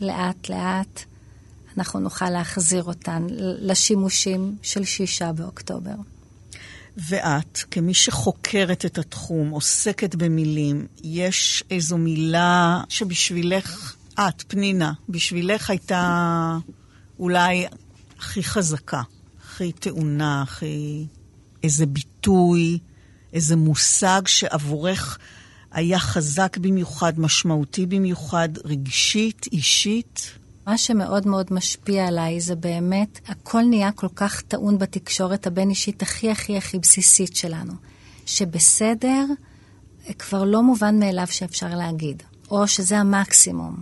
לאט 0.00 0.48
לאט 0.48 1.04
אנחנו 1.78 2.00
נוכל 2.00 2.30
להחזיר 2.30 2.84
אותן 2.84 3.26
לשימושים 3.38 4.56
של 4.62 4.84
שישה 4.84 5.32
באוקטובר. 5.32 5.94
ואת, 6.96 7.58
כמי 7.70 7.94
שחוקרת 7.94 8.86
את 8.86 8.98
התחום, 8.98 9.50
עוסקת 9.50 10.14
במילים, 10.14 10.86
יש 11.02 11.64
איזו 11.70 11.98
מילה 11.98 12.82
שבשבילך, 12.88 13.96
את, 14.14 14.42
פנינה, 14.48 14.92
בשבילך 15.08 15.70
הייתה 15.70 16.58
אולי 17.18 17.66
הכי 18.18 18.42
חזקה, 18.42 19.02
הכי 19.42 19.72
טעונה, 19.72 20.42
הכי... 20.42 21.06
איזה 21.62 21.86
ביטוי, 21.86 22.78
איזה 23.32 23.56
מושג 23.56 24.22
שעבורך 24.26 25.18
היה 25.72 25.98
חזק 25.98 26.56
במיוחד, 26.56 27.20
משמעותי 27.20 27.86
במיוחד, 27.86 28.48
רגשית, 28.64 29.46
אישית? 29.52 30.38
מה 30.66 30.78
שמאוד 30.78 31.26
מאוד 31.26 31.46
משפיע 31.50 32.06
עליי 32.06 32.40
זה 32.40 32.56
באמת, 32.56 33.20
הכל 33.28 33.62
נהיה 33.62 33.92
כל 33.92 34.08
כך 34.16 34.40
טעון 34.40 34.78
בתקשורת 34.78 35.46
הבין-אישית 35.46 36.02
הכי 36.02 36.30
הכי 36.30 36.56
הכי 36.56 36.78
בסיסית 36.78 37.36
שלנו, 37.36 37.72
שבסדר 38.26 39.24
כבר 40.18 40.44
לא 40.44 40.62
מובן 40.62 40.98
מאליו 40.98 41.26
שאפשר 41.26 41.74
להגיד, 41.74 42.22
או 42.50 42.68
שזה 42.68 42.98
המקסימום, 42.98 43.76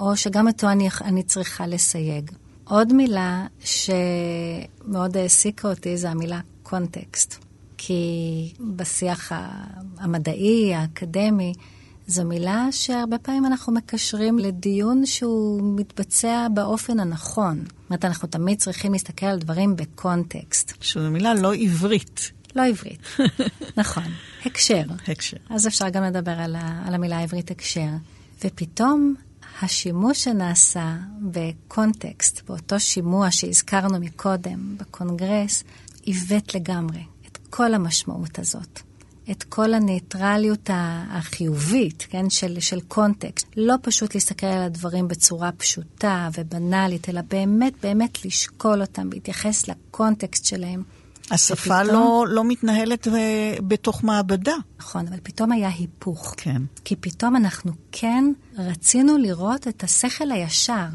או 0.00 0.16
שגם 0.16 0.48
אותו 0.48 0.68
אני, 0.68 0.88
אני 1.04 1.22
צריכה 1.22 1.66
לסייג. 1.66 2.30
עוד 2.64 2.92
מילה 2.92 3.46
שמאוד 3.60 5.16
העסיקה 5.16 5.68
אותי 5.68 5.96
זה 5.96 6.10
המילה 6.10 6.40
קונטקסט. 6.62 7.44
כי 7.76 8.52
בשיח 8.76 9.32
המדעי, 9.98 10.74
האקדמי, 10.74 11.52
זו 12.06 12.24
מילה 12.24 12.68
שהרבה 12.70 13.18
פעמים 13.18 13.46
אנחנו 13.46 13.72
מקשרים 13.72 14.38
לדיון 14.38 15.06
שהוא 15.06 15.76
מתבצע 15.80 16.46
באופן 16.54 17.00
הנכון. 17.00 17.64
זאת 17.64 17.90
אומרת, 17.90 18.04
אנחנו 18.04 18.28
תמיד 18.28 18.58
צריכים 18.58 18.92
להסתכל 18.92 19.26
על 19.26 19.38
דברים 19.38 19.76
בקונטקסט. 19.76 20.72
שזו 20.80 21.10
מילה 21.10 21.34
לא 21.34 21.54
עברית. 21.54 22.32
לא 22.56 22.62
עברית, 22.62 23.00
נכון. 23.76 24.04
הקשר. 24.44 24.82
הקשר. 25.08 25.36
אז 25.50 25.66
אפשר 25.66 25.88
גם 25.88 26.02
לדבר 26.02 26.30
על, 26.38 26.56
ה, 26.56 26.82
על 26.86 26.94
המילה 26.94 27.18
העברית 27.18 27.50
הקשר. 27.50 27.88
ופתאום 28.44 29.14
השימוש 29.62 30.24
שנעשה 30.24 30.96
בקונטקסט, 31.22 32.42
באותו 32.48 32.80
שימוע 32.80 33.30
שהזכרנו 33.30 34.00
מקודם 34.00 34.76
בקונגרס, 34.76 35.64
עיוות 36.02 36.54
לגמרי 36.54 37.02
את 37.26 37.38
כל 37.50 37.74
המשמעות 37.74 38.38
הזאת. 38.38 38.80
את 39.30 39.42
כל 39.42 39.74
הניטרליות 39.74 40.70
החיובית, 41.10 42.06
כן, 42.10 42.30
של, 42.30 42.60
של 42.60 42.80
קונטקסט. 42.80 43.46
לא 43.56 43.74
פשוט 43.82 44.14
להסתכל 44.14 44.46
על 44.46 44.62
הדברים 44.62 45.08
בצורה 45.08 45.52
פשוטה 45.52 46.28
ובנאלית, 46.38 47.08
אלא 47.08 47.20
באמת 47.30 47.72
באמת 47.82 48.24
לשקול 48.24 48.80
אותם, 48.80 49.10
להתייחס 49.12 49.68
לקונטקסט 49.68 50.44
שלהם. 50.44 50.82
השפה 51.30 51.74
ופתאום... 51.74 51.94
לא, 51.94 52.24
לא 52.28 52.44
מתנהלת 52.44 53.08
אה, 53.08 53.56
בתוך 53.66 54.04
מעבדה. 54.04 54.54
נכון, 54.78 55.06
אבל 55.08 55.18
פתאום 55.22 55.52
היה 55.52 55.68
היפוך. 55.68 56.34
כן. 56.36 56.62
כי 56.84 56.96
פתאום 56.96 57.36
אנחנו 57.36 57.72
כן 57.92 58.24
רצינו 58.58 59.18
לראות 59.18 59.68
את 59.68 59.84
השכל 59.84 60.30
הישר. 60.30 60.86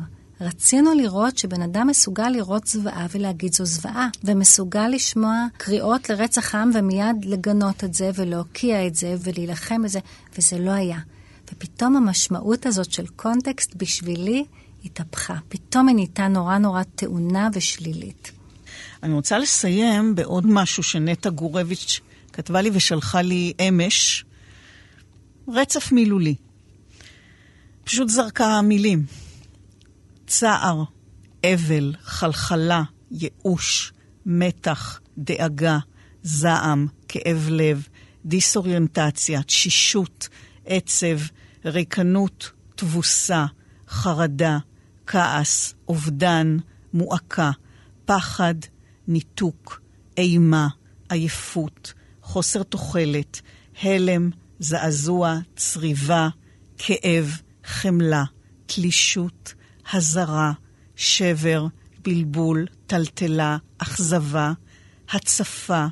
רצינו 0.41 0.93
לראות 0.93 1.37
שבן 1.37 1.61
אדם 1.61 1.87
מסוגל 1.87 2.29
לראות 2.29 2.67
זוועה 2.67 3.05
ולהגיד 3.11 3.53
זו 3.53 3.65
זוועה, 3.65 4.07
ומסוגל 4.23 4.87
לשמוע 4.87 5.45
קריאות 5.57 6.09
לרצח 6.09 6.55
עם 6.55 6.71
ומיד 6.73 7.25
לגנות 7.25 7.83
את 7.83 7.93
זה 7.93 8.11
ולהוקיע 8.15 8.87
את 8.87 8.95
זה 8.95 9.15
ולהילחם 9.23 9.81
בזה, 9.83 9.99
וזה 10.37 10.59
לא 10.59 10.71
היה. 10.71 10.99
ופתאום 11.51 11.95
המשמעות 11.95 12.65
הזאת 12.65 12.91
של 12.91 13.07
קונטקסט 13.07 13.75
בשבילי 13.75 14.45
התהפכה. 14.85 15.35
פתאום 15.49 15.87
היא 15.87 15.95
נהייתה 15.95 16.27
נורא 16.27 16.57
נורא 16.57 16.83
טעונה 16.83 17.49
ושלילית. 17.53 18.31
אני 19.03 19.13
רוצה 19.13 19.37
לסיים 19.37 20.15
בעוד 20.15 20.47
משהו 20.47 20.83
שנטע 20.83 21.29
גורביץ' 21.29 21.99
כתבה 22.33 22.61
לי 22.61 22.69
ושלחה 22.73 23.21
לי 23.21 23.53
אמש, 23.67 24.25
רצף 25.47 25.91
מילולי. 25.91 26.35
פשוט 27.83 28.09
זרקה 28.09 28.61
מילים. 28.61 29.28
צער, 30.29 30.83
אבל, 31.45 31.95
חלחלה, 32.01 32.83
ייאוש, 33.11 33.93
מתח, 34.25 34.99
דאגה, 35.17 35.77
זעם, 36.23 36.87
כאב 37.07 37.47
לב, 37.49 37.87
דיסאוריינטציה, 38.25 39.43
תשישות, 39.43 40.29
עצב, 40.65 41.19
ריקנות, 41.65 42.51
תבוסה, 42.75 43.45
חרדה, 43.87 44.57
כעס, 45.07 45.73
אובדן, 45.87 46.57
מועקה, 46.93 47.51
פחד, 48.05 48.55
ניתוק, 49.07 49.81
אימה, 50.17 50.67
עייפות, 51.09 51.93
חוסר 52.21 52.63
תוחלת, 52.63 53.41
הלם, 53.81 54.29
זעזוע, 54.59 55.37
צריבה, 55.55 56.29
כאב, 56.77 57.41
חמלה, 57.65 58.23
תלישות, 58.65 59.53
הזרה, 59.93 60.51
שבר, 60.95 61.65
בלבול, 62.01 62.65
טלטלה, 62.87 63.57
אכזבה, 63.77 64.51
הצפה, 65.11 65.85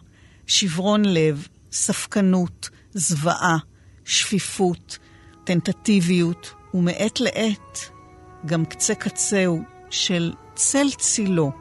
שברון 0.47 1.05
לב, 1.05 1.47
ספקנות, 1.71 2.69
זוועה, 2.93 3.57
שפיפות, 4.05 4.97
טנטטיביות, 5.43 6.53
ומעת 6.73 7.19
לעת 7.19 7.89
גם 8.45 8.65
קצה 8.65 8.95
קצהו 8.95 9.61
של 9.89 10.33
צל 10.55 10.87
צילו 10.97 11.51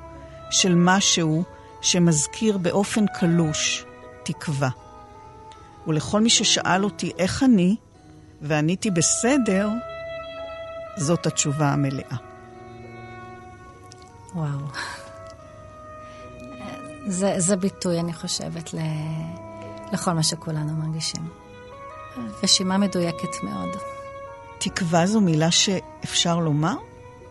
של 0.50 0.74
משהו 0.74 1.44
שמזכיר 1.80 2.58
באופן 2.58 3.06
קלוש 3.06 3.84
תקווה. 4.22 4.70
ולכל 5.86 6.20
מי 6.20 6.30
ששאל 6.30 6.84
אותי 6.84 7.12
איך 7.18 7.42
אני, 7.42 7.76
ועניתי 8.42 8.90
בסדר, 8.90 9.68
זאת 10.96 11.26
התשובה 11.26 11.68
המלאה. 11.68 12.16
וואו. 14.34 14.58
זה, 17.06 17.34
זה 17.38 17.56
ביטוי, 17.56 18.00
אני 18.00 18.12
חושבת, 18.12 18.74
ל, 18.74 18.78
לכל 19.92 20.12
מה 20.12 20.22
שכולנו 20.22 20.72
מרגישים. 20.72 21.28
רשימה 22.42 22.78
מדויקת 22.78 23.42
מאוד. 23.42 23.68
תקווה 24.58 25.06
זו 25.06 25.20
מילה 25.20 25.50
שאפשר 25.50 26.38
לומר? 26.38 26.74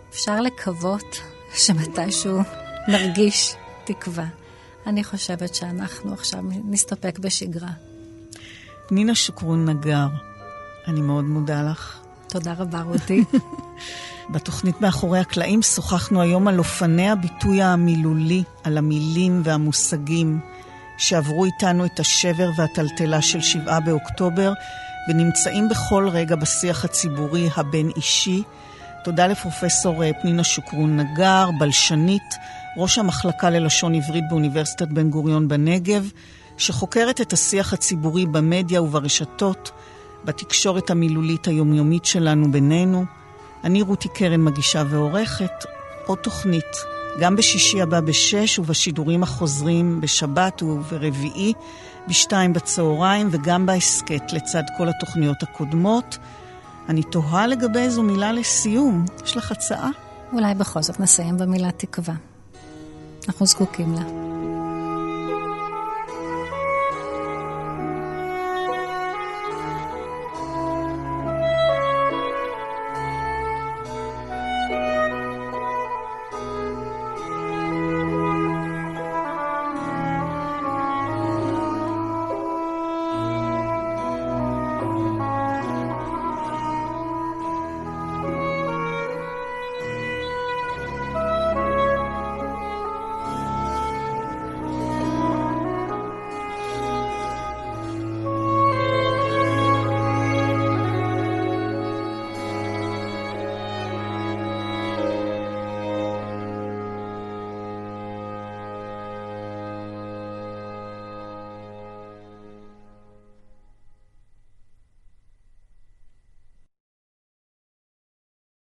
אפשר 0.09 0.41
לקוות 0.41 1.21
שמתישהו 1.53 2.39
נרגיש 2.87 3.55
תקווה. 3.83 4.25
אני 4.87 5.03
חושבת 5.03 5.55
שאנחנו 5.55 6.13
עכשיו 6.13 6.39
נסתפק 6.65 7.19
בשגרה. 7.19 7.71
פנינה 8.87 9.15
שוקרון 9.15 9.69
נגר, 9.69 10.07
אני 10.87 11.01
מאוד 11.01 11.23
מודה 11.23 11.63
לך. 11.71 12.04
תודה 12.27 12.53
רבה, 12.57 12.81
רותי. 12.81 13.23
בתוכנית 14.33 14.81
מאחורי 14.81 15.19
הקלעים 15.19 15.61
שוחחנו 15.61 16.21
היום 16.21 16.47
על 16.47 16.59
אופני 16.59 17.09
הביטוי 17.09 17.61
המילולי, 17.61 18.43
על 18.63 18.77
המילים 18.77 19.41
והמושגים 19.43 20.39
שעברו 20.97 21.45
איתנו 21.45 21.85
את 21.85 21.99
השבר 21.99 22.49
והטלטלה 22.57 23.21
של 23.21 23.41
שבעה 23.41 23.79
באוקטובר 23.79 24.53
ונמצאים 25.09 25.69
בכל 25.69 26.09
רגע 26.11 26.35
בשיח 26.35 26.85
הציבורי 26.85 27.49
הבין-אישי. 27.55 28.43
תודה 29.03 29.27
לפרופסור 29.27 30.03
אה, 30.03 30.11
פנינה 30.21 30.43
שוקרון 30.43 30.99
נגר, 30.99 31.49
בלשנית, 31.59 32.35
ראש 32.77 32.97
המחלקה 32.97 33.49
ללשון 33.49 33.95
עברית 33.95 34.23
באוניברסיטת 34.29 34.87
בן 34.87 35.09
גוריון 35.09 35.47
בנגב, 35.47 36.09
שחוקרת 36.57 37.21
את 37.21 37.33
השיח 37.33 37.73
הציבורי 37.73 38.25
במדיה 38.25 38.81
וברשתות, 38.81 39.71
בתקשורת 40.25 40.89
המילולית 40.89 41.47
היומיומית 41.47 42.05
שלנו 42.05 42.51
בינינו. 42.51 43.05
אני 43.63 43.81
רותי 43.81 44.07
קרן 44.09 44.43
מגישה 44.43 44.83
ועורכת 44.89 45.65
עוד 46.05 46.17
תוכנית, 46.17 46.77
גם 47.19 47.35
בשישי 47.35 47.81
הבא 47.81 47.99
בשש 47.99 48.59
ובשידורים 48.59 49.23
החוזרים 49.23 50.01
בשבת 50.01 50.63
וברביעי 50.63 51.53
בשתיים 52.07 52.53
בצהריים 52.53 53.27
וגם 53.31 53.65
בהסכת 53.65 54.33
לצד 54.33 54.63
כל 54.77 54.89
התוכניות 54.89 55.43
הקודמות. 55.43 56.17
אני 56.89 57.03
תוהה 57.03 57.47
לגבי 57.47 57.79
איזו 57.79 58.03
מילה 58.03 58.31
לסיום. 58.31 59.05
יש 59.23 59.37
לך 59.37 59.51
הצעה? 59.51 59.89
אולי 60.33 60.55
בכל 60.55 60.81
זאת 60.81 60.99
נסיים 60.99 61.37
במילה 61.37 61.71
תקווה. 61.71 62.13
אנחנו 63.27 63.45
זקוקים 63.45 63.93
לה. 63.93 64.34